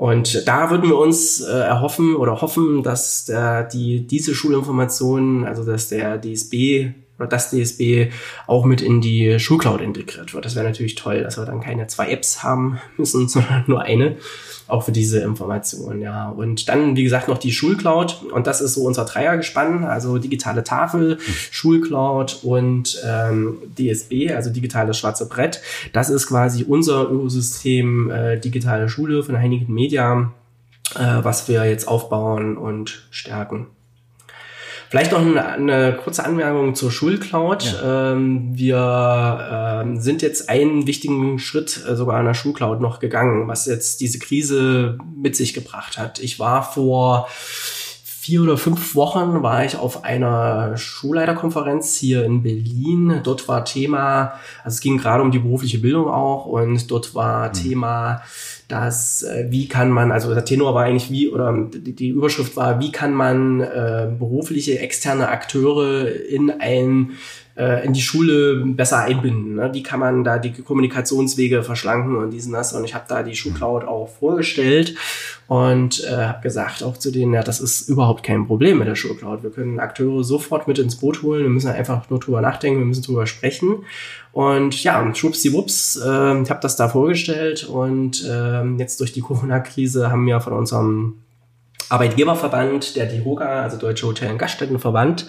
Und 0.00 0.48
da 0.48 0.70
würden 0.70 0.88
wir 0.88 0.96
uns 0.96 1.42
äh, 1.42 1.50
erhoffen 1.50 2.16
oder 2.16 2.40
hoffen, 2.40 2.82
dass 2.82 3.26
der, 3.26 3.64
die, 3.64 4.06
diese 4.06 4.34
Schulinformationen, 4.34 5.44
also 5.44 5.62
dass 5.62 5.90
der 5.90 6.18
DSB 6.18 6.92
oder 7.20 7.28
das 7.28 7.50
DSB 7.50 8.10
auch 8.46 8.64
mit 8.64 8.80
in 8.80 9.00
die 9.00 9.38
Schulcloud 9.38 9.82
integriert 9.82 10.32
wird. 10.32 10.44
Das 10.44 10.56
wäre 10.56 10.64
natürlich 10.64 10.94
toll, 10.94 11.22
dass 11.22 11.36
wir 11.36 11.44
dann 11.44 11.60
keine 11.60 11.86
zwei 11.86 12.10
Apps 12.10 12.42
haben 12.42 12.80
müssen, 12.96 13.28
sondern 13.28 13.64
nur 13.66 13.82
eine, 13.82 14.16
auch 14.66 14.84
für 14.84 14.92
diese 14.92 15.20
Informationen, 15.20 16.00
ja. 16.00 16.30
Und 16.30 16.68
dann, 16.68 16.96
wie 16.96 17.04
gesagt, 17.04 17.28
noch 17.28 17.38
die 17.38 17.52
Schulcloud 17.52 18.22
und 18.32 18.46
das 18.46 18.60
ist 18.60 18.74
so 18.74 18.84
unser 18.84 19.04
Dreiergespann, 19.04 19.84
also 19.84 20.18
digitale 20.18 20.64
Tafel, 20.64 21.16
mhm. 21.16 21.32
Schulcloud 21.50 22.40
und 22.42 23.00
ähm, 23.06 23.58
DSB, 23.78 24.32
also 24.32 24.50
digitales 24.50 24.96
schwarze 24.96 25.28
Brett. 25.28 25.60
Das 25.92 26.08
ist 26.08 26.26
quasi 26.26 26.64
unser 26.64 27.10
Ökosystem 27.10 28.10
äh, 28.10 28.38
digitale 28.38 28.88
Schule 28.88 29.22
von 29.22 29.36
Heinigen 29.36 29.72
Media, 29.74 30.32
äh, 30.94 31.18
was 31.22 31.48
wir 31.48 31.64
jetzt 31.64 31.86
aufbauen 31.86 32.56
und 32.56 33.06
stärken. 33.10 33.66
Vielleicht 34.90 35.12
noch 35.12 35.20
eine, 35.20 35.46
eine 35.46 35.96
kurze 36.02 36.24
Anmerkung 36.24 36.74
zur 36.74 36.90
Schulcloud. 36.90 37.62
Ja. 37.80 38.12
Ähm, 38.12 38.50
wir 38.58 39.82
ähm, 39.84 40.00
sind 40.00 40.20
jetzt 40.20 40.48
einen 40.48 40.88
wichtigen 40.88 41.38
Schritt 41.38 41.80
äh, 41.88 41.94
sogar 41.94 42.16
an 42.16 42.24
der 42.24 42.34
Schulcloud 42.34 42.80
noch 42.80 42.98
gegangen, 42.98 43.46
was 43.46 43.66
jetzt 43.66 44.00
diese 44.00 44.18
Krise 44.18 44.98
mit 45.14 45.36
sich 45.36 45.54
gebracht 45.54 45.96
hat. 45.96 46.18
Ich 46.18 46.40
war 46.40 46.64
vor 46.64 47.28
vier 48.20 48.42
oder 48.42 48.56
fünf 48.56 48.96
Wochen 48.96 49.44
war 49.44 49.64
ich 49.64 49.76
auf 49.76 50.02
einer 50.02 50.76
Schulleiterkonferenz 50.76 51.96
hier 51.96 52.24
in 52.24 52.42
Berlin. 52.42 53.20
Dort 53.22 53.46
war 53.46 53.64
Thema, 53.64 54.32
also 54.64 54.74
es 54.74 54.80
ging 54.80 54.98
gerade 54.98 55.22
um 55.22 55.30
die 55.30 55.38
berufliche 55.38 55.78
Bildung 55.78 56.08
auch 56.08 56.46
und 56.46 56.90
dort 56.90 57.14
war 57.14 57.48
mhm. 57.48 57.52
Thema 57.52 58.22
dass 58.70 59.22
äh, 59.22 59.46
wie 59.50 59.68
kann 59.68 59.90
man, 59.90 60.12
also 60.12 60.32
der 60.32 60.44
Tenor 60.44 60.74
war 60.74 60.84
eigentlich 60.84 61.10
wie, 61.10 61.28
oder 61.28 61.68
die, 61.74 61.94
die 61.94 62.08
Überschrift 62.08 62.56
war, 62.56 62.80
wie 62.80 62.92
kann 62.92 63.12
man 63.12 63.60
äh, 63.60 64.10
berufliche 64.18 64.78
externe 64.78 65.28
Akteure 65.28 66.06
in 66.06 66.50
ein 66.50 67.12
äh, 67.60 67.84
in 67.84 67.92
die 67.92 68.00
Schule 68.00 68.64
besser 68.64 69.00
einbinden. 69.00 69.56
Ne? 69.56 69.70
Wie 69.72 69.82
kann 69.82 70.00
man 70.00 70.24
da 70.24 70.38
die 70.38 70.52
Kommunikationswege 70.52 71.62
verschlanken 71.62 72.16
und 72.16 72.30
diesen 72.30 72.54
das. 72.54 72.72
Und 72.72 72.84
ich 72.84 72.94
habe 72.94 73.04
da 73.06 73.22
die 73.22 73.36
Schulcloud 73.36 73.84
auch 73.84 74.08
vorgestellt 74.08 74.94
und 75.46 76.02
äh, 76.04 76.16
habe 76.16 76.42
gesagt 76.42 76.82
auch 76.82 76.96
zu 76.96 77.10
denen, 77.10 77.34
ja, 77.34 77.42
das 77.42 77.60
ist 77.60 77.88
überhaupt 77.88 78.22
kein 78.22 78.46
Problem 78.46 78.78
mit 78.78 78.88
der 78.88 78.94
Schulcloud. 78.94 79.42
Wir 79.42 79.50
können 79.50 79.78
Akteure 79.78 80.24
sofort 80.24 80.68
mit 80.68 80.78
ins 80.78 80.96
Boot 80.96 81.22
holen. 81.22 81.42
Wir 81.42 81.50
müssen 81.50 81.70
einfach 81.70 82.08
nur 82.08 82.20
drüber 82.20 82.40
nachdenken, 82.40 82.78
wir 82.78 82.86
müssen 82.86 83.02
drüber 83.02 83.26
sprechen. 83.26 83.84
Und 84.32 84.82
ja, 84.82 85.14
schwuppsiwupps, 85.14 85.96
äh, 85.96 86.42
ich 86.42 86.50
habe 86.50 86.60
das 86.62 86.76
da 86.76 86.88
vorgestellt 86.88 87.64
und 87.64 88.24
äh, 88.24 88.64
jetzt 88.78 89.00
durch 89.00 89.12
die 89.12 89.20
Corona-Krise 89.20 90.10
haben 90.10 90.26
wir 90.26 90.40
von 90.40 90.54
unserem 90.54 91.14
Arbeitgeberverband, 91.90 92.94
der 92.94 93.06
DIHOGA, 93.06 93.62
also 93.62 93.76
Deutsche 93.76 94.06
Hotel- 94.06 94.30
und 94.30 94.38
Gaststättenverband, 94.38 95.26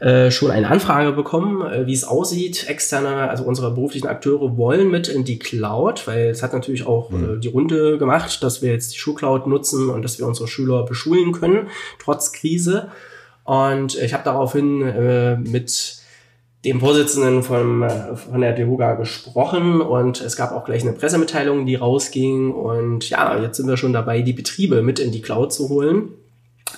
äh, 0.00 0.30
schon 0.30 0.50
eine 0.50 0.68
Anfrage 0.68 1.12
bekommen, 1.12 1.62
äh, 1.62 1.86
wie 1.86 1.92
es 1.92 2.04
aussieht. 2.04 2.66
Externe, 2.68 3.28
also 3.28 3.44
unsere 3.44 3.70
beruflichen 3.72 4.06
Akteure 4.06 4.56
wollen 4.56 4.90
mit 4.90 5.08
in 5.08 5.24
die 5.24 5.38
Cloud, 5.38 6.06
weil 6.06 6.28
es 6.28 6.42
hat 6.42 6.54
natürlich 6.54 6.86
auch 6.86 7.10
mhm. 7.10 7.36
äh, 7.36 7.38
die 7.38 7.48
Runde 7.48 7.98
gemacht, 7.98 8.42
dass 8.42 8.62
wir 8.62 8.72
jetzt 8.72 8.94
die 8.94 8.98
Schulcloud 8.98 9.46
nutzen 9.46 9.90
und 9.90 10.02
dass 10.02 10.18
wir 10.18 10.26
unsere 10.26 10.48
Schüler 10.48 10.84
beschulen 10.84 11.32
können, 11.32 11.68
trotz 11.98 12.32
Krise. 12.32 12.88
Und 13.44 13.96
ich 13.96 14.14
habe 14.14 14.24
daraufhin 14.24 14.82
äh, 14.82 15.36
mit 15.36 15.97
dem 16.64 16.80
Vorsitzenden 16.80 17.42
von, 17.42 17.82
äh, 17.82 18.16
von 18.16 18.40
der 18.40 18.52
DEHOGA 18.52 18.94
gesprochen 18.94 19.80
und 19.80 20.20
es 20.20 20.36
gab 20.36 20.52
auch 20.52 20.64
gleich 20.64 20.82
eine 20.82 20.92
Pressemitteilung, 20.92 21.66
die 21.66 21.76
rausging. 21.76 22.50
Und 22.50 23.08
ja, 23.10 23.40
jetzt 23.40 23.56
sind 23.56 23.68
wir 23.68 23.76
schon 23.76 23.92
dabei, 23.92 24.22
die 24.22 24.32
Betriebe 24.32 24.82
mit 24.82 24.98
in 24.98 25.12
die 25.12 25.22
Cloud 25.22 25.52
zu 25.52 25.68
holen. 25.68 26.10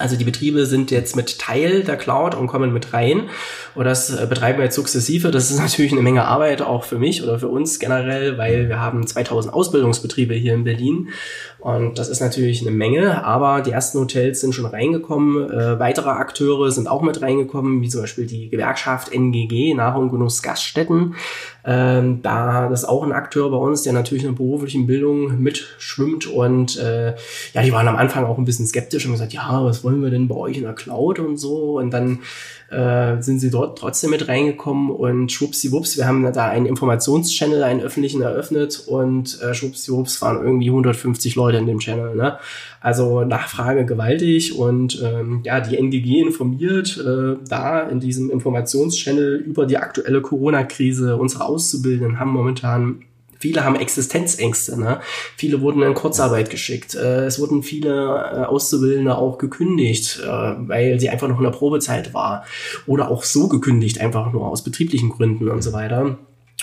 Also 0.01 0.17
die 0.17 0.25
Betriebe 0.25 0.67
sind 0.67 0.91
jetzt 0.91 1.15
mit 1.15 1.39
Teil 1.39 1.83
der 1.83 1.97
Cloud 1.97 2.35
und 2.35 2.47
kommen 2.47 2.73
mit 2.73 2.93
rein. 2.93 3.29
Und 3.75 3.85
das 3.85 4.11
äh, 4.11 4.27
betreiben 4.27 4.59
wir 4.59 4.65
jetzt 4.65 4.77
sukzessive. 4.77 5.31
Das 5.31 5.51
ist 5.51 5.59
natürlich 5.61 5.93
eine 5.93 6.03
Menge 6.03 6.25
Arbeit 6.25 6.63
auch 6.63 6.85
für 6.85 6.99
mich 6.99 7.23
oder 7.23 7.39
für 7.39 7.49
uns 7.49 7.79
generell, 7.79 8.39
weil 8.39 8.69
wir 8.69 8.81
haben 8.81 9.07
2000 9.07 9.53
Ausbildungsbetriebe 9.53 10.35
hier 10.35 10.55
in 10.55 10.65
Berlin. 10.65 11.09
Und 11.59 11.99
das 11.99 12.09
ist 12.09 12.21
natürlich 12.21 12.63
eine 12.63 12.71
Menge, 12.71 13.23
aber 13.23 13.61
die 13.61 13.71
ersten 13.71 13.99
Hotels 13.99 14.41
sind 14.41 14.55
schon 14.55 14.65
reingekommen. 14.65 15.51
Äh, 15.51 15.79
weitere 15.79 16.09
Akteure 16.09 16.71
sind 16.71 16.89
auch 16.89 17.03
mit 17.03 17.21
reingekommen, 17.21 17.83
wie 17.83 17.89
zum 17.89 18.01
Beispiel 18.01 18.27
die 18.27 18.49
Gewerkschaft 18.49 19.13
NGG, 19.13 19.75
Nahrung, 19.75 20.11
Genuss, 20.11 20.43
Gaststätten. 20.43 21.15
Ähm, 21.65 22.23
da 22.23 22.69
das 22.71 22.83
ist 22.83 22.89
auch 22.89 23.03
ein 23.03 23.13
Akteur 23.13 23.51
bei 23.51 23.57
uns, 23.59 23.83
der 23.83 23.93
natürlich 23.93 24.25
in 24.25 24.31
der 24.31 24.37
beruflichen 24.37 24.87
Bildung 24.87 25.41
mitschwimmt 25.43 26.27
und 26.27 26.79
äh, 26.79 27.15
ja, 27.53 27.63
die 27.63 27.73
waren 27.73 27.87
am 27.87 27.97
Anfang 27.97 28.25
auch 28.25 28.39
ein 28.39 28.47
bisschen 28.47 28.67
skeptisch 28.67 29.05
und 29.05 29.13
gesagt, 29.13 29.35
ja, 29.35 29.63
was 29.63 29.85
wollen 29.85 29.90
wir 29.99 30.11
denn 30.11 30.29
bei 30.29 30.37
euch 30.37 30.57
in 30.57 30.63
der 30.63 30.75
Cloud 30.75 31.19
und 31.19 31.37
so 31.37 31.79
und 31.79 31.91
dann 31.91 32.21
äh, 32.71 33.21
sind 33.21 33.41
sie 33.41 33.51
dort 33.51 33.79
trotzdem 33.79 34.11
mit 34.11 34.29
reingekommen 34.29 34.91
und 34.91 35.33
schwuppsiwupps, 35.33 35.97
wir 35.97 36.07
haben 36.07 36.33
da 36.33 36.47
einen 36.47 36.67
Informationschannel, 36.67 37.63
einen 37.65 37.81
öffentlichen 37.81 38.23
eröffnet 38.23 38.85
und 38.87 39.41
äh, 39.43 39.55
schwuppsiwupps 39.55 40.23
waren 40.23 40.45
irgendwie 40.45 40.69
150 40.69 41.35
Leute 41.35 41.59
in 41.59 41.67
dem 41.67 41.81
Channel. 41.81 42.15
Ne? 42.15 42.39
Also 42.81 43.25
Nachfrage 43.25 43.85
gewaltig 43.85 44.57
und 44.57 45.03
ähm, 45.05 45.41
ja, 45.45 45.61
die 45.61 45.77
NGG 45.77 46.21
informiert 46.21 46.97
äh, 46.99 47.37
da 47.49 47.81
in 47.81 48.01
diesem 48.01 48.31
Informationschannel 48.31 49.37
über 49.37 49.67
die 49.67 49.77
aktuelle 49.77 50.23
Corona-Krise. 50.23 51.17
Unsere 51.17 51.45
Auszubildenden 51.45 52.21
haben 52.21 52.31
momentan 52.31 53.03
Viele 53.41 53.65
haben 53.65 53.75
Existenzängste. 53.75 54.79
Ne? 54.79 55.01
Viele 55.37 55.63
wurden 55.63 55.83
in 55.83 55.95
Kurzarbeit 55.95 56.51
geschickt. 56.51 56.95
Äh, 56.95 57.25
es 57.25 57.41
wurden 57.41 57.63
viele 57.63 57.91
äh, 57.91 58.45
Auszubildende 58.45 59.17
auch 59.17 59.39
gekündigt, 59.39 60.21
äh, 60.23 60.27
weil 60.27 61.01
sie 61.01 61.09
einfach 61.09 61.27
noch 61.27 61.39
in 61.39 61.45
der 61.45 61.51
Probezeit 61.51 62.13
war. 62.13 62.45
Oder 62.87 63.11
auch 63.11 63.25
so 63.25 63.49
gekündigt, 63.49 63.99
einfach 64.01 64.31
nur 64.33 64.47
aus 64.47 64.63
betrieblichen 64.63 65.09
Gründen 65.09 65.49
und 65.49 65.63
so 65.63 65.73
weiter 65.73 66.19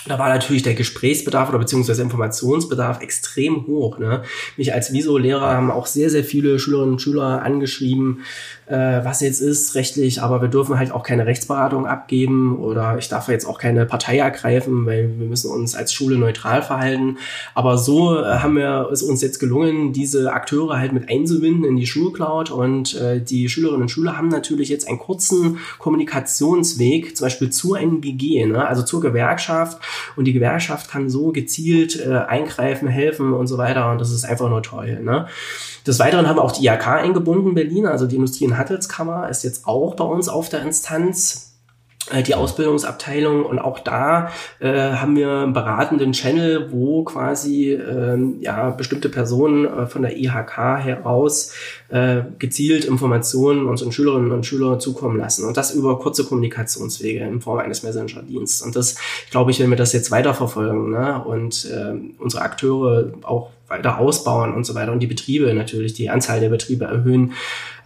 da 0.06 0.18
war 0.18 0.28
natürlich 0.28 0.62
der 0.62 0.74
Gesprächsbedarf 0.74 1.48
oder 1.48 1.58
beziehungsweise 1.58 2.02
Informationsbedarf 2.02 3.02
extrem 3.02 3.66
hoch. 3.66 3.98
Ne? 3.98 4.22
Mich 4.56 4.72
als 4.72 4.92
Viso-Lehrer 4.92 5.48
haben 5.48 5.70
auch 5.70 5.86
sehr, 5.86 6.10
sehr 6.10 6.24
viele 6.24 6.58
Schülerinnen 6.58 6.92
und 6.92 7.02
Schüler 7.02 7.42
angeschrieben, 7.42 8.22
äh, 8.68 9.04
was 9.04 9.20
jetzt 9.20 9.40
ist 9.40 9.74
rechtlich, 9.74 10.22
aber 10.22 10.42
wir 10.42 10.48
dürfen 10.48 10.78
halt 10.78 10.92
auch 10.92 11.02
keine 11.02 11.26
Rechtsberatung 11.26 11.86
abgeben 11.86 12.58
oder 12.58 12.98
ich 12.98 13.08
darf 13.08 13.28
jetzt 13.28 13.46
auch 13.46 13.58
keine 13.58 13.86
Partei 13.86 14.18
ergreifen, 14.18 14.86
weil 14.86 15.18
wir 15.18 15.26
müssen 15.26 15.50
uns 15.50 15.74
als 15.74 15.92
Schule 15.92 16.16
neutral 16.16 16.62
verhalten. 16.62 17.18
Aber 17.54 17.78
so 17.78 18.18
äh, 18.18 18.38
haben 18.38 18.56
wir 18.56 18.88
es 18.92 19.02
uns 19.02 19.22
jetzt 19.22 19.38
gelungen, 19.38 19.92
diese 19.92 20.32
Akteure 20.32 20.78
halt 20.78 20.92
mit 20.92 21.08
einzubinden 21.08 21.64
in 21.64 21.76
die 21.76 21.86
Schulcloud 21.86 22.50
und 22.50 22.94
äh, 22.94 23.20
die 23.20 23.48
Schülerinnen 23.48 23.82
und 23.82 23.90
Schüler 23.90 24.16
haben 24.16 24.28
natürlich 24.28 24.68
jetzt 24.68 24.86
einen 24.86 24.98
kurzen 24.98 25.58
Kommunikationsweg, 25.78 27.16
zum 27.16 27.26
Beispiel 27.26 27.50
zu 27.50 27.74
NGG, 27.74 28.46
ne? 28.46 28.66
also 28.66 28.82
zur 28.82 29.00
Gewerkschaft 29.00 29.80
und 30.16 30.26
die 30.26 30.32
Gewerkschaft 30.32 30.90
kann 30.90 31.08
so 31.08 31.32
gezielt 31.32 31.98
äh, 32.04 32.12
eingreifen, 32.14 32.88
helfen 32.88 33.32
und 33.32 33.46
so 33.46 33.58
weiter 33.58 33.90
und 33.90 34.00
das 34.00 34.10
ist 34.10 34.24
einfach 34.24 34.48
nur 34.48 34.62
toll. 34.62 35.00
Ne? 35.02 35.26
Des 35.88 35.98
Weiteren 35.98 36.28
haben 36.28 36.36
wir 36.36 36.44
auch 36.44 36.52
die 36.52 36.66
IHK 36.66 36.86
eingebunden, 36.86 37.54
Berlin, 37.54 37.86
also 37.86 38.06
die 38.06 38.16
Industrie- 38.16 38.46
und 38.46 38.58
Handelskammer 38.58 39.30
ist 39.30 39.42
jetzt 39.42 39.66
auch 39.66 39.94
bei 39.94 40.04
uns 40.04 40.28
auf 40.28 40.50
der 40.50 40.60
Instanz. 40.60 41.54
Äh, 42.10 42.22
die 42.22 42.34
Ausbildungsabteilung 42.34 43.46
und 43.46 43.58
auch 43.58 43.78
da 43.78 44.30
äh, 44.60 44.92
haben 44.92 45.16
wir 45.16 45.30
einen 45.30 45.54
beratenden 45.54 46.12
Channel, 46.12 46.70
wo 46.72 47.04
quasi 47.04 47.72
ähm, 47.72 48.36
ja 48.40 48.68
bestimmte 48.68 49.08
Personen 49.08 49.64
äh, 49.64 49.86
von 49.86 50.02
der 50.02 50.18
IHK 50.18 50.56
heraus 50.84 51.54
äh, 51.88 52.20
gezielt 52.38 52.84
Informationen 52.84 53.66
unseren 53.66 53.90
Schülerinnen 53.90 54.32
und 54.32 54.44
Schülern 54.44 54.80
zukommen 54.80 55.18
lassen. 55.18 55.46
Und 55.46 55.56
das 55.56 55.74
über 55.74 55.98
kurze 55.98 56.24
Kommunikationswege 56.24 57.20
in 57.20 57.40
Form 57.40 57.58
eines 57.58 57.82
Messenger-Diensts. 57.82 58.60
Und 58.60 58.76
das 58.76 58.96
glaube 59.30 59.50
ich, 59.52 59.60
wenn 59.60 59.70
wir 59.70 59.76
das 59.76 59.94
jetzt 59.94 60.10
weiterverfolgen 60.10 60.90
ne, 60.90 61.22
und 61.24 61.64
äh, 61.64 61.94
unsere 62.18 62.42
Akteure 62.42 63.12
auch 63.22 63.50
weiter 63.68 63.98
ausbauen 63.98 64.54
und 64.54 64.64
so 64.64 64.74
weiter 64.74 64.92
und 64.92 65.00
die 65.00 65.06
Betriebe 65.06 65.52
natürlich, 65.54 65.92
die 65.92 66.10
Anzahl 66.10 66.40
der 66.40 66.48
Betriebe 66.48 66.86
erhöhen, 66.86 67.32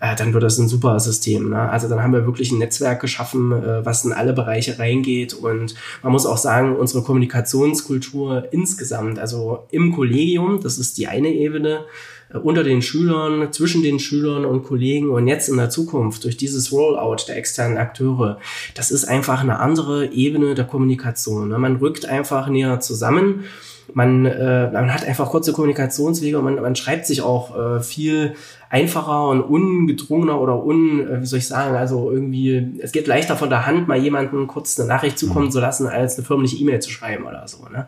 äh, 0.01 0.15
dann 0.17 0.33
wird 0.33 0.43
das 0.43 0.59
ein 0.59 0.69
super 0.69 0.99
System. 1.01 1.51
Ne? 1.51 1.71
Also 1.71 1.89
dann 1.89 2.03
haben 2.03 2.13
wir 2.13 2.25
wirklich 2.25 2.53
ein 2.53 2.59
Netzwerk 2.59 3.01
geschaffen, 3.01 3.53
äh, 3.53 3.85
was 3.85 4.05
in 4.05 4.13
alle 4.13 4.33
Bereiche 4.33 4.79
reingeht 4.79 5.35
und 5.35 5.75
man 6.03 6.13
muss 6.13 6.27
auch 6.27 6.39
sagen, 6.39 6.77
unsere 6.77 7.03
Kommunikationskultur 7.03 8.49
insgesamt, 8.53 9.19
also 9.19 9.67
im 9.71 9.93
Kollegium, 9.93 10.61
das 10.63 10.79
ist 10.79 10.99
die 10.99 11.09
eine 11.09 11.29
Ebene, 11.29 11.85
äh, 12.33 12.39
unter 12.39 12.63
den 12.63 12.83
Schülern, 12.83 13.53
zwischen 13.53 13.83
den 13.83 13.99
Schülern 13.99 14.45
und 14.45 14.63
Kollegen 14.63 15.11
und 15.11 15.27
jetzt 15.27 15.49
in 15.49 15.57
der 15.57 15.71
Zukunft 15.71 16.25
durch 16.25 16.37
dieses 16.37 16.73
Rollout 16.73 17.25
der 17.29 17.37
externen 17.37 17.79
Akteure, 17.79 18.39
das 18.75 18.91
ist 18.91 19.05
einfach 19.05 19.41
eine 19.41 19.59
andere 19.59 20.13
Ebene 20.13 20.55
der 20.55 20.65
Kommunikation. 20.65 21.49
Ne? 21.49 21.59
Man 21.59 21.77
rückt 21.77 22.07
einfach 22.07 22.49
näher 22.49 22.81
zusammen 22.81 23.45
man, 23.95 24.27
äh, 24.27 24.71
man 24.71 24.93
hat 24.93 25.07
einfach 25.07 25.31
kurze 25.31 25.53
Kommunikationswege 25.53 26.39
und 26.39 26.45
man, 26.45 26.57
man 26.57 26.77
schreibt 26.77 27.07
sich 27.07 27.23
auch 27.23 27.57
äh, 27.57 27.81
viel 27.81 28.35
einfacher 28.71 29.29
und 29.29 29.43
ungedrungener 29.43 30.41
oder 30.41 30.65
un, 30.65 31.07
äh, 31.09 31.21
wie 31.21 31.27
soll 31.27 31.39
ich 31.39 31.49
sagen, 31.49 31.77
also 31.77 32.11
irgendwie, 32.11 32.79
es 32.81 32.93
geht 32.93 33.07
leichter 33.07 33.37
von 33.37 33.51
der 33.51 33.67
Hand, 33.67 33.89
mal 33.89 33.99
jemanden 33.99 34.47
kurz 34.47 34.79
eine 34.79 34.89
Nachricht 34.89 35.19
zukommen 35.19 35.51
zu 35.51 35.61
lassen, 35.61 35.87
als 35.87 36.17
eine 36.17 36.27
förmliche 36.27 36.57
E-Mail 36.57 36.81
zu 36.81 36.91
schreiben 36.91 37.25
oder 37.25 37.47
so. 37.47 37.69
Ne? 37.69 37.87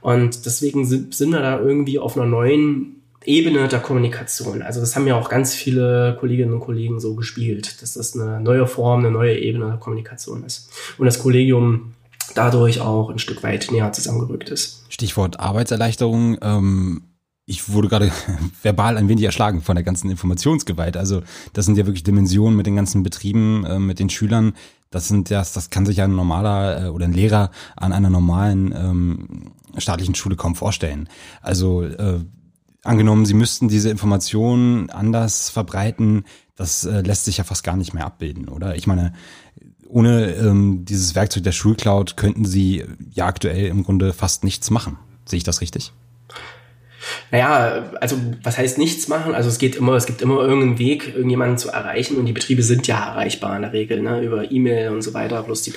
Und 0.00 0.46
deswegen 0.46 0.84
sind, 0.84 1.14
sind 1.14 1.30
wir 1.30 1.40
da 1.40 1.60
irgendwie 1.60 1.98
auf 1.98 2.16
einer 2.16 2.26
neuen 2.26 3.02
Ebene 3.24 3.68
der 3.68 3.80
Kommunikation. 3.80 4.62
Also 4.62 4.80
das 4.80 4.96
haben 4.96 5.06
ja 5.06 5.16
auch 5.16 5.28
ganz 5.28 5.54
viele 5.54 6.16
Kolleginnen 6.18 6.52
und 6.52 6.60
Kollegen 6.60 6.98
so 6.98 7.14
gespiegelt, 7.14 7.80
dass 7.80 7.94
das 7.94 8.18
eine 8.18 8.40
neue 8.40 8.66
Form, 8.66 9.00
eine 9.00 9.10
neue 9.10 9.38
Ebene 9.38 9.66
der 9.66 9.76
Kommunikation 9.76 10.44
ist. 10.44 10.70
Und 10.98 11.06
das 11.06 11.20
Kollegium 11.20 11.92
dadurch 12.34 12.80
auch 12.80 13.10
ein 13.10 13.18
Stück 13.18 13.42
weit 13.42 13.68
näher 13.70 13.92
zusammengerückt 13.92 14.50
ist. 14.50 14.84
Stichwort 14.88 15.40
Arbeitserleichterung. 15.40 16.38
Ähm 16.42 17.02
ich 17.44 17.72
wurde 17.72 17.88
gerade 17.88 18.12
verbal 18.62 18.96
ein 18.96 19.08
wenig 19.08 19.24
erschlagen 19.24 19.62
von 19.62 19.74
der 19.74 19.84
ganzen 19.84 20.10
Informationsgewalt. 20.10 20.96
Also 20.96 21.22
das 21.52 21.66
sind 21.66 21.76
ja 21.76 21.86
wirklich 21.86 22.04
Dimensionen 22.04 22.56
mit 22.56 22.66
den 22.66 22.76
ganzen 22.76 23.02
Betrieben, 23.02 23.64
äh, 23.64 23.78
mit 23.78 23.98
den 23.98 24.10
Schülern. 24.10 24.54
Das 24.90 25.08
sind 25.08 25.30
ja, 25.30 25.40
das 25.40 25.70
kann 25.70 25.86
sich 25.86 25.96
ja 25.96 26.04
ein 26.04 26.14
normaler 26.14 26.84
äh, 26.84 26.88
oder 26.88 27.06
ein 27.06 27.12
Lehrer 27.12 27.50
an 27.76 27.92
einer 27.92 28.10
normalen 28.10 28.72
ähm, 28.76 29.52
staatlichen 29.78 30.14
Schule 30.14 30.36
kaum 30.36 30.54
vorstellen. 30.54 31.08
Also 31.40 31.82
äh, 31.82 32.20
angenommen, 32.84 33.26
sie 33.26 33.34
müssten 33.34 33.68
diese 33.68 33.90
Informationen 33.90 34.90
anders 34.90 35.48
verbreiten, 35.48 36.24
das 36.54 36.84
äh, 36.84 37.00
lässt 37.00 37.24
sich 37.24 37.38
ja 37.38 37.44
fast 37.44 37.64
gar 37.64 37.76
nicht 37.76 37.94
mehr 37.94 38.04
abbilden, 38.04 38.48
oder? 38.48 38.76
Ich 38.76 38.86
meine, 38.86 39.14
ohne 39.92 40.32
ähm, 40.34 40.84
dieses 40.84 41.14
Werkzeug 41.14 41.44
der 41.44 41.52
Schulcloud 41.52 42.16
könnten 42.16 42.44
sie 42.44 42.84
ja 43.12 43.26
aktuell 43.26 43.66
im 43.66 43.84
Grunde 43.84 44.12
fast 44.12 44.42
nichts 44.42 44.70
machen. 44.70 44.98
Sehe 45.26 45.36
ich 45.36 45.44
das 45.44 45.60
richtig? 45.60 45.92
Naja, 47.32 47.90
also 47.98 48.16
was 48.42 48.58
heißt 48.58 48.76
nichts 48.76 49.08
machen? 49.08 49.34
Also 49.34 49.48
es 49.48 49.58
geht 49.58 49.74
immer, 49.74 49.94
es 49.94 50.04
gibt 50.04 50.20
immer 50.20 50.42
irgendeinen 50.42 50.78
Weg, 50.78 51.14
irgendjemanden 51.14 51.56
zu 51.56 51.70
erreichen 51.70 52.18
und 52.18 52.26
die 52.26 52.32
Betriebe 52.32 52.62
sind 52.62 52.86
ja 52.86 53.08
erreichbar 53.08 53.56
in 53.56 53.62
der 53.62 53.72
Regel, 53.72 54.02
ne, 54.02 54.20
über 54.20 54.52
E-Mail 54.52 54.90
und 54.90 55.00
so 55.00 55.14
weiter. 55.14 55.42
Bloß 55.42 55.62
die, 55.62 55.72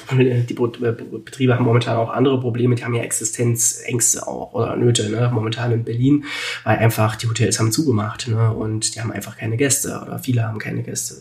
die 0.50 0.54
Betriebe 0.54 1.56
haben 1.56 1.64
momentan 1.64 1.96
auch 1.96 2.10
andere 2.10 2.42
Probleme, 2.42 2.76
die 2.76 2.84
haben 2.84 2.94
ja 2.94 3.04
Existenzängste 3.04 4.28
auch 4.28 4.54
oder 4.54 4.76
Nöte, 4.76 5.10
ne, 5.10 5.32
momentan 5.34 5.72
in 5.72 5.86
Berlin, 5.86 6.26
weil 6.66 6.78
einfach 6.78 7.16
die 7.16 7.28
Hotels 7.28 7.58
haben 7.58 7.72
zugemacht, 7.72 8.28
ne, 8.28 8.52
und 8.52 8.94
die 8.94 9.00
haben 9.00 9.14
einfach 9.14 9.38
keine 9.38 9.56
Gäste 9.56 10.02
oder 10.06 10.20
viele 10.20 10.44
haben 10.44 10.60
keine 10.60 10.84
Gäste. 10.84 11.16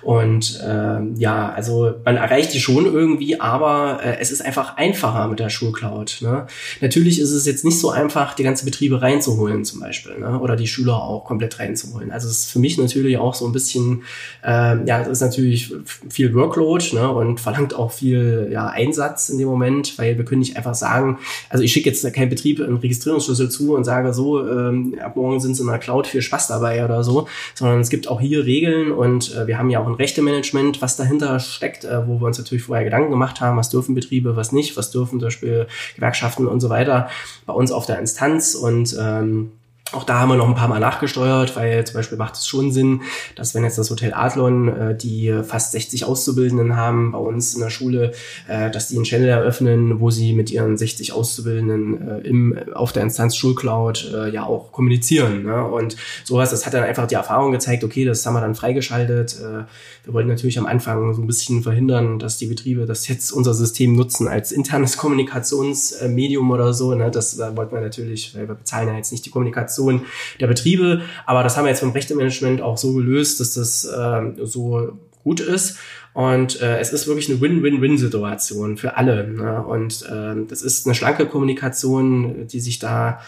Und 0.00 0.60
äh, 0.66 1.20
ja, 1.20 1.50
also 1.50 1.94
man 2.04 2.16
erreicht 2.16 2.54
die 2.54 2.60
schon 2.60 2.86
irgendwie, 2.86 3.40
aber 3.40 4.00
äh, 4.02 4.16
es 4.18 4.32
ist 4.32 4.44
einfach 4.44 4.76
einfacher 4.76 5.28
mit 5.28 5.38
der 5.38 5.48
Schulcloud. 5.48 6.18
Ne? 6.22 6.46
Natürlich 6.80 7.20
ist 7.20 7.30
es 7.30 7.46
jetzt 7.46 7.64
nicht 7.64 7.78
so 7.78 7.90
einfach, 7.90 8.34
die 8.34 8.42
ganze 8.42 8.64
Betriebe 8.64 9.00
rein 9.00 9.20
reinzuholen 9.42 9.64
zum 9.64 9.80
Beispiel 9.80 10.18
ne? 10.18 10.38
oder 10.38 10.56
die 10.56 10.66
Schüler 10.66 11.02
auch 11.02 11.24
komplett 11.24 11.58
reinzuholen. 11.58 12.10
Also 12.10 12.28
es 12.28 12.40
ist 12.40 12.50
für 12.50 12.58
mich 12.58 12.78
natürlich 12.78 13.18
auch 13.18 13.34
so 13.34 13.46
ein 13.46 13.52
bisschen, 13.52 14.02
äh, 14.44 14.84
ja, 14.86 14.98
das 14.98 15.08
ist 15.08 15.20
natürlich 15.20 15.74
viel 16.08 16.34
Workload 16.34 16.84
ne? 16.94 17.10
und 17.10 17.40
verlangt 17.40 17.74
auch 17.74 17.92
viel 17.92 18.48
ja, 18.50 18.68
Einsatz 18.68 19.28
in 19.28 19.38
dem 19.38 19.48
Moment, 19.48 19.98
weil 19.98 20.16
wir 20.16 20.24
können 20.24 20.40
nicht 20.40 20.56
einfach 20.56 20.74
sagen, 20.74 21.18
also 21.48 21.64
ich 21.64 21.72
schicke 21.72 21.90
jetzt 21.90 22.10
keinen 22.12 22.28
Betrieb 22.28 22.60
einen 22.60 22.76
Registrierungsschlüssel 22.76 23.50
zu 23.50 23.74
und 23.74 23.84
sage 23.84 24.12
so, 24.12 24.46
ähm, 24.46 24.96
ab 25.02 25.16
morgen 25.16 25.40
sind 25.40 25.54
sie 25.54 25.62
in 25.62 25.68
der 25.68 25.78
Cloud, 25.78 26.06
viel 26.06 26.22
Spaß 26.22 26.48
dabei 26.48 26.84
oder 26.84 27.04
so, 27.04 27.28
sondern 27.54 27.80
es 27.80 27.90
gibt 27.90 28.08
auch 28.08 28.20
hier 28.20 28.44
Regeln 28.44 28.92
und 28.92 29.34
äh, 29.34 29.46
wir 29.46 29.58
haben 29.58 29.70
ja 29.70 29.80
auch 29.80 29.86
ein 29.86 29.94
Rechtemanagement, 29.94 30.82
was 30.82 30.96
dahinter 30.96 31.38
steckt, 31.40 31.84
äh, 31.84 32.06
wo 32.06 32.20
wir 32.20 32.26
uns 32.26 32.38
natürlich 32.38 32.64
vorher 32.64 32.84
Gedanken 32.84 33.10
gemacht 33.10 33.40
haben, 33.40 33.56
was 33.56 33.70
dürfen 33.70 33.94
Betriebe, 33.94 34.36
was 34.36 34.52
nicht, 34.52 34.76
was 34.76 34.90
dürfen 34.90 35.20
zum 35.20 35.26
Beispiel 35.26 35.66
Gewerkschaften 35.94 36.46
und 36.46 36.60
so 36.60 36.68
weiter 36.68 37.08
bei 37.46 37.52
uns 37.52 37.72
auf 37.72 37.86
der 37.86 37.98
Instanz 37.98 38.54
und 38.54 38.96
ähm, 38.98 39.31
ähm, 39.32 39.61
auch 39.92 40.04
da 40.04 40.20
haben 40.20 40.28
wir 40.28 40.36
noch 40.36 40.48
ein 40.48 40.54
paar 40.54 40.68
Mal 40.68 40.80
nachgesteuert, 40.80 41.56
weil 41.56 41.84
zum 41.86 41.94
Beispiel 41.94 42.18
macht 42.18 42.34
es 42.34 42.46
schon 42.46 42.72
Sinn, 42.72 43.02
dass 43.36 43.54
wenn 43.54 43.64
jetzt 43.64 43.78
das 43.78 43.90
Hotel 43.90 44.14
Adlon, 44.14 44.68
äh, 44.68 44.96
die 44.96 45.32
fast 45.44 45.72
60 45.72 46.04
Auszubildenden 46.04 46.76
haben 46.76 47.12
bei 47.12 47.18
uns 47.18 47.54
in 47.54 47.60
der 47.60 47.70
Schule, 47.70 48.12
äh, 48.48 48.70
dass 48.70 48.88
die 48.88 48.96
einen 48.96 49.04
Channel 49.04 49.28
eröffnen, 49.28 50.00
wo 50.00 50.10
sie 50.10 50.32
mit 50.32 50.50
ihren 50.50 50.76
60 50.76 51.12
Auszubildenden 51.12 52.08
äh, 52.08 52.18
im, 52.20 52.58
auf 52.74 52.92
der 52.92 53.02
Instanz 53.02 53.36
Schulcloud 53.36 54.12
äh, 54.14 54.30
ja 54.30 54.44
auch 54.44 54.72
kommunizieren. 54.72 55.44
Ne? 55.44 55.64
Und 55.64 55.96
sowas, 56.24 56.50
das 56.50 56.66
hat 56.66 56.74
dann 56.74 56.84
einfach 56.84 57.06
die 57.06 57.14
Erfahrung 57.14 57.52
gezeigt, 57.52 57.84
okay, 57.84 58.04
das 58.04 58.24
haben 58.24 58.34
wir 58.34 58.40
dann 58.40 58.54
freigeschaltet. 58.54 59.36
Äh, 59.40 59.64
wir 60.04 60.14
wollten 60.14 60.28
natürlich 60.28 60.58
am 60.58 60.66
Anfang 60.66 61.14
so 61.14 61.22
ein 61.22 61.26
bisschen 61.26 61.62
verhindern, 61.62 62.18
dass 62.18 62.38
die 62.38 62.46
Betriebe 62.46 62.86
das 62.86 63.08
jetzt 63.08 63.30
unser 63.32 63.54
System 63.54 63.94
nutzen 63.94 64.28
als 64.28 64.52
internes 64.52 64.96
Kommunikationsmedium 64.96 66.50
oder 66.50 66.72
so. 66.72 66.94
Ne? 66.94 67.10
Das 67.10 67.36
da 67.36 67.56
wollten 67.56 67.74
wir 67.74 67.80
natürlich, 67.80 68.34
weil 68.34 68.48
wir 68.48 68.54
bezahlen 68.54 68.88
ja 68.88 68.96
jetzt 68.96 69.12
nicht 69.12 69.24
die 69.26 69.30
Kommunikation 69.30 69.81
Organisation 69.82 70.06
der 70.40 70.46
Betriebe. 70.46 71.02
Aber 71.26 71.42
das 71.42 71.56
haben 71.56 71.64
wir 71.64 71.70
jetzt 71.70 71.80
vom 71.80 71.90
Rechtemanagement 71.90 72.60
auch 72.60 72.78
so 72.78 72.94
gelöst, 72.94 73.40
dass 73.40 73.54
das 73.54 73.84
äh, 73.84 74.44
so 74.44 74.98
gut 75.22 75.40
ist. 75.40 75.78
Und 76.14 76.60
äh, 76.60 76.78
es 76.78 76.92
ist 76.92 77.06
wirklich 77.06 77.30
eine 77.30 77.40
Win-Win-Win-Situation 77.40 78.76
für 78.76 78.96
alle. 78.96 79.28
Ne? 79.28 79.62
Und 79.62 80.02
äh, 80.02 80.34
das 80.46 80.62
ist 80.62 80.86
eine 80.86 80.94
schlanke 80.94 81.26
Kommunikation, 81.26 82.46
die 82.48 82.60
sich 82.60 82.78
da 82.78 83.20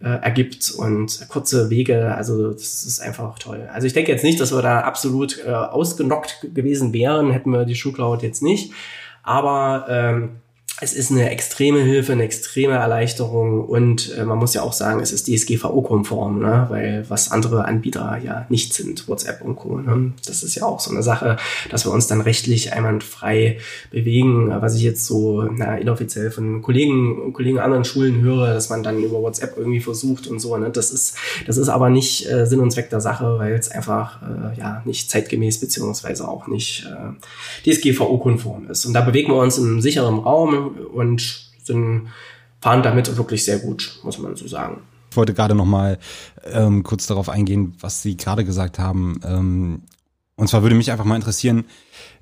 äh, 0.00 0.08
ergibt 0.08 0.72
und 0.76 1.28
kurze 1.28 1.70
Wege. 1.70 2.14
Also 2.14 2.50
das 2.52 2.84
ist 2.84 3.00
einfach 3.00 3.38
toll. 3.38 3.68
Also 3.72 3.86
ich 3.86 3.92
denke 3.92 4.10
jetzt 4.10 4.24
nicht, 4.24 4.40
dass 4.40 4.52
wir 4.52 4.62
da 4.62 4.80
absolut 4.80 5.38
äh, 5.46 5.50
ausgenockt 5.50 6.48
gewesen 6.54 6.92
wären, 6.92 7.30
hätten 7.30 7.50
wir 7.50 7.64
die 7.64 7.76
Schuhcloud 7.76 8.22
jetzt 8.24 8.42
nicht. 8.42 8.72
Aber 9.22 9.86
ähm, 9.88 10.30
es 10.82 10.92
ist 10.94 11.12
eine 11.12 11.30
extreme 11.30 11.80
Hilfe, 11.80 12.12
eine 12.12 12.24
extreme 12.24 12.74
Erleichterung 12.74 13.64
und 13.64 14.16
äh, 14.18 14.24
man 14.24 14.38
muss 14.38 14.52
ja 14.52 14.62
auch 14.62 14.72
sagen, 14.72 14.98
es 14.98 15.12
ist 15.12 15.28
DSGVO-konform, 15.28 16.40
ne? 16.40 16.66
weil 16.70 17.04
was 17.08 17.30
andere 17.30 17.66
Anbieter 17.66 18.18
ja 18.22 18.46
nicht 18.48 18.74
sind, 18.74 19.06
WhatsApp 19.06 19.42
und 19.42 19.54
Co. 19.54 19.78
Ne? 19.78 20.12
Das 20.26 20.42
ist 20.42 20.56
ja 20.56 20.64
auch 20.64 20.80
so 20.80 20.90
eine 20.90 21.04
Sache, 21.04 21.36
dass 21.70 21.86
wir 21.86 21.92
uns 21.92 22.08
dann 22.08 22.20
rechtlich 22.20 22.72
einwandfrei 22.72 23.58
bewegen, 23.92 24.50
was 24.60 24.74
ich 24.74 24.82
jetzt 24.82 25.06
so 25.06 25.42
na, 25.42 25.76
inoffiziell 25.76 26.32
von 26.32 26.62
Kollegen 26.62 27.32
Kollegen 27.32 27.60
anderen 27.60 27.84
Schulen 27.84 28.20
höre, 28.20 28.52
dass 28.52 28.68
man 28.68 28.82
dann 28.82 29.00
über 29.04 29.22
WhatsApp 29.22 29.56
irgendwie 29.56 29.80
versucht 29.80 30.26
und 30.26 30.40
so. 30.40 30.56
Ne? 30.56 30.70
Das 30.70 30.90
ist 30.90 31.16
das 31.46 31.58
ist 31.58 31.68
aber 31.68 31.90
nicht 31.90 32.28
äh, 32.28 32.44
Sinn 32.44 32.58
und 32.58 32.72
Zweck 32.72 32.90
der 32.90 33.00
Sache, 33.00 33.38
weil 33.38 33.52
es 33.52 33.70
einfach 33.70 34.20
äh, 34.22 34.58
ja 34.58 34.82
nicht 34.84 35.10
zeitgemäß 35.10 35.60
beziehungsweise 35.60 36.26
auch 36.26 36.48
nicht 36.48 36.86
äh, 36.86 37.70
DSGVO-konform 37.70 38.68
ist. 38.68 38.84
Und 38.84 38.94
da 38.94 39.00
bewegen 39.02 39.32
wir 39.32 39.40
uns 39.40 39.58
im 39.58 39.80
sicheren 39.80 40.18
Raum 40.18 40.71
und 40.78 41.50
sind, 41.62 42.08
fahren 42.60 42.82
damit 42.82 43.16
wirklich 43.16 43.44
sehr 43.44 43.58
gut, 43.58 44.00
muss 44.02 44.18
man 44.18 44.36
so 44.36 44.46
sagen. 44.46 44.82
Ich 45.10 45.16
wollte 45.16 45.34
gerade 45.34 45.54
noch 45.54 45.66
mal 45.66 45.98
ähm, 46.44 46.82
kurz 46.82 47.06
darauf 47.06 47.28
eingehen, 47.28 47.74
was 47.80 48.02
Sie 48.02 48.16
gerade 48.16 48.44
gesagt 48.44 48.78
haben. 48.78 49.20
Ähm, 49.24 49.82
und 50.36 50.48
zwar 50.48 50.62
würde 50.62 50.74
mich 50.74 50.90
einfach 50.90 51.04
mal 51.04 51.16
interessieren, 51.16 51.64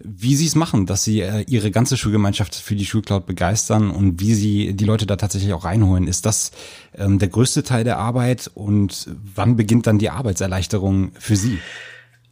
wie 0.01 0.35
Sie 0.35 0.47
es 0.47 0.57
machen, 0.57 0.87
dass 0.87 1.05
Sie 1.05 1.21
äh, 1.21 1.45
Ihre 1.47 1.71
ganze 1.71 1.97
Schulgemeinschaft 1.97 2.55
für 2.55 2.75
die 2.75 2.85
Schulcloud 2.85 3.27
begeistern 3.27 3.91
und 3.91 4.21
wie 4.21 4.35
Sie 4.35 4.75
die 4.75 4.85
Leute 4.85 5.07
da 5.07 5.17
tatsächlich 5.17 5.53
auch 5.53 5.65
reinholen. 5.65 6.09
Ist 6.09 6.27
das 6.27 6.51
ähm, 6.97 7.19
der 7.19 7.29
größte 7.29 7.63
Teil 7.63 7.85
der 7.85 7.99
Arbeit 7.99 8.51
und 8.53 9.09
wann 9.35 9.57
beginnt 9.57 9.87
dann 9.87 9.99
die 9.99 10.11
Arbeitserleichterung 10.11 11.13
für 11.19 11.37
Sie? 11.37 11.61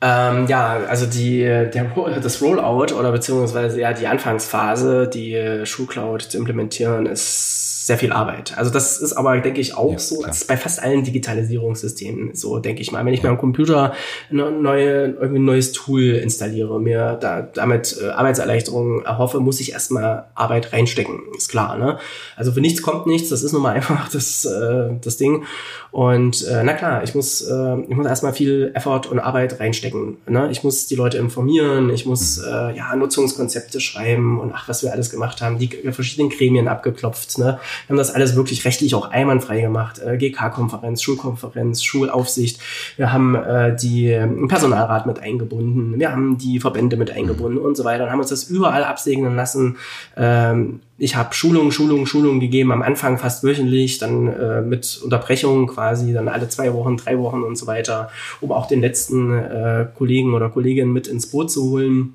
Ähm, 0.00 0.46
ja, 0.46 0.84
also 0.88 1.06
die, 1.06 1.40
der, 1.40 1.92
das 2.22 2.40
Rollout 2.40 2.94
oder 2.94 3.10
beziehungsweise 3.10 3.80
ja 3.80 3.92
die 3.92 4.06
Anfangsphase, 4.06 5.08
die 5.08 5.62
Schulcloud 5.64 6.22
zu 6.22 6.38
implementieren, 6.38 7.06
ist 7.06 7.77
sehr 7.88 7.96
viel 7.96 8.12
Arbeit. 8.12 8.52
Also 8.58 8.70
das 8.70 8.98
ist 8.98 9.14
aber, 9.14 9.40
denke 9.40 9.62
ich, 9.62 9.74
auch 9.74 9.92
ja, 9.92 9.98
so, 9.98 10.22
das 10.22 10.42
ist 10.42 10.46
bei 10.46 10.58
fast 10.58 10.82
allen 10.82 11.04
Digitalisierungssystemen 11.04 12.34
so, 12.34 12.58
denke 12.58 12.82
ich 12.82 12.92
mal. 12.92 13.02
Wenn 13.06 13.14
ich 13.14 13.20
ja. 13.20 13.24
mir 13.24 13.30
am 13.30 13.38
Computer 13.38 13.94
eine 14.30 14.50
neue, 14.50 15.06
irgendwie 15.12 15.38
ein 15.38 15.46
neues 15.46 15.72
Tool 15.72 16.02
installiere, 16.02 16.78
mir 16.82 17.16
da, 17.18 17.40
damit 17.40 17.98
äh, 17.98 18.10
Arbeitserleichterungen 18.10 19.06
erhoffe, 19.06 19.40
muss 19.40 19.58
ich 19.60 19.72
erstmal 19.72 20.26
Arbeit 20.34 20.74
reinstecken, 20.74 21.18
ist 21.34 21.48
klar. 21.48 21.78
Ne? 21.78 21.98
Also 22.36 22.52
für 22.52 22.60
nichts 22.60 22.82
kommt 22.82 23.06
nichts, 23.06 23.30
das 23.30 23.42
ist 23.42 23.54
nun 23.54 23.62
mal 23.62 23.72
einfach 23.74 24.10
das, 24.10 24.44
äh, 24.44 24.90
das 25.00 25.16
Ding. 25.16 25.44
Und 25.90 26.46
äh, 26.46 26.62
na 26.64 26.74
klar, 26.74 27.02
ich 27.04 27.14
muss, 27.14 27.40
äh, 27.40 27.80
ich 27.88 27.96
muss 27.96 28.06
erstmal 28.06 28.34
viel 28.34 28.70
Effort 28.74 29.06
und 29.10 29.18
Arbeit 29.18 29.60
reinstecken. 29.60 30.18
Ne? 30.26 30.50
Ich 30.50 30.62
muss 30.62 30.88
die 30.88 30.94
Leute 30.94 31.16
informieren, 31.16 31.88
ich 31.88 32.04
muss 32.04 32.36
mhm. 32.36 32.44
äh, 32.52 32.76
ja 32.76 32.94
Nutzungskonzepte 32.94 33.80
schreiben 33.80 34.38
und 34.38 34.52
ach, 34.54 34.68
was 34.68 34.82
wir 34.82 34.92
alles 34.92 35.08
gemacht 35.08 35.40
haben, 35.40 35.58
die 35.58 35.68
verschiedenen 35.90 36.28
Gremien 36.28 36.68
abgeklopft. 36.68 37.38
Ne? 37.38 37.58
Wir 37.86 37.90
haben 37.90 37.98
das 37.98 38.10
alles 38.10 38.36
wirklich 38.36 38.64
rechtlich 38.64 38.94
auch 38.94 39.10
einwandfrei 39.10 39.60
gemacht. 39.60 40.00
Äh, 40.00 40.16
GK-Konferenz, 40.16 41.02
Schulkonferenz, 41.02 41.82
Schulaufsicht. 41.82 42.60
Wir 42.96 43.12
haben 43.12 43.34
äh, 43.34 43.76
die 43.76 44.10
äh, 44.10 44.26
Personalrat 44.46 45.06
mit 45.06 45.20
eingebunden. 45.20 45.98
Wir 45.98 46.12
haben 46.12 46.38
die 46.38 46.60
Verbände 46.60 46.96
mit 46.96 47.10
eingebunden 47.10 47.58
und 47.58 47.76
so 47.76 47.84
weiter 47.84 48.04
und 48.04 48.10
haben 48.10 48.20
uns 48.20 48.30
das 48.30 48.44
überall 48.44 48.84
absegnen 48.84 49.36
lassen. 49.36 49.76
Ähm, 50.16 50.80
ich 51.00 51.14
habe 51.14 51.32
Schulungen, 51.32 51.70
Schulungen, 51.70 52.06
Schulungen 52.06 52.40
gegeben, 52.40 52.72
am 52.72 52.82
Anfang 52.82 53.18
fast 53.18 53.44
wöchentlich, 53.44 53.98
dann 53.98 54.26
äh, 54.26 54.60
mit 54.62 55.00
Unterbrechungen 55.02 55.68
quasi, 55.68 56.12
dann 56.12 56.28
alle 56.28 56.48
zwei 56.48 56.74
Wochen, 56.74 56.96
drei 56.96 57.18
Wochen 57.18 57.42
und 57.42 57.56
so 57.56 57.68
weiter, 57.68 58.10
um 58.40 58.50
auch 58.50 58.66
den 58.66 58.80
letzten 58.80 59.32
äh, 59.32 59.86
Kollegen 59.96 60.34
oder 60.34 60.48
Kolleginnen 60.50 60.92
mit 60.92 61.06
ins 61.06 61.30
Boot 61.30 61.52
zu 61.52 61.70
holen. 61.70 62.14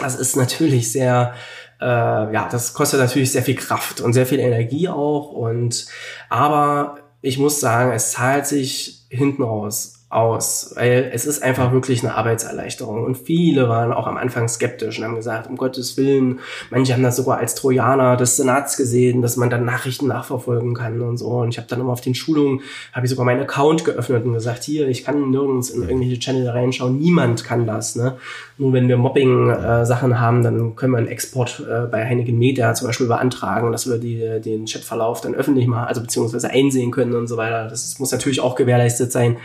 Das 0.00 0.16
ist 0.16 0.36
natürlich 0.36 0.90
sehr 0.90 1.34
äh, 1.80 1.84
ja, 1.84 2.48
das 2.50 2.74
kostet 2.74 3.00
natürlich 3.00 3.32
sehr 3.32 3.42
viel 3.42 3.56
Kraft 3.56 4.00
und 4.00 4.12
sehr 4.12 4.26
viel 4.26 4.40
Energie 4.40 4.88
auch. 4.88 5.32
Und 5.32 5.86
aber 6.28 6.98
ich 7.20 7.38
muss 7.38 7.60
sagen, 7.60 7.92
es 7.92 8.12
zahlt 8.12 8.46
sich 8.46 9.06
hinten 9.08 9.42
raus 9.42 10.03
aus, 10.14 10.72
weil 10.76 11.10
es 11.12 11.26
ist 11.26 11.42
einfach 11.42 11.72
wirklich 11.72 12.04
eine 12.04 12.14
Arbeitserleichterung. 12.14 13.04
Und 13.04 13.16
viele 13.16 13.68
waren 13.68 13.92
auch 13.92 14.06
am 14.06 14.16
Anfang 14.16 14.48
skeptisch 14.48 14.98
und 14.98 15.04
haben 15.04 15.16
gesagt, 15.16 15.48
um 15.48 15.56
Gottes 15.56 15.96
Willen, 15.96 16.38
manche 16.70 16.92
haben 16.92 17.02
das 17.02 17.16
sogar 17.16 17.38
als 17.38 17.54
Trojaner 17.54 18.16
des 18.16 18.36
Senats 18.36 18.76
gesehen, 18.76 19.22
dass 19.22 19.36
man 19.36 19.50
dann 19.50 19.64
Nachrichten 19.64 20.06
nachverfolgen 20.06 20.74
kann 20.74 21.00
und 21.00 21.16
so. 21.16 21.26
Und 21.26 21.48
ich 21.48 21.58
habe 21.58 21.66
dann 21.68 21.80
immer 21.80 21.92
auf 21.92 22.00
den 22.00 22.14
Schulungen, 22.14 22.60
habe 22.92 23.06
ich 23.06 23.10
sogar 23.10 23.24
meinen 23.24 23.42
Account 23.42 23.84
geöffnet 23.84 24.24
und 24.24 24.34
gesagt, 24.34 24.62
hier, 24.62 24.88
ich 24.88 25.04
kann 25.04 25.30
nirgends 25.30 25.70
in 25.70 25.82
irgendwelche 25.82 26.18
Channel 26.20 26.48
reinschauen, 26.48 26.98
niemand 26.98 27.44
kann 27.44 27.66
das. 27.66 27.96
Ne? 27.96 28.16
Nur 28.56 28.72
wenn 28.72 28.88
wir 28.88 28.96
Mobbing-Sachen 28.96 30.12
äh, 30.12 30.14
haben, 30.14 30.42
dann 30.42 30.76
können 30.76 30.92
wir 30.92 30.98
einen 30.98 31.08
Export 31.08 31.64
äh, 31.68 31.86
bei 31.86 32.06
Heineken 32.06 32.38
Media 32.38 32.72
zum 32.74 32.86
Beispiel 32.86 33.08
beantragen, 33.08 33.72
dass 33.72 33.88
wir 33.88 33.98
die, 33.98 34.40
den 34.40 34.66
Chatverlauf 34.66 35.20
dann 35.20 35.34
öffentlich 35.34 35.66
mal, 35.66 35.86
also 35.86 36.00
beziehungsweise 36.00 36.50
einsehen 36.50 36.92
können 36.92 37.14
und 37.14 37.26
so 37.26 37.36
weiter. 37.36 37.66
Das 37.68 37.98
muss 37.98 38.12
natürlich 38.12 38.40
auch 38.40 38.54
gewährleistet 38.54 39.10
sein. 39.10 39.38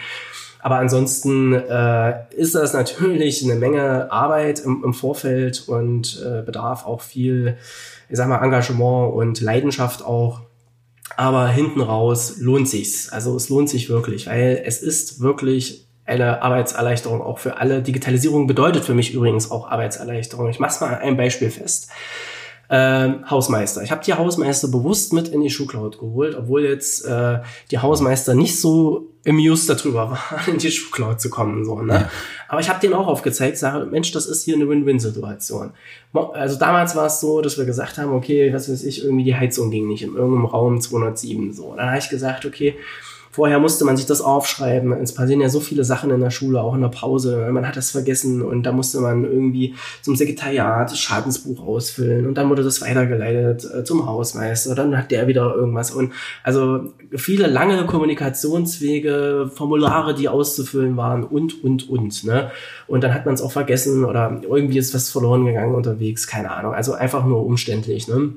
Aber 0.61 0.77
ansonsten 0.77 1.53
äh, 1.53 2.13
ist 2.35 2.53
das 2.53 2.73
natürlich 2.73 3.43
eine 3.43 3.55
Menge 3.55 4.11
Arbeit 4.11 4.59
im, 4.59 4.83
im 4.83 4.93
Vorfeld 4.93 5.67
und 5.67 6.21
äh, 6.23 6.41
bedarf 6.41 6.85
auch 6.85 7.01
viel, 7.01 7.57
ich 8.09 8.17
sag 8.17 8.27
mal, 8.27 8.43
Engagement 8.43 9.13
und 9.13 9.39
Leidenschaft 9.39 10.03
auch. 10.03 10.41
Aber 11.15 11.47
hinten 11.47 11.81
raus 11.81 12.35
lohnt 12.39 12.67
sich's. 12.67 13.09
Also 13.09 13.35
es 13.35 13.49
lohnt 13.49 13.69
sich 13.69 13.89
wirklich, 13.89 14.27
weil 14.27 14.61
es 14.65 14.81
ist 14.81 15.21
wirklich 15.21 15.87
eine 16.05 16.41
Arbeitserleichterung 16.41 17.21
auch 17.21 17.39
für 17.39 17.57
alle. 17.57 17.81
Digitalisierung 17.81 18.47
bedeutet 18.47 18.83
für 18.83 18.93
mich 18.93 19.13
übrigens 19.13 19.51
auch 19.51 19.69
Arbeitserleichterung. 19.69 20.49
Ich 20.49 20.59
mache 20.59 20.83
mal 20.83 20.97
ein 20.97 21.17
Beispiel 21.17 21.51
fest 21.51 21.89
ähm, 22.69 23.29
Hausmeister. 23.29 23.81
Ich 23.81 23.91
habe 23.91 24.03
die 24.03 24.13
Hausmeister 24.13 24.67
bewusst 24.67 25.11
mit 25.13 25.27
in 25.29 25.41
die 25.41 25.49
Schuhcloud 25.49 25.99
geholt, 25.99 26.35
obwohl 26.35 26.63
jetzt 26.63 27.03
äh, 27.05 27.39
die 27.71 27.79
Hausmeister 27.79 28.35
nicht 28.35 28.59
so 28.59 29.07
amused 29.27 29.69
darüber 29.69 30.11
waren, 30.11 30.47
in 30.47 30.57
die 30.59 30.71
Schuhcloud 30.71 31.19
zu 31.19 31.29
kommen. 31.29 31.65
So, 31.65 31.81
ne? 31.81 31.93
Ja. 31.93 32.11
Aber 32.47 32.61
ich 32.61 32.69
habe 32.69 32.79
denen 32.79 32.93
auch 32.93 33.07
aufgezeigt, 33.07 33.57
sage, 33.57 33.85
Mensch, 33.85 34.11
das 34.11 34.27
ist 34.27 34.43
hier 34.43 34.55
eine 34.55 34.69
Win-Win-Situation. 34.69 35.71
Also 36.13 36.57
damals 36.57 36.95
war 36.95 37.07
es 37.07 37.19
so, 37.19 37.41
dass 37.41 37.57
wir 37.57 37.65
gesagt 37.65 37.97
haben, 37.97 38.13
okay, 38.13 38.53
was 38.53 38.71
weiß 38.71 38.83
ich, 38.83 39.03
irgendwie 39.03 39.23
die 39.23 39.35
Heizung 39.35 39.71
ging 39.71 39.87
nicht 39.87 40.03
in 40.03 40.15
irgendeinem 40.15 40.45
Raum 40.45 40.79
207. 40.79 41.53
So, 41.53 41.73
dann 41.75 41.87
habe 41.87 41.99
ich 41.99 42.09
gesagt, 42.09 42.45
okay, 42.45 42.75
Vorher 43.31 43.59
musste 43.59 43.85
man 43.85 43.95
sich 43.95 44.07
das 44.07 44.21
aufschreiben. 44.21 44.91
Es 44.93 45.13
passieren 45.13 45.41
ja 45.41 45.49
so 45.49 45.59
viele 45.59 45.83
Sachen 45.83 46.09
in 46.09 46.19
der 46.19 46.31
Schule, 46.31 46.61
auch 46.61 46.73
in 46.73 46.81
der 46.81 46.89
Pause. 46.89 47.47
Man 47.51 47.67
hat 47.67 47.77
das 47.77 47.91
vergessen 47.91 48.41
und 48.41 48.63
da 48.63 48.71
musste 48.71 48.99
man 49.01 49.23
irgendwie 49.23 49.75
zum 50.01 50.15
Sekretariat 50.15 50.97
Schadensbuch 50.97 51.65
ausfüllen 51.65 52.25
und 52.25 52.35
dann 52.35 52.49
wurde 52.49 52.63
das 52.63 52.81
weitergeleitet 52.81 53.69
äh, 53.71 53.83
zum 53.83 54.07
Hausmeister. 54.07 54.73
Dann 54.73 54.97
hat 54.97 55.11
der 55.11 55.27
wieder 55.27 55.53
irgendwas. 55.55 55.91
Und 55.91 56.11
also 56.43 56.91
viele 57.15 57.45
lange 57.45 57.85
Kommunikationswege, 57.85 59.51
Formulare, 59.53 60.15
die 60.15 60.27
auszufüllen 60.27 60.97
waren 60.97 61.23
und, 61.23 61.63
und, 61.63 61.87
und. 61.87 62.23
Ne? 62.23 62.49
Und 62.87 63.03
dann 63.03 63.13
hat 63.13 63.25
man 63.25 63.35
es 63.35 63.41
auch 63.41 63.51
vergessen 63.51 64.05
oder 64.05 64.41
irgendwie 64.41 64.79
ist 64.79 64.95
was 64.95 65.09
verloren 65.11 65.45
gegangen 65.45 65.75
unterwegs. 65.75 66.25
Keine 66.25 66.51
Ahnung. 66.51 66.73
Also 66.73 66.93
einfach 66.93 67.25
nur 67.25 67.45
umständlich. 67.45 68.07
Ne? 68.07 68.33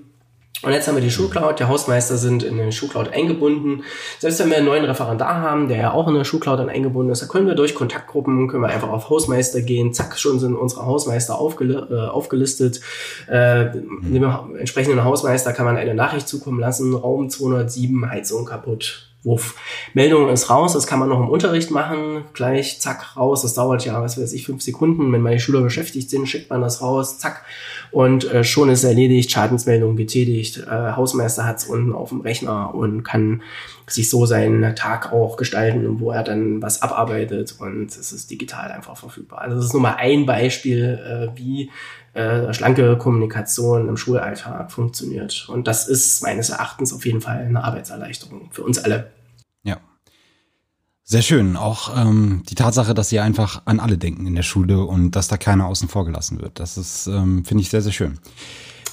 Und 0.62 0.72
jetzt 0.72 0.86
haben 0.86 0.94
wir 0.94 1.02
die 1.02 1.10
Schulcloud, 1.10 1.58
die 1.58 1.64
Hausmeister 1.64 2.16
sind 2.16 2.44
in 2.44 2.56
den 2.56 2.70
Schulcloud 2.70 3.12
eingebunden. 3.12 3.82
Selbst 4.20 4.38
wenn 4.38 4.50
wir 4.50 4.58
einen 4.58 4.66
neuen 4.66 4.84
Referendar 4.84 5.40
haben, 5.40 5.66
der 5.68 5.76
ja 5.76 5.92
auch 5.92 6.06
in 6.06 6.14
der 6.14 6.24
Schulcloud 6.24 6.60
dann 6.60 6.68
eingebunden 6.68 7.10
ist, 7.10 7.20
da 7.20 7.26
können 7.26 7.48
wir 7.48 7.56
durch 7.56 7.74
Kontaktgruppen, 7.74 8.46
können 8.46 8.62
wir 8.62 8.68
einfach 8.68 8.88
auf 8.88 9.10
Hausmeister 9.10 9.60
gehen, 9.60 9.92
zack, 9.92 10.18
schon 10.18 10.38
sind 10.38 10.54
unsere 10.54 10.86
Hausmeister 10.86 11.36
aufgel 11.36 11.88
äh, 11.90 12.08
aufgelistet. 12.08 12.80
Äh, 13.28 13.64
mhm. 13.64 14.14
Dem 14.14 14.56
entsprechenden 14.56 15.02
Hausmeister 15.02 15.52
kann 15.52 15.66
man 15.66 15.76
eine 15.76 15.94
Nachricht 15.94 16.28
zukommen 16.28 16.60
lassen, 16.60 16.94
Raum 16.94 17.28
207, 17.28 18.08
Heizung 18.08 18.44
kaputt. 18.44 19.11
Wuff. 19.24 19.54
Meldung 19.94 20.28
ist 20.30 20.50
raus, 20.50 20.72
das 20.72 20.86
kann 20.86 20.98
man 20.98 21.08
noch 21.08 21.20
im 21.20 21.28
Unterricht 21.28 21.70
machen, 21.70 22.24
gleich, 22.32 22.80
zack, 22.80 23.16
raus, 23.16 23.42
das 23.42 23.54
dauert 23.54 23.84
ja, 23.84 24.02
was 24.02 24.20
weiß 24.20 24.32
ich, 24.32 24.46
fünf 24.46 24.62
Sekunden, 24.62 25.12
wenn 25.12 25.20
meine 25.20 25.38
Schüler 25.38 25.60
beschäftigt 25.60 26.10
sind, 26.10 26.28
schickt 26.28 26.50
man 26.50 26.60
das 26.60 26.82
raus, 26.82 27.18
zack, 27.18 27.44
und 27.92 28.24
äh, 28.32 28.42
schon 28.42 28.70
ist 28.70 28.84
erledigt, 28.84 29.30
Schadensmeldung 29.30 29.96
getätigt, 29.96 30.58
äh, 30.66 30.92
Hausmeister 30.92 31.44
hat's 31.44 31.66
unten 31.66 31.92
auf 31.92 32.08
dem 32.08 32.22
Rechner 32.22 32.74
und 32.74 33.04
kann 33.04 33.42
sich 33.86 34.08
so 34.08 34.24
seinen 34.24 34.74
Tag 34.74 35.12
auch 35.12 35.36
gestalten, 35.36 36.00
wo 36.00 36.10
er 36.10 36.22
dann 36.22 36.62
was 36.62 36.80
abarbeitet. 36.80 37.56
Und 37.58 37.90
es 37.90 38.12
ist 38.12 38.30
digital 38.30 38.70
einfach 38.72 38.96
verfügbar. 38.96 39.42
Also 39.42 39.56
das 39.56 39.66
ist 39.66 39.72
nur 39.74 39.82
mal 39.82 39.96
ein 39.96 40.24
Beispiel, 40.24 40.98
äh, 41.34 41.38
wie 41.38 41.70
äh, 42.14 42.52
schlanke 42.52 42.96
Kommunikation 42.98 43.88
im 43.88 43.96
Schulalltag 43.96 44.70
funktioniert. 44.70 45.48
Und 45.48 45.66
das 45.66 45.88
ist 45.88 46.22
meines 46.22 46.50
Erachtens 46.50 46.92
auf 46.92 47.06
jeden 47.06 47.20
Fall 47.20 47.38
eine 47.38 47.64
Arbeitserleichterung 47.64 48.50
für 48.52 48.62
uns 48.62 48.78
alle. 48.78 49.10
Sehr 51.12 51.20
schön. 51.20 51.56
Auch 51.56 51.94
ähm, 51.94 52.42
die 52.48 52.54
Tatsache, 52.54 52.94
dass 52.94 53.10
sie 53.10 53.20
einfach 53.20 53.62
an 53.66 53.80
alle 53.80 53.98
denken 53.98 54.26
in 54.26 54.34
der 54.34 54.42
Schule 54.42 54.82
und 54.82 55.10
dass 55.10 55.28
da 55.28 55.36
keiner 55.36 55.66
außen 55.66 55.88
vor 55.88 56.06
gelassen 56.06 56.40
wird. 56.40 56.58
Das 56.58 56.78
ist, 56.78 57.06
ähm, 57.06 57.44
finde 57.44 57.62
ich, 57.62 57.68
sehr, 57.68 57.82
sehr 57.82 57.92
schön. 57.92 58.18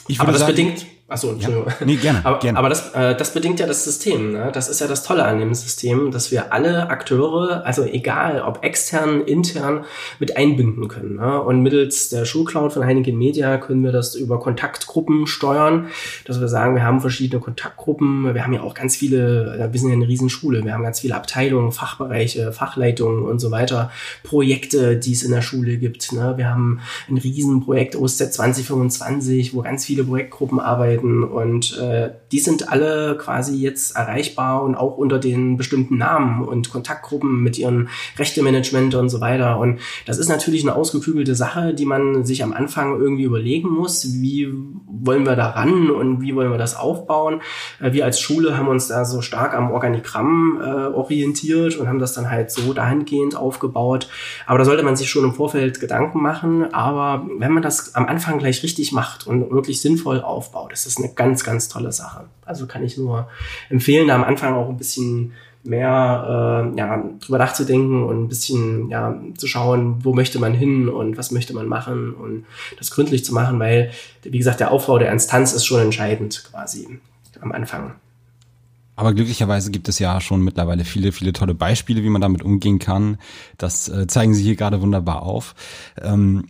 Ich 0.10 0.20
Aber 0.20 0.34
das 0.34 0.42
sagen, 0.42 0.52
bedingt, 0.52 0.86
Achso, 1.10 1.32
Entschuldigung. 1.32 1.66
Ja. 1.68 1.86
Nee, 1.86 1.96
gerne. 1.96 2.22
aber, 2.24 2.38
gerne. 2.38 2.60
aber 2.60 2.70
das, 2.70 2.94
äh, 2.94 3.16
das 3.16 3.34
bedingt 3.34 3.60
ja 3.60 3.66
das 3.66 3.84
System. 3.84 4.32
Ne? 4.32 4.52
Das 4.54 4.70
ist 4.70 4.80
ja 4.80 4.86
das 4.86 5.04
Tolle 5.04 5.26
an 5.26 5.40
dem 5.40 5.56
System, 5.56 6.12
dass 6.12 6.30
wir 6.32 6.54
alle 6.54 6.90
Akteure, 6.92 7.66
also 7.66 7.84
egal 7.84 8.44
ob 8.44 8.64
extern, 8.64 9.22
intern, 9.22 9.86
mit 10.20 10.38
einbinden 10.38 10.88
können. 10.88 11.16
Ne? 11.16 11.42
Und 11.42 11.64
mittels 11.64 12.10
der 12.10 12.26
Schulcloud 12.26 12.74
von 12.74 12.86
Heineken 12.86 13.18
Media 13.18 13.58
können 13.58 13.84
wir 13.84 13.92
das 13.92 14.14
über 14.14 14.40
Kontaktgruppen 14.40 15.26
steuern, 15.26 15.88
dass 16.26 16.40
wir 16.40 16.48
sagen, 16.48 16.76
wir 16.76 16.84
haben 16.84 17.02
verschiedene 17.02 17.42
Kontaktgruppen. 17.42 18.36
Wir 18.36 18.44
haben 18.44 18.54
ja 18.54 18.62
auch 18.62 18.76
ganz 18.76 18.96
viele, 18.96 19.68
wir 19.72 19.80
sind 19.80 19.90
ja 19.90 19.96
eine 19.96 20.08
Riesenschule, 20.08 20.64
wir 20.64 20.74
haben 20.74 20.84
ganz 20.84 21.00
viele 21.00 21.16
Abteilungen, 21.16 21.72
Fachbereiche, 21.72 22.52
Fachleitungen 22.52 23.24
und 23.24 23.40
so 23.40 23.50
weiter, 23.50 23.90
Projekte, 24.24 24.96
die 24.96 25.14
es 25.14 25.24
in 25.24 25.32
der 25.32 25.42
Schule 25.42 25.78
gibt. 25.78 26.14
Ne? 26.14 26.36
Wir 26.38 26.50
haben 26.52 26.82
ein 27.10 27.18
Riesenprojekt 27.18 27.96
OSZ 27.96 28.32
2025, 28.32 29.56
wo 29.56 29.64
ganz 29.64 29.86
viele 29.86 30.04
Projektgruppen 30.04 30.60
arbeiten 30.60 30.99
Webseiten 31.00 31.24
und 31.24 31.78
äh, 31.78 32.12
die 32.32 32.40
sind 32.40 32.72
alle 32.72 33.18
quasi 33.18 33.56
jetzt 33.56 33.96
erreichbar 33.96 34.64
und 34.64 34.76
auch 34.76 34.98
unter 34.98 35.20
den 35.20 35.58
bestimmten 35.58 35.98
Namen 35.98 36.48
und 36.48 36.70
Kontaktgruppen 36.70 37.42
mit 37.42 37.58
ihren 37.58 37.90
Rechtemanagement 38.18 38.96
und 38.96 39.10
so 39.10 39.22
weiter. 39.22 39.60
Und 39.60 39.80
das 40.06 40.18
ist 40.18 40.30
natürlich 40.30 40.64
eine 40.64 40.76
ausgeklügelte 40.76 41.36
Sache, 41.36 41.74
die 41.74 41.86
man 41.86 42.26
sich 42.26 42.44
am 42.44 42.54
Anfang 42.54 43.00
irgendwie 43.00 43.24
überlegen 43.24 43.70
muss. 43.70 44.14
Wie 44.14 44.50
wollen 44.88 45.26
wir 45.26 45.36
da 45.36 45.50
ran 45.52 45.90
und 45.90 46.22
wie 46.22 46.36
wollen 46.36 46.52
wir 46.52 46.58
das 46.58 46.76
aufbauen? 46.76 47.42
Äh, 47.80 47.94
wir 47.94 48.06
als 48.06 48.20
Schule 48.20 48.58
haben 48.58 48.68
uns 48.68 48.88
da 48.88 49.06
so 49.06 49.22
stark 49.22 49.54
am 49.54 49.72
Organigramm 49.72 50.60
äh, 50.62 50.66
orientiert 50.94 51.78
und 51.78 51.88
haben 51.88 52.00
das 52.00 52.14
dann 52.14 52.30
halt 52.30 52.52
so 52.52 52.74
dahingehend 52.74 53.36
aufgebaut. 53.36 54.10
Aber 54.46 54.60
da 54.60 54.66
sollte 54.66 54.84
man 54.84 54.96
sich 54.96 55.10
schon 55.10 55.24
im 55.24 55.34
Vorfeld 55.34 55.80
Gedanken 55.80 56.22
machen. 56.22 56.74
Aber 56.74 57.28
wenn 57.38 57.52
man 57.52 57.64
das 57.64 57.96
am 57.96 58.06
Anfang 58.06 58.40
gleich 58.40 58.64
richtig 58.64 58.92
macht 58.92 59.28
und 59.28 59.52
wirklich 59.52 59.82
sinnvoll 59.82 60.22
aufbaut, 60.22 60.74
ist 60.74 60.86
ist 60.90 60.98
eine 61.00 61.14
ganz, 61.14 61.44
ganz 61.44 61.70
tolle 61.70 61.92
Sache. 61.92 62.26
Also 62.46 62.68
kann 62.68 62.84
ich 62.84 62.98
nur 62.98 63.28
empfehlen, 63.70 64.08
da 64.08 64.16
am 64.16 64.24
Anfang 64.24 64.54
auch 64.54 64.70
ein 64.70 64.78
bisschen 64.78 65.34
mehr 65.64 66.72
äh, 66.74 66.78
ja, 66.78 67.04
drüber 67.20 67.38
nachzudenken 67.38 68.04
und 68.04 68.24
ein 68.24 68.28
bisschen 68.28 68.90
ja, 68.90 69.20
zu 69.38 69.48
schauen, 69.48 70.04
wo 70.04 70.14
möchte 70.14 70.40
man 70.40 70.54
hin 70.54 70.90
und 70.90 71.18
was 71.18 71.32
möchte 71.32 71.54
man 71.54 71.68
machen 71.68 72.14
und 72.14 72.46
das 72.78 72.92
gründlich 72.92 73.26
zu 73.26 73.34
machen, 73.34 73.60
weil, 73.60 73.92
wie 74.24 74.38
gesagt, 74.38 74.60
der 74.60 74.72
Aufbau 74.72 75.00
der 75.00 75.12
Instanz 75.12 75.54
ist 75.54 75.66
schon 75.66 75.82
entscheidend 75.82 76.44
quasi 76.50 77.00
am 77.42 77.52
Anfang. 77.52 77.94
Aber 78.96 79.14
glücklicherweise 79.14 79.72
gibt 79.72 79.88
es 79.88 79.98
ja 80.00 80.20
schon 80.20 80.44
mittlerweile 80.44 80.84
viele, 80.84 81.14
viele 81.14 81.32
tolle 81.32 81.54
Beispiele, 81.54 82.04
wie 82.04 82.10
man 82.10 82.22
damit 82.22 82.44
umgehen 82.44 82.80
kann. 82.80 83.18
Das 83.58 83.88
äh, 83.88 84.08
zeigen 84.08 84.34
Sie 84.34 84.44
hier 84.44 84.58
gerade 84.58 84.82
wunderbar 84.82 85.22
auf. 85.22 85.56
Ähm, 86.02 86.50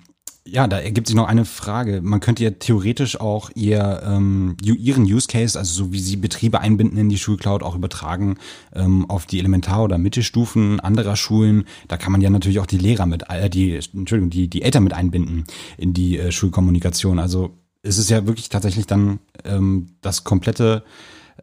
ja, 0.51 0.67
da 0.67 0.79
ergibt 0.79 1.07
sich 1.07 1.15
noch 1.15 1.27
eine 1.27 1.45
Frage. 1.45 2.01
Man 2.01 2.19
könnte 2.19 2.43
ja 2.43 2.51
theoretisch 2.51 3.19
auch 3.19 3.49
ihr, 3.55 4.01
ähm, 4.05 4.57
ihren 4.61 5.03
Use 5.03 5.27
Case, 5.27 5.57
also 5.57 5.85
so 5.85 5.93
wie 5.93 5.99
sie 5.99 6.17
Betriebe 6.17 6.59
einbinden 6.59 6.97
in 6.97 7.09
die 7.09 7.17
Schulcloud, 7.17 7.63
auch 7.63 7.75
übertragen 7.75 8.37
ähm, 8.73 9.09
auf 9.09 9.25
die 9.25 9.39
Elementar- 9.39 9.83
oder 9.83 9.97
Mittelstufen 9.97 10.79
anderer 10.79 11.15
Schulen. 11.15 11.65
Da 11.87 11.97
kann 11.97 12.11
man 12.11 12.21
ja 12.21 12.29
natürlich 12.29 12.59
auch 12.59 12.65
die 12.65 12.77
Lehrer 12.77 13.05
mit, 13.05 13.29
äh, 13.29 13.49
die, 13.49 13.75
Entschuldigung, 13.75 14.29
die, 14.29 14.47
die 14.47 14.61
Eltern 14.61 14.83
mit 14.83 14.93
einbinden 14.93 15.45
in 15.77 15.93
die 15.93 16.17
äh, 16.17 16.31
Schulkommunikation. 16.31 17.19
Also 17.19 17.57
es 17.81 17.97
ist 17.97 18.09
ja 18.09 18.27
wirklich 18.27 18.49
tatsächlich 18.49 18.87
dann 18.87 19.19
ähm, 19.45 19.91
das 20.01 20.23
komplette, 20.23 20.83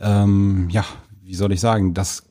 ähm, 0.00 0.68
ja, 0.70 0.84
wie 1.22 1.34
soll 1.34 1.52
ich 1.52 1.60
sagen, 1.60 1.94
das 1.94 2.25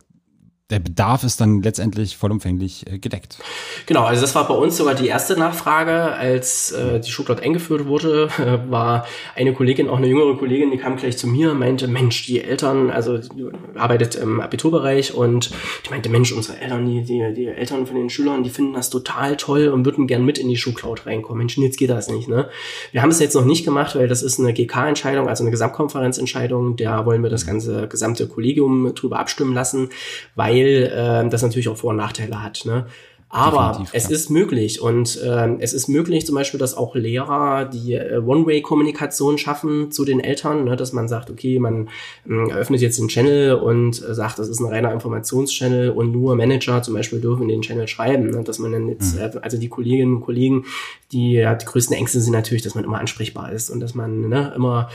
der 0.71 0.79
Bedarf 0.79 1.23
ist 1.23 1.39
dann 1.39 1.61
letztendlich 1.61 2.17
vollumfänglich 2.17 2.91
äh, 2.91 2.97
gedeckt. 2.97 3.37
Genau, 3.85 4.03
also 4.03 4.21
das 4.21 4.33
war 4.33 4.47
bei 4.47 4.55
uns 4.55 4.77
sogar 4.77 4.95
die 4.95 5.07
erste 5.07 5.37
Nachfrage, 5.37 6.13
als 6.13 6.71
äh, 6.71 6.99
die 6.99 7.11
Schublade 7.11 7.43
eingeführt 7.43 7.85
wurde, 7.85 8.29
äh, 8.39 8.57
war 8.71 9.05
eine 9.35 9.53
Kollegin, 9.53 9.89
auch 9.89 9.97
eine 9.97 10.07
jüngere 10.07 10.35
Kollegin, 10.37 10.71
die 10.71 10.77
kam 10.77 10.95
gleich 10.95 11.19
zu 11.19 11.27
mir 11.27 11.51
und 11.51 11.59
meinte, 11.59 11.87
Mensch, 11.87 12.25
die 12.25 12.41
Eltern, 12.41 12.89
also 12.89 13.19
die 13.19 13.45
arbeitet 13.75 14.15
im 14.15 14.41
Abiturbereich 14.41 15.13
und 15.13 15.51
die 15.85 15.91
meinte, 15.91 16.09
Mensch, 16.09 16.31
unsere 16.31 16.57
Eltern, 16.57 16.87
die, 16.87 17.03
die, 17.03 17.33
die 17.35 17.45
Eltern 17.45 17.85
von 17.85 17.95
den 17.95 18.09
Schülern, 18.09 18.41
die 18.41 18.49
finden 18.49 18.73
das 18.73 18.89
total 18.89 19.37
toll 19.37 19.67
und 19.67 19.85
würden 19.85 20.07
gern 20.07 20.25
mit 20.25 20.39
in 20.39 20.49
die 20.49 20.57
Schulcloud 20.57 21.05
reinkommen. 21.05 21.37
Mensch, 21.37 21.59
jetzt 21.59 21.77
geht 21.77 21.91
das 21.91 22.09
nicht, 22.09 22.27
ne? 22.27 22.49
Wir 22.91 23.03
haben 23.03 23.11
es 23.11 23.19
jetzt 23.19 23.35
noch 23.35 23.45
nicht 23.45 23.65
gemacht, 23.65 23.95
weil 23.95 24.07
das 24.07 24.23
ist 24.23 24.39
eine 24.39 24.51
GK-Entscheidung, 24.51 25.29
also 25.29 25.43
eine 25.43 25.51
Gesamtkonferenzentscheidung, 25.51 26.75
da 26.75 27.05
wollen 27.05 27.21
wir 27.21 27.29
das 27.29 27.45
ganze 27.45 27.87
gesamte 27.87 28.27
Kollegium 28.27 28.95
drüber 28.95 29.19
abstimmen 29.19 29.53
lassen, 29.53 29.89
weil 30.33 30.54
weil 30.55 31.25
äh, 31.25 31.29
das 31.29 31.41
natürlich 31.41 31.69
auch 31.69 31.77
Vor- 31.77 31.91
und 31.91 31.97
Nachteile 31.97 32.41
hat. 32.41 32.63
Ne? 32.65 32.85
Aber 33.29 33.69
Definitiv, 33.69 33.93
es 33.93 34.03
ja. 34.05 34.09
ist 34.11 34.29
möglich 34.29 34.81
und 34.81 35.21
äh, 35.21 35.57
es 35.59 35.73
ist 35.73 35.89
möglich 35.89 36.25
zum 36.25 36.35
Beispiel, 36.35 36.59
dass 36.59 36.77
auch 36.77 36.95
Lehrer 36.95 37.65
die 37.65 37.93
äh, 37.93 38.19
One-Way-Kommunikation 38.19 39.37
schaffen 39.37 39.91
zu 39.91 40.05
den 40.05 40.21
Eltern, 40.21 40.63
ne, 40.63 40.75
dass 40.77 40.93
man 40.93 41.09
sagt, 41.09 41.29
okay, 41.29 41.59
man 41.59 41.89
äh, 42.29 42.49
eröffnet 42.49 42.81
jetzt 42.81 42.99
einen 42.99 43.09
Channel 43.09 43.55
und 43.55 44.01
äh, 44.01 44.13
sagt, 44.13 44.39
das 44.39 44.47
ist 44.47 44.61
ein 44.61 44.67
reiner 44.67 44.93
Informationschannel 44.93 45.89
und 45.89 46.11
nur 46.11 46.35
Manager 46.35 46.81
zum 46.81 46.93
Beispiel 46.93 47.19
dürfen 47.19 47.49
den 47.49 47.61
Channel 47.61 47.87
schreiben, 47.87 48.29
ne, 48.29 48.43
dass 48.43 48.59
man 48.59 48.71
dann 48.71 48.87
jetzt, 48.87 49.15
mhm. 49.15 49.21
äh, 49.21 49.31
also 49.41 49.57
die 49.57 49.69
Kolleginnen 49.69 50.15
und 50.15 50.21
Kollegen, 50.21 50.65
die, 51.11 51.33
ja, 51.33 51.55
die 51.55 51.65
größten 51.65 51.97
Ängste 51.97 52.21
sind 52.21 52.31
natürlich, 52.31 52.63
dass 52.63 52.75
man 52.75 52.85
immer 52.85 52.99
ansprechbar 52.99 53.51
ist 53.51 53.69
und 53.69 53.81
dass 53.81 53.95
man 53.95 54.29
ne, 54.29 54.53
immer 54.55 54.87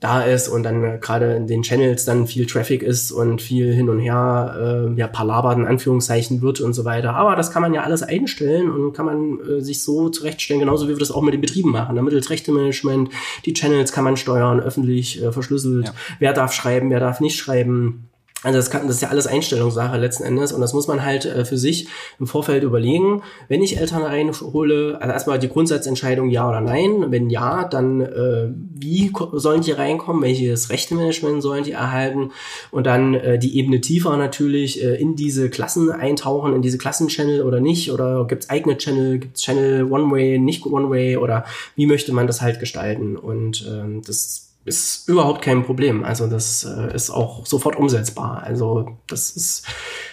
da 0.00 0.22
ist 0.22 0.48
und 0.48 0.62
dann 0.62 0.84
äh, 0.84 0.98
gerade 1.00 1.34
in 1.34 1.46
den 1.46 1.62
Channels 1.62 2.04
dann 2.04 2.26
viel 2.26 2.46
Traffic 2.46 2.82
ist 2.82 3.12
und 3.12 3.40
viel 3.40 3.72
hin 3.72 3.88
und 3.88 3.98
her 3.98 4.88
äh, 4.94 4.98
ja 4.98 5.06
palabert 5.06 5.58
in 5.58 5.66
Anführungszeichen 5.66 6.42
wird 6.42 6.60
und 6.60 6.74
so 6.74 6.84
weiter. 6.84 7.14
Aber 7.14 7.36
das 7.36 7.50
kann 7.50 7.62
man 7.62 7.72
ja 7.72 7.82
alles 7.82 8.02
einstellen 8.02 8.70
und 8.70 8.92
kann 8.92 9.06
man 9.06 9.40
äh, 9.40 9.60
sich 9.60 9.82
so 9.82 10.08
zurechtstellen, 10.08 10.60
genauso 10.60 10.86
wie 10.86 10.92
wir 10.92 10.98
das 10.98 11.10
auch 11.10 11.22
mit 11.22 11.34
den 11.34 11.40
Betrieben 11.40 11.70
machen. 11.70 11.94
Ne? 11.94 12.02
Mittels 12.02 12.30
Rechtemanagement, 12.30 13.10
die 13.44 13.54
Channels 13.54 13.92
kann 13.92 14.04
man 14.04 14.16
steuern, 14.16 14.60
öffentlich, 14.60 15.22
äh, 15.22 15.32
verschlüsselt. 15.32 15.86
Ja. 15.86 15.94
Wer 16.18 16.32
darf 16.32 16.52
schreiben, 16.52 16.90
wer 16.90 17.00
darf 17.00 17.20
nicht 17.20 17.36
schreiben 17.36 18.08
also 18.46 18.58
das, 18.58 18.70
kann, 18.70 18.86
das 18.86 18.96
ist 18.96 19.02
ja 19.02 19.08
alles 19.08 19.26
Einstellungssache 19.26 19.96
letzten 19.96 20.22
Endes 20.22 20.52
und 20.52 20.60
das 20.60 20.72
muss 20.72 20.86
man 20.86 21.04
halt 21.04 21.24
äh, 21.24 21.44
für 21.44 21.58
sich 21.58 21.88
im 22.20 22.28
Vorfeld 22.28 22.62
überlegen. 22.62 23.22
Wenn 23.48 23.60
ich 23.60 23.78
Eltern 23.78 24.02
reinhole, 24.02 24.98
also 25.00 25.12
erstmal 25.12 25.40
die 25.40 25.48
Grundsatzentscheidung 25.48 26.30
ja 26.30 26.48
oder 26.48 26.60
nein. 26.60 27.06
Wenn 27.08 27.28
ja, 27.28 27.64
dann 27.64 28.02
äh, 28.02 28.48
wie 28.54 29.10
sollen 29.32 29.62
die 29.62 29.72
reinkommen, 29.72 30.22
welches 30.22 30.70
Rechtemanagement 30.70 31.42
sollen 31.42 31.64
die 31.64 31.72
erhalten? 31.72 32.30
Und 32.70 32.86
dann 32.86 33.14
äh, 33.14 33.36
die 33.36 33.58
Ebene 33.58 33.80
tiefer 33.80 34.16
natürlich 34.16 34.80
äh, 34.80 34.94
in 34.94 35.16
diese 35.16 35.50
Klassen 35.50 35.90
eintauchen, 35.90 36.54
in 36.54 36.62
diese 36.62 36.78
Klassenchannel 36.78 37.42
oder 37.42 37.58
nicht. 37.58 37.90
Oder 37.90 38.26
gibt's 38.28 38.48
eigene 38.48 38.78
Channel, 38.78 39.18
gibt's 39.18 39.42
Channel 39.42 39.90
One-Way, 39.90 40.38
nicht 40.38 40.64
One-Way 40.64 41.16
oder 41.16 41.44
wie 41.74 41.86
möchte 41.86 42.12
man 42.12 42.28
das 42.28 42.42
halt 42.42 42.60
gestalten? 42.60 43.16
Und 43.16 43.66
ähm, 43.68 44.02
das 44.06 44.45
ist 44.66 45.08
überhaupt 45.08 45.42
kein 45.42 45.64
Problem. 45.64 46.04
Also 46.04 46.26
das 46.26 46.64
äh, 46.64 46.94
ist 46.94 47.10
auch 47.10 47.46
sofort 47.46 47.76
umsetzbar. 47.76 48.42
Also 48.42 48.98
das 49.06 49.30
ist 49.30 49.64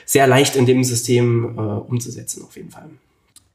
sehr 0.06 0.28
leicht 0.28 0.56
in 0.56 0.66
dem 0.66 0.84
System 0.84 1.58
äh, 1.58 1.62
umzusetzen 1.62 2.43
auf 2.43 2.56
jeden 2.56 2.70
Fall. 2.70 2.89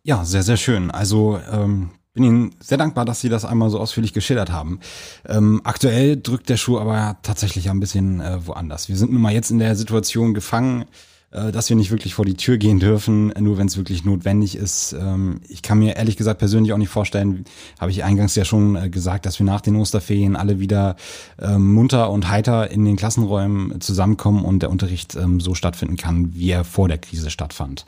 Ja, 0.03 0.25
sehr, 0.25 0.43
sehr 0.43 0.57
schön. 0.57 0.91
Also 0.91 1.41
ähm, 1.51 1.91
bin 2.15 2.25
Ihnen 2.25 2.55
sehr 2.61 2.79
dankbar, 2.79 3.05
dass 3.05 3.21
Sie 3.21 3.29
das 3.29 3.45
einmal 3.45 3.71
so 3.71 3.79
ausführlich 3.79 4.13
geschildert 4.13 4.51
haben. 4.51 4.81
Ähm, 5.27 5.61
aktuell 5.63 6.17
drückt 6.17 6.49
der 6.49 6.57
Schuh 6.57 6.79
aber 6.79 7.19
tatsächlich 7.23 7.71
ein 7.71 7.79
bisschen 7.79 8.21
äh, 8.21 8.45
woanders. 8.45 8.89
Wir 8.89 8.97
sind 8.97 9.13
nun 9.13 9.23
mal 9.23 9.33
jetzt 9.33 9.51
in 9.51 9.61
der 9.61 9.77
Situation 9.77 10.35
gefangen, 10.35 10.87
dass 11.31 11.68
wir 11.68 11.76
nicht 11.76 11.91
wirklich 11.91 12.14
vor 12.14 12.24
die 12.24 12.37
Tür 12.37 12.57
gehen 12.57 12.81
dürfen, 12.81 13.29
nur 13.39 13.59
wenn 13.59 13.66
es 13.66 13.76
wirklich 13.76 14.05
notwendig 14.05 14.57
ist. 14.57 14.95
Ähm, 14.95 15.41
ich 15.47 15.61
kann 15.61 15.79
mir 15.79 15.97
ehrlich 15.97 16.16
gesagt 16.16 16.39
persönlich 16.39 16.72
auch 16.72 16.79
nicht 16.79 16.89
vorstellen, 16.89 17.45
habe 17.79 17.91
ich 17.91 18.03
eingangs 18.03 18.35
ja 18.35 18.47
schon 18.47 18.76
äh, 18.76 18.89
gesagt, 18.89 19.26
dass 19.26 19.39
wir 19.39 19.45
nach 19.45 19.61
den 19.61 19.76
Osterferien 19.76 20.37
alle 20.37 20.59
wieder 20.59 20.97
ähm, 21.39 21.74
munter 21.74 22.11
und 22.11 22.31
heiter 22.31 22.70
in 22.70 22.85
den 22.87 22.97
Klassenräumen 22.97 23.81
zusammenkommen 23.83 24.43
und 24.45 24.61
der 24.61 24.70
Unterricht 24.70 25.16
ähm, 25.16 25.39
so 25.41 25.55
stattfinden 25.55 25.99
kann, 25.99 26.35
wie 26.35 26.51
er 26.51 26.64
vor 26.64 26.89
der 26.89 26.99
Krise 26.99 27.29
stattfand. 27.29 27.85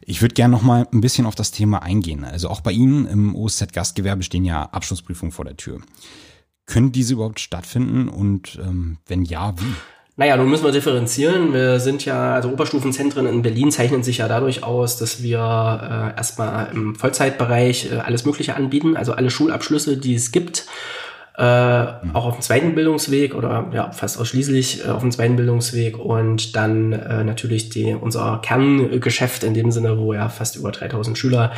Ich 0.00 0.20
würde 0.20 0.34
gerne 0.34 0.50
noch 0.50 0.62
mal 0.62 0.88
ein 0.92 1.00
bisschen 1.00 1.26
auf 1.26 1.36
das 1.36 1.52
Thema 1.52 1.82
eingehen. 1.84 2.24
Also 2.24 2.48
auch 2.48 2.60
bei 2.60 2.72
Ihnen 2.72 3.06
im 3.06 3.36
OSZ 3.36 3.72
Gastgewerbe 3.72 4.24
stehen 4.24 4.44
ja 4.44 4.64
Abschlussprüfungen 4.64 5.30
vor 5.30 5.44
der 5.44 5.56
Tür. 5.56 5.80
Können 6.66 6.90
diese 6.90 7.14
überhaupt 7.14 7.40
stattfinden 7.40 8.08
und 8.08 8.58
wenn 9.06 9.24
ja, 9.24 9.58
wie? 9.58 9.74
Naja, 10.20 10.36
nun 10.36 10.50
müssen 10.50 10.64
wir 10.64 10.70
differenzieren. 10.70 11.54
Wir 11.54 11.80
sind 11.80 12.04
ja, 12.04 12.34
also 12.34 12.50
Oberstufenzentren 12.50 13.26
in 13.26 13.40
Berlin 13.40 13.70
zeichnen 13.70 14.02
sich 14.02 14.18
ja 14.18 14.28
dadurch 14.28 14.62
aus, 14.62 14.98
dass 14.98 15.22
wir 15.22 15.38
äh, 15.38 16.18
erstmal 16.18 16.68
im 16.74 16.94
Vollzeitbereich 16.94 17.90
äh, 17.90 17.96
alles 18.00 18.26
Mögliche 18.26 18.54
anbieten, 18.54 18.98
also 18.98 19.14
alle 19.14 19.30
Schulabschlüsse, 19.30 19.96
die 19.96 20.14
es 20.14 20.30
gibt 20.30 20.66
äh, 21.40 21.86
auch 22.12 22.26
auf 22.26 22.34
dem 22.34 22.42
zweiten 22.42 22.74
Bildungsweg 22.74 23.34
oder 23.34 23.70
ja 23.72 23.90
fast 23.92 24.20
ausschließlich 24.20 24.84
äh, 24.84 24.88
auf 24.88 25.00
dem 25.00 25.10
zweiten 25.10 25.36
Bildungsweg 25.36 25.98
und 25.98 26.54
dann 26.54 26.92
äh, 26.92 27.24
natürlich 27.24 27.70
die, 27.70 27.96
unser 27.98 28.40
Kerngeschäft 28.42 29.42
in 29.42 29.54
dem 29.54 29.70
Sinne, 29.70 29.96
wo 29.96 30.12
ja 30.12 30.28
fast 30.28 30.56
über 30.56 30.70
3000 30.70 31.16
Schüler 31.16 31.52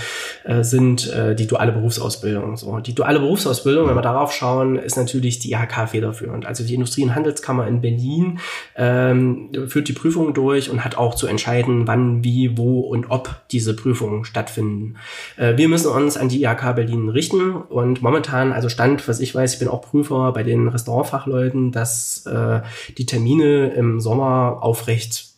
äh, 0.44 0.62
sind, 0.62 1.12
äh, 1.12 1.34
die 1.34 1.48
duale 1.48 1.72
Berufsausbildung. 1.72 2.56
So. 2.56 2.78
Die 2.78 2.94
duale 2.94 3.18
Berufsausbildung, 3.18 3.88
wenn 3.88 3.96
wir 3.96 4.02
darauf 4.02 4.32
schauen, 4.32 4.76
ist 4.76 4.96
natürlich 4.96 5.40
die 5.40 5.50
IHK 5.50 5.88
federführend. 5.88 6.46
Also 6.46 6.62
die 6.62 6.74
Industrie- 6.74 7.02
und 7.02 7.16
Handelskammer 7.16 7.66
in 7.66 7.80
Berlin 7.80 8.38
ähm, 8.76 9.50
führt 9.66 9.88
die 9.88 9.94
Prüfung 9.94 10.32
durch 10.32 10.70
und 10.70 10.84
hat 10.84 10.96
auch 10.96 11.16
zu 11.16 11.26
entscheiden, 11.26 11.88
wann, 11.88 12.22
wie, 12.22 12.56
wo 12.56 12.82
und 12.82 13.10
ob 13.10 13.34
diese 13.50 13.74
Prüfungen 13.74 14.24
stattfinden. 14.24 14.94
Äh, 15.36 15.56
wir 15.56 15.68
müssen 15.68 15.90
uns 15.90 16.16
an 16.16 16.28
die 16.28 16.44
IHK 16.44 16.76
Berlin 16.76 17.08
richten 17.08 17.50
und 17.50 18.00
momentan, 18.00 18.52
also 18.52 18.68
Stand, 18.68 19.08
was 19.08 19.18
ich 19.18 19.34
weiß, 19.34 19.54
ich 19.54 19.58
bin 19.58 19.71
auch 19.72 19.82
Prüfer 19.82 20.32
bei 20.32 20.42
den 20.42 20.68
Restaurantfachleuten, 20.68 21.72
dass 21.72 22.26
äh, 22.26 22.60
die 22.98 23.06
Termine 23.06 23.68
im 23.70 24.00
Sommer 24.00 24.58
aufrecht 24.60 25.32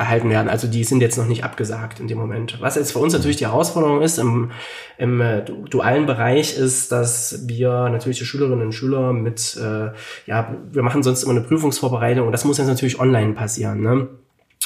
erhalten 0.00 0.30
werden. 0.30 0.48
Also 0.48 0.66
die 0.66 0.82
sind 0.82 1.02
jetzt 1.02 1.18
noch 1.18 1.26
nicht 1.26 1.44
abgesagt 1.44 2.00
in 2.00 2.08
dem 2.08 2.16
Moment. 2.16 2.56
Was 2.60 2.76
jetzt 2.76 2.92
für 2.92 3.00
uns 3.00 3.12
natürlich 3.12 3.36
die 3.36 3.46
Herausforderung 3.46 4.00
ist 4.00 4.18
im, 4.18 4.50
im 4.96 5.20
äh, 5.20 5.42
dualen 5.42 6.06
Bereich, 6.06 6.56
ist, 6.56 6.90
dass 6.90 7.46
wir 7.46 7.90
natürlich 7.90 8.18
die 8.18 8.24
Schülerinnen 8.24 8.66
und 8.66 8.72
Schüler 8.72 9.12
mit, 9.12 9.58
äh, 9.62 9.90
ja, 10.26 10.56
wir 10.72 10.82
machen 10.82 11.02
sonst 11.02 11.22
immer 11.22 11.32
eine 11.32 11.42
Prüfungsvorbereitung 11.42 12.24
und 12.24 12.32
das 12.32 12.46
muss 12.46 12.56
jetzt 12.56 12.68
natürlich 12.68 12.98
online 12.98 13.34
passieren. 13.34 13.82
Ne? 13.82 14.08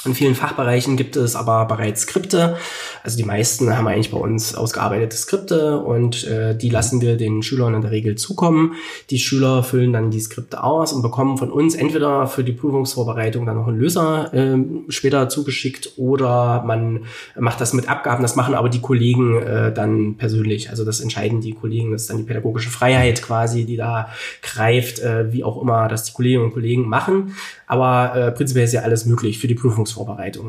In 0.05 0.13
vielen 0.13 0.35
Fachbereichen 0.35 0.97
gibt 0.97 1.15
es 1.15 1.35
aber 1.35 1.65
bereits 1.65 2.03
Skripte. 2.03 2.57
Also 3.03 3.17
die 3.17 3.23
meisten 3.23 3.75
haben 3.75 3.87
eigentlich 3.87 4.11
bei 4.11 4.17
uns 4.17 4.53
ausgearbeitete 4.53 5.15
Skripte 5.15 5.79
und 5.79 6.25
äh, 6.25 6.55
die 6.55 6.69
lassen 6.69 7.01
wir 7.01 7.17
den 7.17 7.41
Schülern 7.41 7.73
in 7.73 7.81
der 7.81 7.91
Regel 7.91 8.15
zukommen. 8.15 8.73
Die 9.09 9.17
Schüler 9.17 9.63
füllen 9.63 9.93
dann 9.93 10.11
die 10.11 10.19
Skripte 10.19 10.63
aus 10.63 10.93
und 10.93 11.01
bekommen 11.01 11.37
von 11.37 11.51
uns 11.51 11.73
entweder 11.73 12.27
für 12.27 12.43
die 12.43 12.51
Prüfungsvorbereitung 12.51 13.47
dann 13.47 13.57
noch 13.57 13.67
einen 13.67 13.79
Löser 13.79 14.31
äh, 14.33 14.57
später 14.89 15.27
zugeschickt 15.27 15.93
oder 15.97 16.63
man 16.65 17.05
macht 17.35 17.59
das 17.59 17.73
mit 17.73 17.89
Abgaben. 17.89 18.21
Das 18.21 18.35
machen 18.35 18.53
aber 18.53 18.69
die 18.69 18.81
Kollegen 18.81 19.41
äh, 19.41 19.73
dann 19.73 20.17
persönlich. 20.17 20.69
Also 20.69 20.85
das 20.85 20.99
entscheiden 20.99 21.41
die 21.41 21.53
Kollegen. 21.53 21.91
Das 21.91 22.03
ist 22.03 22.09
dann 22.11 22.17
die 22.17 22.23
pädagogische 22.23 22.69
Freiheit 22.69 23.23
quasi, 23.23 23.65
die 23.65 23.77
da 23.77 24.09
greift, 24.43 24.99
äh, 24.99 25.33
wie 25.33 25.43
auch 25.43 25.61
immer 25.61 25.87
das 25.87 26.03
die 26.03 26.13
Kolleginnen 26.13 26.45
und 26.45 26.53
Kollegen 26.53 26.87
machen. 26.87 27.35
Aber 27.67 28.15
äh, 28.15 28.31
prinzipiell 28.31 28.65
ist 28.65 28.73
ja 28.73 28.81
alles 28.81 29.05
möglich 29.05 29.39
für 29.39 29.47
die 29.47 29.55
Prüfungsvorbereitung. 29.55 29.94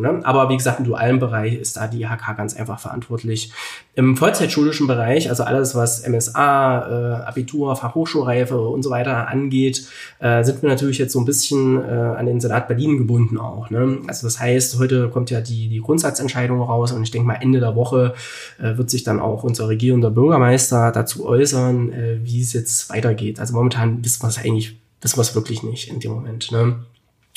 Ne? 0.01 0.21
Aber 0.25 0.49
wie 0.49 0.57
gesagt, 0.57 0.79
im 0.79 0.85
dualen 0.85 1.19
Bereich 1.19 1.55
ist 1.55 1.77
da 1.77 1.87
die 1.87 2.03
IHK 2.03 2.37
ganz 2.37 2.55
einfach 2.57 2.79
verantwortlich. 2.79 3.53
Im 3.95 4.17
vollzeitschulischen 4.17 4.87
Bereich, 4.87 5.29
also 5.31 5.45
alles, 5.45 5.75
was 5.75 6.07
MSA, 6.07 7.23
äh, 7.23 7.27
Abitur, 7.27 7.77
Fachhochschulreife 7.77 8.59
und 8.59 8.83
so 8.83 8.91
weiter 8.91 9.29
angeht, 9.29 9.87
äh, 10.19 10.43
sind 10.45 10.63
wir 10.63 10.69
natürlich 10.69 10.99
jetzt 10.99 11.13
so 11.13 11.21
ein 11.21 11.25
bisschen 11.25 11.83
äh, 11.83 11.93
an 11.93 12.27
den 12.27 12.41
Senat 12.41 12.69
Berlin 12.69 12.99
gebunden 12.99 13.39
auch. 13.39 13.71
Ne? 13.71 13.99
Also 14.07 14.27
das 14.27 14.41
heißt, 14.41 14.79
heute 14.79 15.09
kommt 15.09 15.31
ja 15.31 15.41
die, 15.41 15.69
die 15.69 15.81
Grundsatzentscheidung 15.81 16.61
raus 16.61 16.93
und 16.93 17.03
ich 17.03 17.11
denke 17.11 17.27
mal, 17.27 17.39
Ende 17.41 17.61
der 17.61 17.77
Woche 17.77 18.15
äh, 18.59 18.77
wird 18.77 18.91
sich 18.91 19.05
dann 19.05 19.21
auch 19.21 19.43
unser 19.45 19.69
regierender 19.69 20.11
Bürgermeister 20.11 20.93
dazu 20.93 21.27
äußern, 21.27 21.93
äh, 21.93 22.19
wie 22.23 22.41
es 22.41 22.53
jetzt 22.53 22.91
weitergeht. 22.91 23.41
Also 23.41 23.55
momentan 23.55 24.05
wissen 24.05 24.23
wir 24.23 24.29
es 24.29 24.39
eigentlich, 24.39 24.77
wissen 25.01 25.17
wir 25.17 25.23
es 25.23 25.35
wirklich 25.35 25.63
nicht 25.63 25.89
in 25.89 26.01
dem 26.01 26.13
Moment. 26.13 26.51
Ne? 26.53 26.77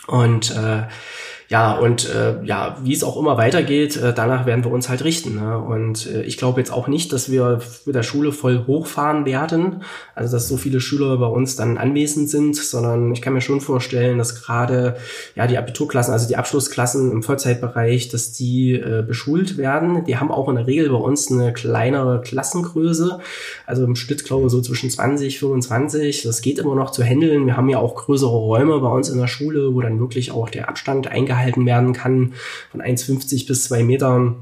Und 0.08 0.52
äh, 0.56 0.84
ja, 1.50 1.74
und 1.74 2.08
äh, 2.08 2.44
ja, 2.44 2.78
wie 2.84 2.94
es 2.94 3.04
auch 3.04 3.18
immer 3.18 3.36
weitergeht, 3.36 3.98
äh, 3.98 4.14
danach 4.14 4.46
werden 4.46 4.64
wir 4.64 4.72
uns 4.72 4.88
halt 4.88 5.04
richten. 5.04 5.34
Ne? 5.34 5.58
Und 5.58 6.06
äh, 6.06 6.22
ich 6.22 6.38
glaube 6.38 6.60
jetzt 6.62 6.72
auch 6.72 6.88
nicht, 6.88 7.12
dass 7.12 7.32
wir 7.32 7.60
mit 7.88 7.96
der 7.96 8.04
Schule 8.04 8.32
voll 8.32 8.66
hochfahren 8.68 9.26
werden, 9.26 9.82
also 10.14 10.36
dass 10.36 10.48
so 10.48 10.58
viele 10.58 10.80
Schüler 10.80 11.18
bei 11.18 11.26
uns 11.26 11.56
dann 11.56 11.80
anwesend 11.80 12.30
sind, 12.30 12.56
sondern 12.56 13.12
ich 13.14 13.24
kann 13.24 13.34
mir 13.34 13.42
schon 13.42 13.62
vorstellen, 13.62 14.20
dass 14.20 14.44
gerade 14.44 14.98
ja 15.34 15.48
die 15.48 15.58
Abiturklassen, 15.58 16.14
also 16.14 16.28
die 16.28 16.36
Abschlussklassen 16.36 17.12
im 17.12 17.24
Vollzeitbereich, 17.24 18.10
dass 18.10 18.32
die 18.32 18.74
äh, 18.74 19.02
beschult 19.02 19.58
werden. 19.58 20.06
Die 20.06 20.18
haben 20.18 20.32
auch 20.32 20.50
in 20.50 20.56
der 20.56 20.68
Regel 20.68 20.90
bei 20.90 20.98
uns 20.98 21.32
eine 21.32 21.52
kleinere 21.52 22.22
Klassengröße, 22.22 23.22
also 23.66 23.86
im 23.86 23.96
Schnitt 23.96 24.24
glaube 24.24 24.46
ich 24.46 24.52
so 24.52 24.62
zwischen 24.62 24.92
20, 24.92 25.40
25. 25.40 26.22
Das 26.22 26.42
geht 26.42 26.60
immer 26.60 26.76
noch 26.76 26.92
zu 26.92 27.04
handeln. 27.04 27.48
Wir 27.48 27.58
haben 27.58 27.70
ja 27.70 27.80
auch 27.80 27.96
größere 27.96 28.38
Räume 28.38 28.80
bei 28.82 28.90
uns 28.90 29.10
in 29.10 29.18
der 29.18 29.26
Schule, 29.26 29.74
wo 29.74 29.82
dann 29.82 30.00
wirklich 30.00 30.32
auch 30.32 30.48
der 30.52 30.70
Abstand 30.70 31.08
eingehalten 31.08 31.39
gehalten 31.40 31.66
werden 31.66 31.94
kann, 31.94 32.34
von 32.72 32.82
1,50 32.82 33.48
bis 33.48 33.64
2 33.66 33.84
Metern. 33.84 34.36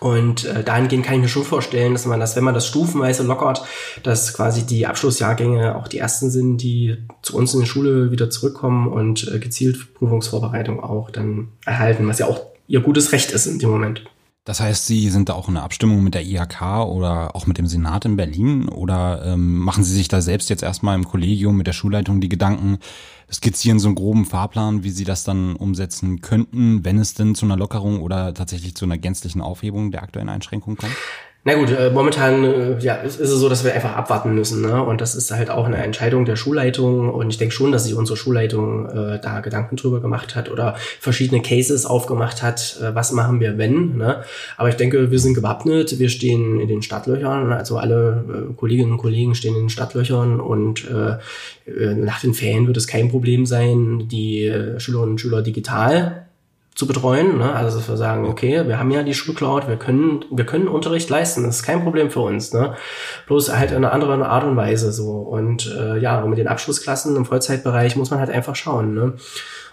Und 0.00 0.44
äh, 0.44 0.64
dahingehend 0.64 1.04
kann 1.04 1.16
ich 1.16 1.22
mir 1.22 1.28
schon 1.28 1.44
vorstellen, 1.44 1.92
dass 1.92 2.04
man 2.04 2.18
das, 2.18 2.34
wenn 2.34 2.44
man 2.44 2.54
das 2.54 2.66
stufenweise 2.66 3.22
lockert, 3.22 3.64
dass 4.02 4.34
quasi 4.34 4.66
die 4.66 4.86
Abschlussjahrgänge 4.86 5.76
auch 5.76 5.88
die 5.88 5.98
ersten 5.98 6.30
sind, 6.30 6.58
die 6.58 6.96
zu 7.22 7.36
uns 7.36 7.54
in 7.54 7.60
die 7.60 7.66
Schule 7.66 8.10
wieder 8.10 8.28
zurückkommen 8.28 8.88
und 8.88 9.30
äh, 9.32 9.38
gezielt 9.38 9.94
Prüfungsvorbereitung 9.94 10.82
auch 10.82 11.10
dann 11.10 11.48
erhalten, 11.64 12.08
was 12.08 12.18
ja 12.18 12.26
auch 12.26 12.40
ihr 12.66 12.80
gutes 12.80 13.12
Recht 13.12 13.30
ist 13.30 13.46
in 13.46 13.58
dem 13.58 13.70
Moment. 13.70 14.04
Das 14.44 14.60
heißt, 14.60 14.86
Sie 14.86 15.08
sind 15.08 15.30
da 15.30 15.34
auch 15.34 15.48
in 15.48 15.54
der 15.54 15.62
Abstimmung 15.62 16.04
mit 16.04 16.12
der 16.12 16.22
IHK 16.22 16.86
oder 16.86 17.34
auch 17.34 17.46
mit 17.46 17.56
dem 17.56 17.66
Senat 17.66 18.04
in 18.04 18.16
Berlin 18.16 18.68
oder 18.68 19.24
ähm, 19.24 19.58
machen 19.58 19.84
Sie 19.84 19.94
sich 19.94 20.08
da 20.08 20.20
selbst 20.20 20.50
jetzt 20.50 20.62
erstmal 20.62 20.96
im 20.96 21.04
Kollegium 21.04 21.56
mit 21.56 21.66
der 21.66 21.72
Schulleitung 21.72 22.20
die 22.20 22.28
Gedanken, 22.28 22.78
skizzieren 23.34 23.78
so 23.78 23.88
einen 23.88 23.96
groben 23.96 24.24
Fahrplan, 24.24 24.84
wie 24.84 24.90
Sie 24.90 25.04
das 25.04 25.24
dann 25.24 25.56
umsetzen 25.56 26.20
könnten, 26.20 26.84
wenn 26.84 26.98
es 26.98 27.14
denn 27.14 27.34
zu 27.34 27.44
einer 27.44 27.56
Lockerung 27.56 28.00
oder 28.00 28.32
tatsächlich 28.32 28.74
zu 28.74 28.84
einer 28.84 28.98
gänzlichen 28.98 29.40
Aufhebung 29.40 29.90
der 29.90 30.02
aktuellen 30.02 30.28
Einschränkungen 30.28 30.76
kommt? 30.76 30.96
Na 31.46 31.54
gut, 31.56 31.70
äh, 31.70 31.90
momentan 31.90 32.42
äh, 32.42 32.78
ja, 32.80 32.94
ist, 32.94 33.20
ist 33.20 33.28
es 33.28 33.38
so, 33.38 33.50
dass 33.50 33.64
wir 33.64 33.74
einfach 33.74 33.94
abwarten 33.94 34.34
müssen. 34.34 34.62
Ne? 34.62 34.82
Und 34.82 35.02
das 35.02 35.14
ist 35.14 35.30
halt 35.30 35.50
auch 35.50 35.66
eine 35.66 35.76
Entscheidung 35.76 36.24
der 36.24 36.36
Schulleitung. 36.36 37.10
Und 37.10 37.28
ich 37.28 37.36
denke 37.36 37.54
schon, 37.54 37.70
dass 37.70 37.84
sich 37.84 37.94
unsere 37.94 38.16
Schulleitung 38.16 38.88
äh, 38.88 39.20
da 39.20 39.40
Gedanken 39.40 39.76
drüber 39.76 40.00
gemacht 40.00 40.36
hat 40.36 40.50
oder 40.50 40.74
verschiedene 41.00 41.42
Cases 41.42 41.84
aufgemacht 41.84 42.42
hat, 42.42 42.78
äh, 42.82 42.94
was 42.94 43.12
machen 43.12 43.40
wir, 43.40 43.58
wenn. 43.58 43.98
Ne? 43.98 44.24
Aber 44.56 44.70
ich 44.70 44.76
denke, 44.76 45.10
wir 45.10 45.18
sind 45.18 45.34
gewappnet, 45.34 45.98
wir 45.98 46.08
stehen 46.08 46.60
in 46.60 46.68
den 46.68 46.80
Stadtlöchern. 46.80 47.52
Also 47.52 47.76
alle 47.76 48.48
äh, 48.50 48.54
Kolleginnen 48.54 48.92
und 48.92 48.98
Kollegen 48.98 49.34
stehen 49.34 49.54
in 49.54 49.64
den 49.64 49.70
Stadtlöchern. 49.70 50.40
Und 50.40 50.88
äh, 50.88 51.18
äh 51.70 51.94
nach 51.94 52.22
den 52.22 52.32
Ferien 52.32 52.66
wird 52.66 52.78
es 52.78 52.86
kein 52.86 53.10
Problem 53.10 53.44
sein, 53.44 54.08
die 54.08 54.46
äh, 54.46 54.80
Schülerinnen 54.80 55.12
und 55.12 55.20
Schüler 55.20 55.42
digital 55.42 56.23
zu 56.74 56.86
betreuen. 56.86 57.38
Ne? 57.38 57.52
Also 57.52 57.78
dass 57.78 57.88
wir 57.88 57.96
sagen, 57.96 58.26
okay, 58.26 58.66
wir 58.66 58.78
haben 58.78 58.90
ja 58.90 59.02
die 59.02 59.14
Schulcloud, 59.14 59.68
wir 59.68 59.76
können, 59.76 60.24
wir 60.30 60.44
können 60.44 60.68
Unterricht 60.68 61.08
leisten, 61.08 61.44
das 61.44 61.56
ist 61.56 61.62
kein 61.62 61.82
Problem 61.82 62.10
für 62.10 62.20
uns. 62.20 62.52
Ne? 62.52 62.74
Bloß 63.26 63.56
halt 63.56 63.70
in 63.70 63.78
einer 63.78 63.92
anderen 63.92 64.22
Art 64.22 64.44
und 64.44 64.56
Weise 64.56 64.92
so. 64.92 65.12
Und 65.12 65.72
äh, 65.78 65.98
ja, 65.98 66.20
und 66.20 66.30
mit 66.30 66.38
den 66.38 66.48
Abschlussklassen 66.48 67.16
im 67.16 67.26
Vollzeitbereich 67.26 67.96
muss 67.96 68.10
man 68.10 68.18
halt 68.18 68.30
einfach 68.30 68.56
schauen. 68.56 68.94
Ne? 68.94 69.14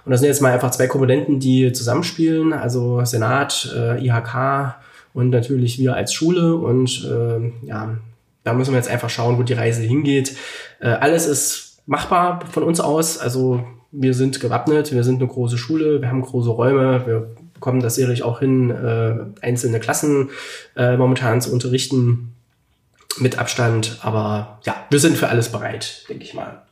Und 0.05 0.11
das 0.11 0.19
sind 0.19 0.27
jetzt 0.27 0.41
mal 0.41 0.51
einfach 0.51 0.71
zwei 0.71 0.87
Komponenten, 0.87 1.39
die 1.39 1.73
zusammenspielen, 1.73 2.53
also 2.53 3.03
Senat, 3.05 3.71
äh, 3.75 4.03
IHK 4.05 4.75
und 5.13 5.29
natürlich 5.29 5.79
wir 5.79 5.95
als 5.95 6.13
Schule. 6.13 6.55
Und 6.55 7.03
äh, 7.05 7.67
ja, 7.67 7.97
da 8.43 8.53
müssen 8.53 8.71
wir 8.71 8.77
jetzt 8.77 8.89
einfach 8.89 9.09
schauen, 9.09 9.37
wo 9.37 9.43
die 9.43 9.53
Reise 9.53 9.81
hingeht. 9.81 10.35
Äh, 10.79 10.89
alles 10.89 11.27
ist 11.27 11.81
machbar 11.85 12.41
von 12.51 12.63
uns 12.63 12.79
aus. 12.79 13.17
Also 13.17 13.63
wir 13.91 14.13
sind 14.13 14.39
gewappnet, 14.39 14.93
wir 14.93 15.03
sind 15.03 15.21
eine 15.21 15.27
große 15.27 15.57
Schule, 15.57 16.01
wir 16.01 16.09
haben 16.09 16.21
große 16.21 16.49
Räume, 16.49 17.05
wir 17.05 17.35
bekommen 17.53 17.81
das 17.81 17.95
sicherlich 17.95 18.23
auch 18.23 18.39
hin, 18.39 18.69
äh, 18.71 19.15
einzelne 19.41 19.79
Klassen 19.79 20.29
äh, 20.75 20.97
momentan 20.97 21.41
zu 21.41 21.51
unterrichten 21.53 22.33
mit 23.19 23.37
Abstand. 23.37 23.99
Aber 24.01 24.59
ja, 24.63 24.75
wir 24.89 24.99
sind 24.99 25.17
für 25.17 25.29
alles 25.29 25.51
bereit, 25.51 26.05
denke 26.09 26.23
ich 26.23 26.33
mal. 26.33 26.63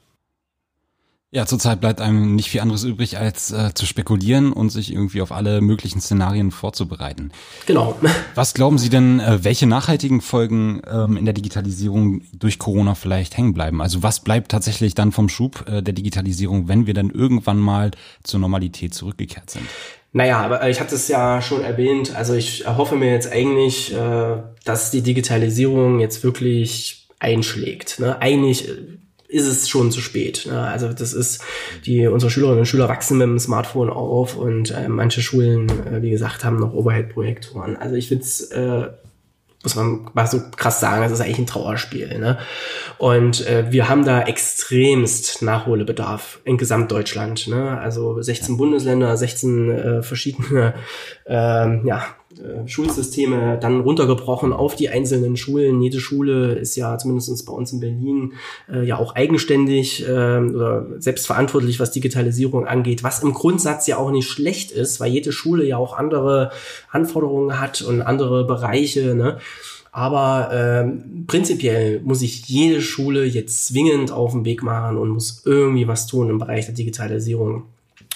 Ja, 1.32 1.46
zurzeit 1.46 1.80
bleibt 1.80 2.02
einem 2.02 2.36
nicht 2.36 2.50
viel 2.50 2.60
anderes 2.60 2.84
übrig, 2.84 3.20
als 3.20 3.52
äh, 3.52 3.72
zu 3.76 3.86
spekulieren 3.86 4.52
und 4.52 4.72
sich 4.72 4.92
irgendwie 4.92 5.22
auf 5.22 5.32
alle 5.32 5.62
möglichen 5.62 6.02
Szenarien 6.02 6.50
vorzubereiten. 6.50 7.32
Genau. 7.68 7.96
Was 8.34 8.56
glauben 8.56 8.80
Sie 8.80 8.90
denn, 8.90 9.20
äh, 9.20 9.44
welche 9.44 9.68
nachhaltigen 9.68 10.22
Folgen 10.22 10.82
ähm, 10.92 11.18
in 11.18 11.26
der 11.26 11.36
Digitalisierung 11.36 12.22
durch 12.34 12.58
Corona 12.58 12.96
vielleicht 12.96 13.38
hängen 13.38 13.54
bleiben? 13.54 13.80
Also 13.80 14.02
was 14.02 14.22
bleibt 14.22 14.50
tatsächlich 14.50 14.96
dann 14.96 15.12
vom 15.12 15.30
Schub 15.30 15.66
äh, 15.68 15.84
der 15.84 15.94
Digitalisierung, 15.94 16.68
wenn 16.68 16.88
wir 16.88 16.96
dann 16.96 17.12
irgendwann 17.12 17.60
mal 17.60 17.92
zur 18.24 18.40
Normalität 18.40 18.96
zurückgekehrt 18.96 19.52
sind? 19.52 19.68
Naja, 20.12 20.40
aber 20.40 20.68
ich 20.68 20.80
hatte 20.80 20.96
es 20.96 21.08
ja 21.10 21.44
schon 21.44 21.64
erwähnt. 21.64 22.16
Also 22.16 22.34
ich 22.34 22.66
hoffe 22.66 22.96
mir 22.96 23.12
jetzt 23.12 23.32
eigentlich, 23.32 23.94
äh, 23.94 24.38
dass 24.66 24.90
die 24.90 25.04
Digitalisierung 25.04 26.00
jetzt 26.00 26.24
wirklich 26.24 27.08
einschlägt. 27.20 28.00
Ne? 28.00 28.20
Eigentlich 28.20 28.68
ist 29.30 29.48
es 29.48 29.70
schon 29.70 29.92
zu 29.92 30.02
spät. 30.02 30.48
Ne? 30.50 30.60
Also 30.60 30.92
das 30.92 31.14
ist, 31.14 31.42
die 31.86 32.08
unsere 32.08 32.32
Schülerinnen 32.32 32.60
und 32.60 32.66
Schüler 32.66 32.90
wachsen 32.90 33.20
mit 33.20 33.28
dem 33.28 33.40
Smartphone 33.40 33.90
auf 33.90 34.36
und 34.36 34.72
äh, 34.72 34.90
manche 34.90 35.22
Schulen, 35.22 35.70
äh, 35.70 36.02
wie 36.02 36.10
gesagt, 36.10 36.44
haben 36.44 36.60
noch 36.60 36.74
Overhead-Projektoren. 36.74 37.78
Also 37.78 37.96
ich 37.96 38.08
finde 38.08 38.24
es 38.24 38.42
äh, 38.52 38.90
muss 39.64 39.76
man 39.76 40.10
mal 40.14 40.26
so 40.26 40.42
krass 40.56 40.80
sagen, 40.80 41.04
es 41.04 41.12
ist 41.12 41.20
eigentlich 41.20 41.40
ein 41.40 41.48
Trauerspiel. 41.48 42.18
Ne? 42.18 42.38
Und 42.98 43.46
äh, 43.46 43.66
wir 43.72 43.90
haben 43.90 44.06
da 44.06 44.22
extremst 44.22 45.42
Nachholbedarf 45.42 46.40
in 46.46 46.58
Gesamtdeutschland. 46.58 47.48
Ne? 47.50 47.78
Also 47.78 48.22
16 48.22 48.56
Bundesländer, 48.56 49.16
16 49.18 49.72
äh, 49.72 50.02
verschiedene 50.02 50.76
äh, 51.26 51.86
ja, 51.86 52.06
äh, 52.40 52.68
Schulsysteme 52.68 53.58
dann 53.60 53.82
runtergebrochen 53.82 54.54
auf 54.54 54.76
die 54.76 54.90
einzelnen 54.90 55.36
Schulen. 55.36 55.82
Jede 55.82 56.00
Schule 56.00 56.54
ist 56.54 56.76
ja 56.76 56.98
zumindest 56.98 57.46
bei 57.46 57.54
uns 57.54 57.74
in 57.74 57.80
Berlin 57.80 58.34
äh, 58.72 58.86
ja 58.86 58.98
auch 58.98 59.16
eigenständig 59.16 60.08
äh, 60.08 60.40
oder 60.40 60.86
selbstverantwortlich, 61.00 61.80
was 61.80 61.92
Digitalisierung 61.92 62.66
angeht, 62.66 63.04
was 63.04 63.24
im 63.24 63.34
Grundsatz 63.34 63.88
ja 63.88 63.98
auch 63.98 64.12
nicht 64.12 64.30
schlecht 64.30 64.72
ist, 64.72 65.00
weil 65.00 65.12
jede 65.12 65.32
Schule 65.32 65.66
ja 65.66 65.78
auch 65.78 65.98
andere 65.98 66.52
Anforderungen 66.92 67.60
hat 67.60 67.82
und 67.82 68.02
andere 68.02 68.46
Bereiche. 68.46 69.16
Ne? 69.16 69.40
Aber 69.92 70.50
ähm, 70.54 71.26
prinzipiell 71.28 72.00
muss 72.02 72.20
sich 72.20 72.48
jede 72.48 72.82
Schule 72.82 73.26
jetzt 73.26 73.68
zwingend 73.68 74.12
auf 74.12 74.32
den 74.32 74.46
Weg 74.46 74.64
machen 74.64 74.98
und 74.98 75.10
muss 75.10 75.42
irgendwie 75.46 75.88
was 75.88 76.08
tun 76.08 76.30
im 76.30 76.40
Bereich 76.40 76.66
der 76.66 76.76
Digitalisierung. 76.76 77.64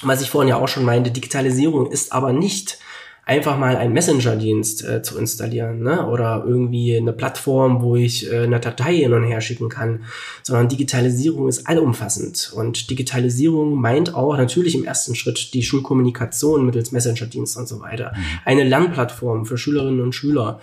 Was 0.01 0.21
ich 0.21 0.29
vorhin 0.29 0.49
ja 0.49 0.57
auch 0.57 0.67
schon 0.67 0.85
meinte, 0.85 1.11
Digitalisierung 1.11 1.91
ist 1.91 2.13
aber 2.13 2.31
nicht 2.31 2.77
einfach 3.25 3.57
mal 3.57 3.77
einen 3.77 3.93
Messenger-Dienst 3.93 4.83
äh, 4.83 5.01
zu 5.01 5.17
installieren 5.17 5.81
ne? 5.81 6.07
oder 6.07 6.43
irgendwie 6.45 6.97
eine 6.97 7.13
Plattform, 7.13 7.81
wo 7.81 7.95
ich 7.95 8.29
äh, 8.29 8.43
eine 8.43 8.59
Datei 8.59 8.95
hin 8.97 9.13
und 9.13 9.23
her 9.23 9.39
schicken 9.39 9.69
kann, 9.69 10.03
sondern 10.43 10.67
Digitalisierung 10.67 11.47
ist 11.47 11.65
allumfassend. 11.65 12.51
Und 12.53 12.89
Digitalisierung 12.89 13.75
meint 13.75 14.13
auch 14.13 14.35
natürlich 14.35 14.75
im 14.75 14.83
ersten 14.83 15.15
Schritt 15.15 15.53
die 15.53 15.63
Schulkommunikation 15.63 16.65
mittels 16.65 16.91
Messenger-Dienst 16.91 17.55
und 17.55 17.67
so 17.67 17.79
weiter, 17.79 18.11
mhm. 18.13 18.23
eine 18.43 18.63
Lernplattform 18.65 19.45
für 19.45 19.57
Schülerinnen 19.57 20.01
und 20.01 20.13
Schüler, 20.13 20.59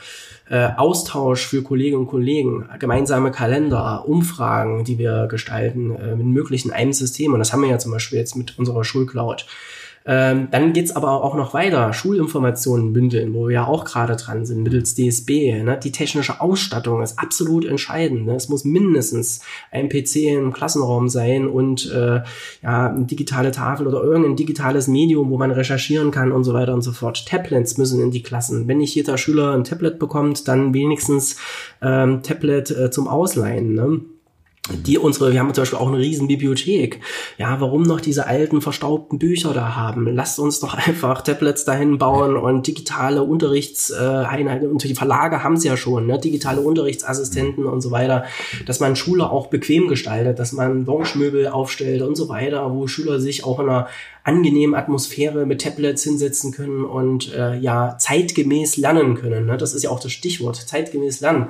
äh, 0.51 0.69
Austausch 0.77 1.47
für 1.47 1.63
Kolleginnen 1.63 2.03
und 2.03 2.09
Kollegen, 2.09 2.69
gemeinsame 2.79 3.31
Kalender, 3.31 4.07
Umfragen, 4.07 4.85
die 4.85 4.99
wir 4.99 5.29
gestalten 5.29 5.93
äh, 5.97 6.15
mit 6.15 6.27
möglichen 6.27 6.73
einem 6.73 6.93
System. 6.93 7.33
Und 7.33 7.39
das 7.39 7.55
haben 7.55 7.63
wir 7.63 7.71
ja 7.71 7.79
zum 7.79 7.93
Beispiel 7.93 8.19
jetzt 8.19 8.37
mit 8.37 8.59
unserer 8.59 8.85
Schulcloud. 8.85 9.47
Ähm, 10.07 10.49
dann 10.51 10.73
geht's 10.73 10.97
aber 10.97 11.23
auch 11.23 11.35
noch 11.35 11.53
weiter. 11.53 11.93
Schulinformationen 11.93 12.93
bündeln, 12.93 13.35
wo 13.35 13.49
wir 13.49 13.55
ja 13.55 13.67
auch 13.67 13.85
gerade 13.85 14.17
dran 14.17 14.47
sind, 14.47 14.63
mittels 14.63 14.95
DSB. 14.95 15.63
Ne? 15.63 15.79
Die 15.83 15.93
technische 15.93 16.41
Ausstattung 16.41 17.03
ist 17.03 17.19
absolut 17.19 17.67
entscheidend. 17.67 18.27
Ne? 18.27 18.35
Es 18.35 18.49
muss 18.49 18.65
mindestens 18.65 19.43
ein 19.71 19.89
PC 19.89 20.17
im 20.39 20.53
Klassenraum 20.53 21.09
sein 21.09 21.47
und 21.47 21.91
äh, 21.91 22.23
ja, 22.63 22.89
eine 22.89 23.05
digitale 23.05 23.51
Tafel 23.51 23.87
oder 23.87 24.03
irgendein 24.03 24.37
digitales 24.37 24.89
Medium, 24.89 25.31
wo 25.31 25.37
man 25.37 25.51
recherchieren 25.51 26.11
kann 26.11 26.33
und 26.33 26.45
so 26.45 26.55
weiter 26.55 26.73
und 26.73 26.83
so 26.83 26.93
fort. 26.93 27.27
Tablets 27.27 27.77
müssen 27.77 28.01
in 28.01 28.11
die 28.11 28.23
Klassen. 28.23 28.69
Wenn 28.69 28.79
nicht 28.79 28.95
jeder 28.95 29.19
Schüler 29.19 29.53
ein 29.53 29.65
Tablet 29.65 29.99
bekommt, 29.99 30.49
dann 30.49 30.73
wenigstens 30.73 31.37
ähm, 31.83 32.23
Tablet 32.23 32.71
äh, 32.71 32.91
zum 32.91 33.07
Ausleihen. 33.07 33.75
Ne? 33.75 34.01
Die 34.69 34.99
unsere, 34.99 35.33
wir 35.33 35.41
haben 35.41 35.53
zum 35.55 35.63
Beispiel 35.63 35.79
auch 35.79 35.89
eine 35.89 35.99
riesen 35.99 36.29
Bibliothek. 36.29 37.01
Ja, 37.39 37.61
warum 37.61 37.83
noch 37.83 38.01
diese 38.01 38.27
alten 38.27 38.61
verstaubten 38.61 39.19
Bücher 39.19 39.55
da 39.55 39.75
haben? 39.75 40.07
Lasst 40.15 40.39
uns 40.39 40.61
doch 40.61 40.75
einfach 40.75 41.23
Tablets 41.23 41.65
dahin 41.65 41.99
bauen 41.99 42.37
und 42.37 42.67
digitale 42.67 43.23
Unterrichtseinheiten 43.23 44.71
und 44.71 44.85
die 44.85 44.95
Verlage 44.95 45.43
haben 45.43 45.55
es 45.55 45.65
ja 45.65 45.77
schon, 45.77 46.07
ne? 46.07 46.19
digitale 46.19 46.61
Unterrichtsassistenten 46.61 47.65
und 47.65 47.81
so 47.81 47.91
weiter, 47.91 48.25
dass 48.67 48.81
man 48.81 48.97
Schule 48.97 49.31
auch 49.31 49.47
bequem 49.47 49.89
gestaltet, 49.89 50.39
dass 50.39 50.53
man 50.53 50.85
Lounge-Möbel 50.85 51.49
aufstellt 51.49 52.03
und 52.03 52.17
so 52.17 52.29
weiter, 52.29 52.73
wo 52.73 52.87
Schüler 52.87 53.19
sich 53.19 53.45
auch 53.45 53.61
in 53.61 53.69
einer 53.69 53.89
angenehmen 54.23 54.75
Atmosphäre 54.75 55.47
mit 55.47 55.63
Tablets 55.63 56.05
hinsetzen 56.05 56.53
können 56.53 56.85
und 56.85 57.33
äh, 57.33 57.57
ja 57.57 57.97
zeitgemäß 57.99 58.77
lernen 58.77 59.15
können. 59.15 59.47
Ne? 59.47 59.57
Das 59.57 59.75
ist 59.75 59.83
ja 59.83 59.91
auch 59.91 60.01
das 60.01 60.13
Stichwort, 60.13 60.57
zeitgemäß 60.57 61.21
lernen, 61.21 61.49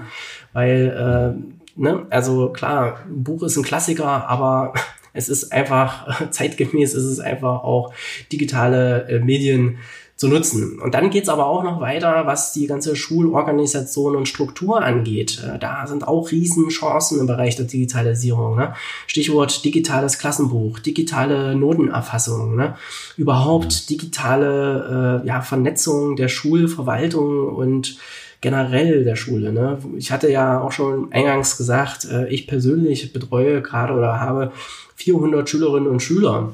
weil 0.52 1.36
äh, 1.36 1.59
ne? 1.80 2.06
Also 2.10 2.50
klar, 2.50 3.00
ein 3.06 3.24
Buch 3.24 3.42
ist 3.42 3.56
ein 3.56 3.62
Klassiker, 3.62 4.28
aber 4.28 4.74
es 5.12 5.28
ist 5.28 5.52
einfach 5.52 6.30
zeitgemäß, 6.30 6.94
ist 6.94 7.04
es 7.04 7.20
einfach 7.20 7.64
auch 7.64 7.92
digitale 8.30 9.08
äh, 9.08 9.18
Medien 9.20 9.78
zu 10.20 10.28
nutzen. 10.28 10.78
Und 10.78 10.92
dann 10.92 11.08
geht's 11.08 11.30
aber 11.30 11.46
auch 11.46 11.62
noch 11.64 11.80
weiter, 11.80 12.26
was 12.26 12.52
die 12.52 12.66
ganze 12.66 12.94
Schulorganisation 12.94 14.16
und 14.16 14.28
Struktur 14.28 14.82
angeht. 14.82 15.42
Äh, 15.42 15.58
da 15.58 15.86
sind 15.86 16.06
auch 16.06 16.30
Riesenchancen 16.30 17.18
im 17.18 17.26
Bereich 17.26 17.56
der 17.56 17.64
Digitalisierung. 17.64 18.54
Ne? 18.54 18.74
Stichwort 19.06 19.64
digitales 19.64 20.18
Klassenbuch, 20.18 20.78
digitale 20.78 21.56
Notenerfassung, 21.56 22.54
ne? 22.54 22.76
überhaupt 23.16 23.88
digitale 23.88 25.22
äh, 25.24 25.26
ja, 25.26 25.40
Vernetzung 25.40 26.16
der 26.16 26.28
Schulverwaltung 26.28 27.48
und 27.48 27.96
generell 28.40 29.04
der 29.04 29.16
Schule. 29.16 29.52
Ne? 29.52 29.78
Ich 29.96 30.12
hatte 30.12 30.30
ja 30.30 30.60
auch 30.60 30.72
schon 30.72 31.12
eingangs 31.12 31.56
gesagt, 31.56 32.06
äh, 32.10 32.28
ich 32.28 32.46
persönlich 32.46 33.12
betreue 33.12 33.62
gerade 33.62 33.94
oder 33.94 34.20
habe 34.20 34.52
400 34.96 35.48
Schülerinnen 35.48 35.88
und 35.88 36.00
Schüler. 36.00 36.52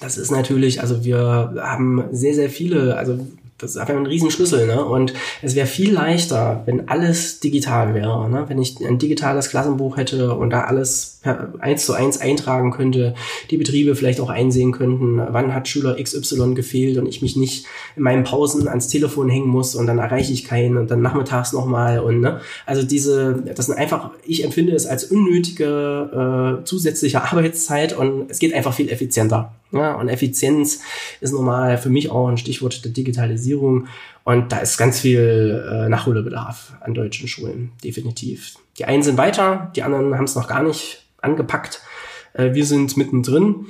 Das 0.00 0.18
ist 0.18 0.30
natürlich, 0.30 0.80
also 0.80 1.04
wir 1.04 1.54
haben 1.58 2.04
sehr, 2.10 2.34
sehr 2.34 2.50
viele, 2.50 2.96
also 2.96 3.26
das 3.62 3.72
ist 3.72 3.76
einfach 3.76 3.94
ein 3.94 4.06
Riesenschlüssel, 4.06 4.66
ne? 4.66 4.84
Und 4.84 5.14
es 5.40 5.54
wäre 5.54 5.66
viel 5.66 5.92
leichter, 5.92 6.62
wenn 6.66 6.88
alles 6.88 7.38
digital 7.38 7.94
wäre, 7.94 8.28
ne? 8.28 8.44
Wenn 8.48 8.60
ich 8.60 8.80
ein 8.80 8.98
digitales 8.98 9.48
Klassenbuch 9.50 9.96
hätte 9.96 10.34
und 10.34 10.50
da 10.50 10.64
alles 10.64 11.20
eins 11.60 11.86
zu 11.86 11.92
eins 11.94 12.20
eintragen 12.20 12.72
könnte, 12.72 13.14
die 13.50 13.56
Betriebe 13.56 13.94
vielleicht 13.94 14.20
auch 14.20 14.30
einsehen 14.30 14.72
könnten, 14.72 15.18
wann 15.18 15.54
hat 15.54 15.68
Schüler 15.68 15.96
XY 16.02 16.54
gefehlt 16.54 16.98
und 16.98 17.06
ich 17.06 17.22
mich 17.22 17.36
nicht 17.36 17.66
in 17.96 18.02
meinen 18.02 18.24
Pausen 18.24 18.66
ans 18.66 18.88
Telefon 18.88 19.28
hängen 19.28 19.48
muss 19.48 19.76
und 19.76 19.86
dann 19.86 19.98
erreiche 19.98 20.32
ich 20.32 20.44
keinen 20.44 20.76
und 20.76 20.90
dann 20.90 21.00
nachmittags 21.00 21.52
nochmal 21.52 22.00
und 22.00 22.20
ne? 22.20 22.40
Also 22.66 22.82
diese, 22.82 23.44
das 23.54 23.66
sind 23.66 23.78
einfach, 23.78 24.10
ich 24.26 24.42
empfinde 24.42 24.74
es 24.74 24.86
als 24.86 25.04
unnötige 25.04 26.58
äh, 26.60 26.64
zusätzliche 26.64 27.22
Arbeitszeit 27.32 27.96
und 27.96 28.28
es 28.28 28.40
geht 28.40 28.54
einfach 28.54 28.74
viel 28.74 28.88
effizienter. 28.88 29.52
Ja, 29.72 29.94
und 29.94 30.08
Effizienz 30.08 30.80
ist 31.20 31.32
normal 31.32 31.78
für 31.78 31.88
mich 31.88 32.10
auch 32.10 32.28
ein 32.28 32.36
Stichwort 32.36 32.84
der 32.84 32.92
Digitalisierung. 32.92 33.88
Und 34.24 34.52
da 34.52 34.58
ist 34.58 34.76
ganz 34.76 35.00
viel 35.00 35.64
äh, 35.66 35.88
Nachholbedarf 35.88 36.74
an 36.80 36.94
deutschen 36.94 37.26
Schulen, 37.26 37.72
definitiv. 37.82 38.54
Die 38.78 38.84
einen 38.84 39.02
sind 39.02 39.16
weiter, 39.16 39.72
die 39.74 39.82
anderen 39.82 40.14
haben 40.16 40.24
es 40.24 40.34
noch 40.34 40.46
gar 40.46 40.62
nicht 40.62 41.04
angepackt. 41.20 41.80
Äh, 42.34 42.52
wir 42.52 42.66
sind 42.66 42.96
mittendrin. 42.96 43.66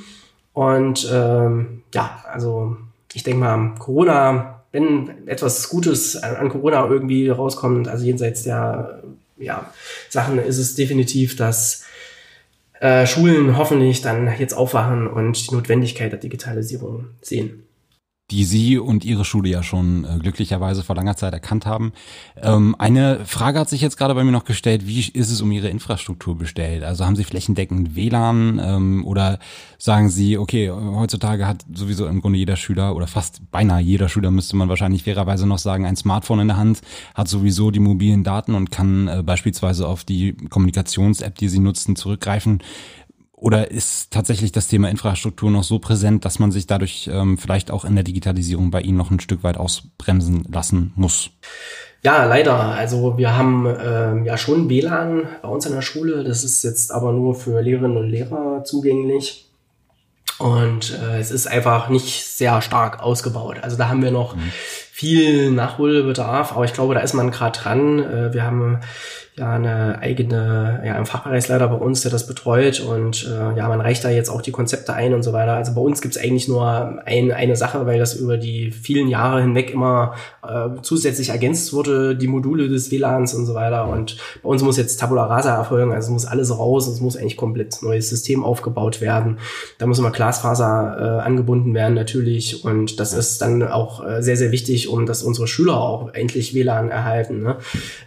Und 0.52 1.08
ähm, 1.10 1.82
ja, 1.94 2.24
also 2.30 2.76
ich 3.14 3.22
denke 3.22 3.40
mal, 3.40 3.74
Corona, 3.78 4.62
wenn 4.72 5.28
etwas 5.28 5.68
Gutes 5.68 6.16
an, 6.16 6.36
an 6.36 6.48
Corona 6.48 6.86
irgendwie 6.88 7.28
rauskommt, 7.28 7.88
also 7.88 8.04
jenseits 8.04 8.42
der 8.42 9.02
ja, 9.38 9.70
Sachen, 10.08 10.38
ist 10.38 10.58
es 10.58 10.74
definitiv, 10.74 11.36
dass 11.36 11.81
äh, 12.82 13.06
Schulen 13.06 13.56
hoffentlich 13.56 14.02
dann 14.02 14.28
jetzt 14.38 14.54
aufwachen 14.54 15.06
und 15.06 15.48
die 15.50 15.54
Notwendigkeit 15.54 16.10
der 16.10 16.18
Digitalisierung 16.18 17.06
sehen 17.20 17.62
die 18.32 18.44
Sie 18.44 18.78
und 18.78 19.04
Ihre 19.04 19.26
Schule 19.26 19.50
ja 19.50 19.62
schon 19.62 20.04
äh, 20.04 20.18
glücklicherweise 20.18 20.82
vor 20.82 20.96
langer 20.96 21.16
Zeit 21.16 21.34
erkannt 21.34 21.66
haben. 21.66 21.92
Ähm, 22.40 22.74
eine 22.78 23.26
Frage 23.26 23.58
hat 23.58 23.68
sich 23.68 23.82
jetzt 23.82 23.98
gerade 23.98 24.14
bei 24.14 24.24
mir 24.24 24.32
noch 24.32 24.46
gestellt, 24.46 24.86
wie 24.86 25.00
ist 25.00 25.30
es 25.30 25.42
um 25.42 25.52
Ihre 25.52 25.68
Infrastruktur 25.68 26.36
bestellt? 26.36 26.82
Also 26.82 27.04
haben 27.04 27.14
Sie 27.14 27.24
flächendeckend 27.24 27.94
WLAN 27.94 28.58
ähm, 28.64 29.06
oder 29.06 29.38
sagen 29.76 30.08
Sie, 30.08 30.38
okay, 30.38 30.70
heutzutage 30.70 31.46
hat 31.46 31.64
sowieso 31.72 32.06
im 32.06 32.22
Grunde 32.22 32.38
jeder 32.38 32.56
Schüler 32.56 32.96
oder 32.96 33.06
fast 33.06 33.50
beinahe 33.50 33.82
jeder 33.82 34.08
Schüler, 34.08 34.30
müsste 34.30 34.56
man 34.56 34.70
wahrscheinlich 34.70 35.02
fairerweise 35.02 35.46
noch 35.46 35.58
sagen, 35.58 35.84
ein 35.84 35.96
Smartphone 35.96 36.40
in 36.40 36.48
der 36.48 36.56
Hand, 36.56 36.80
hat 37.14 37.28
sowieso 37.28 37.70
die 37.70 37.80
mobilen 37.80 38.24
Daten 38.24 38.54
und 38.54 38.70
kann 38.70 39.08
äh, 39.08 39.22
beispielsweise 39.22 39.86
auf 39.86 40.04
die 40.04 40.32
Kommunikations-App, 40.32 41.36
die 41.36 41.48
Sie 41.48 41.58
nutzen, 41.58 41.96
zurückgreifen. 41.96 42.62
Oder 43.42 43.72
ist 43.72 44.12
tatsächlich 44.12 44.52
das 44.52 44.68
Thema 44.68 44.88
Infrastruktur 44.88 45.50
noch 45.50 45.64
so 45.64 45.80
präsent, 45.80 46.24
dass 46.24 46.38
man 46.38 46.52
sich 46.52 46.68
dadurch 46.68 47.10
ähm, 47.12 47.38
vielleicht 47.38 47.72
auch 47.72 47.84
in 47.84 47.96
der 47.96 48.04
Digitalisierung 48.04 48.70
bei 48.70 48.80
Ihnen 48.80 48.96
noch 48.96 49.10
ein 49.10 49.18
Stück 49.18 49.42
weit 49.42 49.56
ausbremsen 49.56 50.44
lassen 50.48 50.92
muss? 50.94 51.30
Ja, 52.04 52.24
leider. 52.24 52.54
Also 52.54 53.18
wir 53.18 53.36
haben 53.36 53.66
ähm, 53.66 54.24
ja 54.24 54.38
schon 54.38 54.70
WLAN 54.70 55.26
bei 55.42 55.48
uns 55.48 55.66
an 55.66 55.72
der 55.72 55.82
Schule. 55.82 56.22
Das 56.22 56.44
ist 56.44 56.62
jetzt 56.62 56.92
aber 56.92 57.10
nur 57.10 57.34
für 57.34 57.60
Lehrerinnen 57.60 57.96
und 57.96 58.10
Lehrer 58.10 58.62
zugänglich. 58.62 59.50
Und 60.38 60.96
äh, 61.02 61.18
es 61.18 61.32
ist 61.32 61.48
einfach 61.48 61.88
nicht 61.88 62.24
sehr 62.24 62.62
stark 62.62 63.02
ausgebaut. 63.02 63.56
Also 63.62 63.76
da 63.76 63.88
haben 63.88 64.04
wir 64.04 64.12
noch 64.12 64.36
mhm. 64.36 64.52
viel 64.92 65.50
Nachholbedarf, 65.50 66.52
aber 66.52 66.64
ich 66.64 66.74
glaube, 66.74 66.94
da 66.94 67.00
ist 67.00 67.14
man 67.14 67.32
gerade 67.32 67.58
dran. 67.58 67.98
Äh, 67.98 68.32
wir 68.32 68.44
haben 68.44 68.78
ja 69.34 69.54
eine 69.54 69.98
eigene, 70.00 70.82
ja, 70.84 70.94
ein 70.94 71.06
Fachbereichsleiter 71.06 71.66
bei 71.68 71.76
uns, 71.76 72.02
der 72.02 72.10
das 72.10 72.26
betreut 72.26 72.80
und 72.80 73.26
äh, 73.26 73.56
ja, 73.56 73.66
man 73.66 73.80
reicht 73.80 74.04
da 74.04 74.10
jetzt 74.10 74.28
auch 74.28 74.42
die 74.42 74.50
Konzepte 74.50 74.92
ein 74.92 75.14
und 75.14 75.22
so 75.22 75.32
weiter. 75.32 75.54
Also 75.54 75.72
bei 75.72 75.80
uns 75.80 76.02
gibt's 76.02 76.18
eigentlich 76.18 76.48
nur 76.48 77.00
ein, 77.06 77.32
eine 77.32 77.56
Sache, 77.56 77.86
weil 77.86 77.98
das 77.98 78.12
über 78.12 78.36
die 78.36 78.70
vielen 78.70 79.08
Jahre 79.08 79.40
hinweg 79.40 79.72
immer 79.72 80.16
äh, 80.46 80.68
zusätzlich 80.82 81.30
ergänzt 81.30 81.72
wurde, 81.72 82.14
die 82.14 82.28
Module 82.28 82.68
des 82.68 82.90
WLANs 82.90 83.32
und 83.32 83.46
so 83.46 83.54
weiter. 83.54 83.88
Und 83.88 84.18
bei 84.42 84.50
uns 84.50 84.62
muss 84.62 84.76
jetzt 84.76 85.00
Tabula 85.00 85.24
Rasa 85.24 85.56
erfolgen, 85.56 85.92
also 85.92 86.12
muss 86.12 86.26
alles 86.26 86.50
raus, 86.50 86.86
es 86.86 87.00
muss 87.00 87.16
eigentlich 87.16 87.38
komplett 87.38 87.82
neues 87.82 88.10
System 88.10 88.44
aufgebaut 88.44 89.00
werden. 89.00 89.38
Da 89.78 89.86
muss 89.86 89.98
immer 89.98 90.10
Glasfaser 90.10 91.20
äh, 91.20 91.22
angebunden 91.22 91.72
werden 91.72 91.94
natürlich 91.94 92.66
und 92.66 93.00
das 93.00 93.14
ist 93.14 93.40
dann 93.40 93.62
auch 93.62 94.06
äh, 94.06 94.22
sehr, 94.22 94.36
sehr 94.36 94.52
wichtig, 94.52 94.88
um 94.88 95.06
dass 95.06 95.22
unsere 95.22 95.46
Schüler 95.46 95.80
auch 95.80 96.12
endlich 96.12 96.54
WLAN 96.54 96.90
erhalten. 96.90 97.42
Ne? 97.42 97.56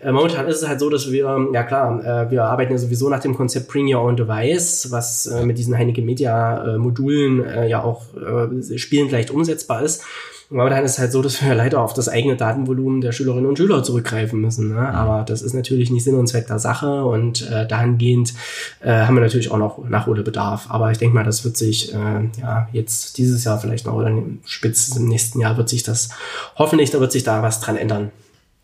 Äh, 0.04 0.12
momentan 0.12 0.48
ist 0.48 0.62
es 0.62 0.68
halt 0.68 0.80
so, 0.80 0.92
dass 0.92 1.12
wir 1.12 1.15
wir, 1.16 1.50
ja 1.54 1.64
klar, 1.64 2.04
äh, 2.04 2.32
wir 2.32 2.44
arbeiten 2.44 2.74
ja 2.74 2.78
sowieso 2.78 3.10
nach 3.10 3.22
dem 3.22 3.36
Konzept 3.36 3.68
Bring 3.70 3.94
Your 3.94 4.02
Own 4.02 4.18
Device, 4.18 4.92
was 4.92 5.26
äh, 5.26 5.46
mit 5.46 5.58
diesen 5.58 5.78
Heineken 5.78 6.06
Media 6.06 6.76
äh, 6.76 6.78
Modulen 6.78 7.46
äh, 7.46 7.68
ja 7.68 7.84
auch 7.84 8.04
äh, 8.16 8.78
spielend 8.78 9.12
leicht 9.12 9.32
umsetzbar 9.32 9.82
ist. 9.82 10.04
Aber 10.52 10.70
dann 10.70 10.86
ist 10.86 10.92
es 10.92 11.00
halt 11.00 11.12
so, 11.12 11.22
dass 11.22 11.44
wir 11.44 11.56
leider 11.56 11.82
auf 11.82 11.94
das 11.94 12.08
eigene 12.08 12.36
Datenvolumen 12.36 13.02
der 13.02 13.12
Schülerinnen 13.12 13.48
und 13.48 13.58
Schüler 13.58 13.84
zurückgreifen 13.84 14.40
müssen. 14.40 14.76
Ne? 14.76 14.90
Aber 14.94 15.24
das 15.24 15.42
ist 15.42 15.54
natürlich 15.54 15.90
nicht 15.90 16.04
Sinn 16.04 16.16
und 16.16 16.28
Zweck 16.28 16.46
der 16.48 16.60
Sache 16.60 17.04
und 17.04 17.50
äh, 17.50 17.68
dahingehend 17.68 18.34
äh, 18.82 18.92
haben 18.92 19.16
wir 19.16 19.22
natürlich 19.22 19.52
auch 19.52 19.58
noch 19.58 19.90
Nachholbedarf. 19.90 20.68
Aber 20.70 20.92
ich 20.92 21.00
denke 21.00 21.16
mal, 21.16 21.24
das 21.24 21.44
wird 21.44 21.58
sich 21.58 21.94
äh, 21.94 22.30
ja 22.40 22.68
jetzt 22.74 23.18
dieses 23.18 23.44
Jahr 23.44 23.60
vielleicht 23.60 23.88
noch 23.88 23.94
oder 23.94 24.12
spätestens 24.46 24.98
im 24.98 25.08
nächsten 25.08 25.40
Jahr 25.40 25.58
wird 25.58 25.70
sich 25.70 25.82
das 25.82 26.10
hoffentlich, 26.58 26.92
da 26.92 27.00
wird 27.00 27.12
sich 27.12 27.24
da 27.24 27.42
was 27.42 27.60
dran 27.60 27.78
ändern. 27.78 28.12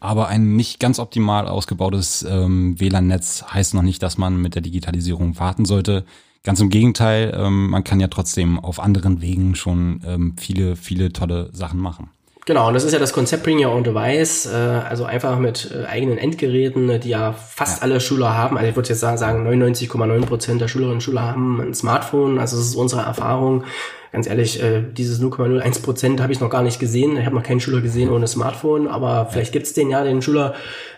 Aber 0.01 0.27
ein 0.27 0.55
nicht 0.55 0.79
ganz 0.79 0.97
optimal 0.97 1.47
ausgebautes 1.47 2.25
ähm, 2.27 2.77
WLAN-Netz 2.79 3.45
heißt 3.53 3.75
noch 3.75 3.83
nicht, 3.83 4.01
dass 4.01 4.17
man 4.17 4.41
mit 4.41 4.55
der 4.55 4.63
Digitalisierung 4.63 5.39
warten 5.39 5.63
sollte. 5.63 6.05
Ganz 6.43 6.59
im 6.59 6.69
Gegenteil, 6.69 7.37
ähm, 7.37 7.69
man 7.69 7.83
kann 7.83 7.99
ja 7.99 8.07
trotzdem 8.07 8.59
auf 8.59 8.79
anderen 8.79 9.21
Wegen 9.21 9.53
schon 9.53 10.01
ähm, 10.05 10.35
viele, 10.39 10.75
viele 10.75 11.13
tolle 11.13 11.51
Sachen 11.53 11.79
machen. 11.79 12.09
Genau, 12.47 12.67
und 12.67 12.73
das 12.73 12.83
ist 12.83 12.93
ja 12.93 12.97
das 12.97 13.13
Konzept 13.13 13.43
Bring 13.43 13.63
Your 13.63 13.71
Own 13.71 13.83
Device, 13.83 14.47
äh, 14.47 14.55
also 14.55 15.05
einfach 15.05 15.37
mit 15.37 15.69
äh, 15.71 15.85
eigenen 15.85 16.17
Endgeräten, 16.17 16.99
die 16.99 17.09
ja 17.09 17.33
fast 17.33 17.77
ja. 17.77 17.83
alle 17.83 18.01
Schüler 18.01 18.35
haben. 18.35 18.57
Also 18.57 18.69
ich 18.69 18.75
würde 18.75 18.89
jetzt 18.89 19.01
sagen, 19.01 19.47
99,9 19.47 20.25
Prozent 20.25 20.61
der 20.61 20.67
Schülerinnen 20.67 20.95
und 20.95 21.01
Schüler 21.01 21.21
haben 21.21 21.61
ein 21.61 21.75
Smartphone. 21.75 22.39
Also 22.39 22.57
das 22.57 22.65
ist 22.65 22.75
unsere 22.75 23.03
Erfahrung 23.03 23.65
ganz 24.11 24.27
ehrlich, 24.27 24.61
äh, 24.61 24.81
dieses 24.81 25.21
0,01 25.21 25.81
Prozent 25.81 26.21
habe 26.21 26.33
ich 26.33 26.39
noch 26.39 26.49
gar 26.49 26.63
nicht 26.63 26.79
gesehen. 26.79 27.17
Ich 27.17 27.25
habe 27.25 27.35
noch 27.35 27.43
keinen 27.43 27.59
Schüler 27.59 27.81
gesehen 27.81 28.09
ohne 28.09 28.27
Smartphone, 28.27 28.87
aber 28.87 29.27
vielleicht 29.31 29.53
gibt's 29.53 29.73
den 29.73 29.89
ja, 29.89 30.03
den 30.03 30.21
Schüler, 30.21 30.53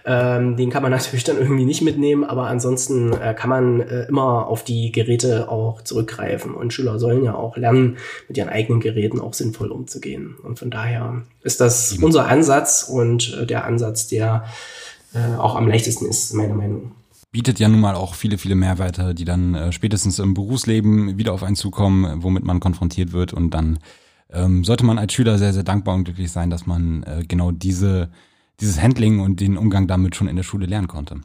ähm, 0.06 0.58
den 0.58 0.70
kann 0.70 0.82
man 0.82 0.92
natürlich 0.92 1.24
dann 1.24 1.38
irgendwie 1.38 1.66
nicht 1.66 1.82
mitnehmen, 1.82 2.24
aber 2.24 2.48
ansonsten 2.48 3.14
äh, 3.14 3.34
kann 3.34 3.50
man 3.50 3.82
äh, 3.82 4.08
immer 4.08 4.48
auf 4.48 4.64
die 4.64 4.92
Geräte 4.92 5.50
auch 5.50 5.82
zurückgreifen. 5.82 6.54
Und 6.54 6.74
Schüler 6.74 6.98
sollen 6.98 7.24
ja 7.24 7.36
auch 7.36 7.56
lernen, 7.56 7.98
mit 8.28 8.38
ihren 8.38 8.50
eigenen 8.50 8.80
Geräten 8.80 9.20
auch 9.20 9.34
sinnvoll 9.34 9.72
umzugehen. 9.72 10.36
Und 10.44 10.58
von 10.58 10.72
daher 10.72 11.22
ist 11.44 11.62
das 11.62 11.94
unser 12.02 12.28
Ansatz 12.28 12.84
und 12.84 13.38
äh, 13.40 13.46
der 13.46 13.66
Ansatz, 13.66 14.08
der 14.08 14.46
äh, 15.14 15.38
auch 15.38 15.56
am 15.56 15.68
leichtesten 15.68 16.08
ist, 16.08 16.34
meiner 16.34 16.56
Meinung 16.56 16.84
nach 16.86 17.03
bietet 17.34 17.60
ja 17.60 17.68
nun 17.68 17.82
mal 17.82 17.96
auch 17.96 18.14
viele, 18.14 18.38
viele 18.38 18.56
Mehrwerte, 18.56 19.14
die 19.14 19.26
dann 19.26 19.56
äh, 19.56 19.72
spätestens 19.74 20.20
im 20.20 20.36
Berufsleben 20.36 21.18
wieder 21.18 21.34
auf 21.34 21.44
einen 21.44 21.58
zukommen, 21.58 22.24
womit 22.24 22.46
man 22.46 22.62
konfrontiert 22.62 23.12
wird. 23.12 23.34
Und 23.34 23.50
dann 23.50 23.80
ähm, 24.32 24.64
sollte 24.64 24.86
man 24.86 25.00
als 25.00 25.14
Schüler 25.14 25.38
sehr, 25.40 25.52
sehr 25.52 25.64
dankbar 25.64 25.96
und 25.96 26.06
glücklich 26.06 26.32
sein, 26.32 26.52
dass 26.52 26.68
man 26.68 27.04
äh, 27.04 27.26
genau 27.28 27.52
diese, 27.52 28.12
dieses 28.62 28.80
Handling 28.80 29.20
und 29.20 29.40
den 29.40 29.58
Umgang 29.58 29.88
damit 29.88 30.16
schon 30.16 30.28
in 30.28 30.36
der 30.36 30.44
Schule 30.44 30.68
lernen 30.68 30.88
konnte. 30.88 31.22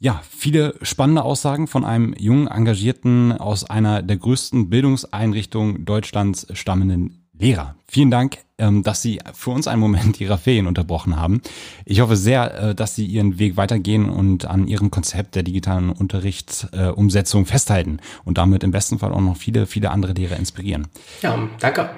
Ja, 0.00 0.22
viele 0.30 0.74
spannende 0.80 1.22
Aussagen 1.22 1.66
von 1.66 1.84
einem 1.84 2.14
jungen, 2.16 2.48
engagierten, 2.48 3.32
aus 3.32 3.68
einer 3.68 4.00
der 4.00 4.16
größten 4.16 4.70
Bildungseinrichtungen 4.70 5.84
Deutschlands 5.84 6.46
stammenden 6.52 7.17
Lehrer. 7.38 7.76
Vielen 7.86 8.10
Dank, 8.10 8.38
ähm, 8.58 8.82
dass 8.82 9.02
Sie 9.02 9.20
für 9.32 9.50
uns 9.50 9.66
einen 9.66 9.80
Moment 9.80 10.20
Ihrer 10.20 10.38
Ferien 10.38 10.66
unterbrochen 10.66 11.16
haben. 11.16 11.40
Ich 11.84 12.00
hoffe 12.00 12.16
sehr, 12.16 12.54
äh, 12.54 12.74
dass 12.74 12.94
Sie 12.94 13.06
Ihren 13.06 13.38
Weg 13.38 13.56
weitergehen 13.56 14.08
und 14.08 14.44
an 14.46 14.66
Ihrem 14.66 14.90
Konzept 14.90 15.34
der 15.34 15.42
digitalen 15.42 15.90
Unterrichtsumsetzung 15.90 17.46
festhalten 17.46 18.00
und 18.24 18.38
damit 18.38 18.64
im 18.64 18.70
besten 18.70 18.98
Fall 18.98 19.12
auch 19.12 19.20
noch 19.20 19.36
viele, 19.36 19.66
viele 19.66 19.90
andere 19.90 20.12
Lehrer 20.12 20.36
inspirieren. 20.36 20.88
Ja, 21.22 21.38
danke. 21.60 21.90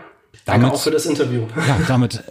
Danke 0.45 0.63
damit, 0.63 0.73
auch 0.73 0.81
für 0.81 0.91
das 0.91 1.07
Interview. 1.07 1.43
Ja, 1.67 1.79
damit 1.87 2.23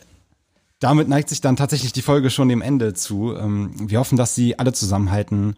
damit 0.80 1.10
neigt 1.10 1.30
sich 1.30 1.42
dann 1.42 1.56
tatsächlich 1.56 1.92
die 1.92 2.02
Folge 2.02 2.30
schon 2.30 2.48
dem 2.50 2.62
Ende 2.62 2.94
zu. 2.94 3.36
Ähm, 3.36 3.72
wir 3.78 4.00
hoffen, 4.00 4.18
dass 4.18 4.34
Sie 4.34 4.58
alle 4.58 4.74
zusammenhalten, 4.74 5.56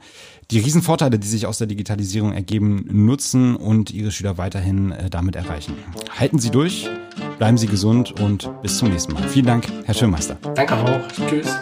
die 0.49 0.59
Riesenvorteile, 0.59 1.19
die 1.19 1.27
sich 1.27 1.45
aus 1.45 1.59
der 1.59 1.67
Digitalisierung 1.67 2.33
ergeben, 2.33 2.85
nutzen 2.91 3.55
und 3.55 3.91
Ihre 3.91 4.11
Schüler 4.11 4.37
weiterhin 4.37 4.91
äh, 4.91 5.09
damit 5.09 5.35
erreichen. 5.35 5.75
Halten 6.17 6.39
Sie 6.39 6.49
durch, 6.49 6.89
bleiben 7.37 7.57
Sie 7.57 7.67
gesund 7.67 8.19
und 8.19 8.49
bis 8.61 8.77
zum 8.77 8.89
nächsten 8.89 9.13
Mal. 9.13 9.27
Vielen 9.29 9.45
Dank, 9.45 9.67
Herr 9.85 9.93
Schirmeister. 9.93 10.37
Danke 10.55 10.75
auch. 10.75 11.01
Tschüss. 11.29 11.55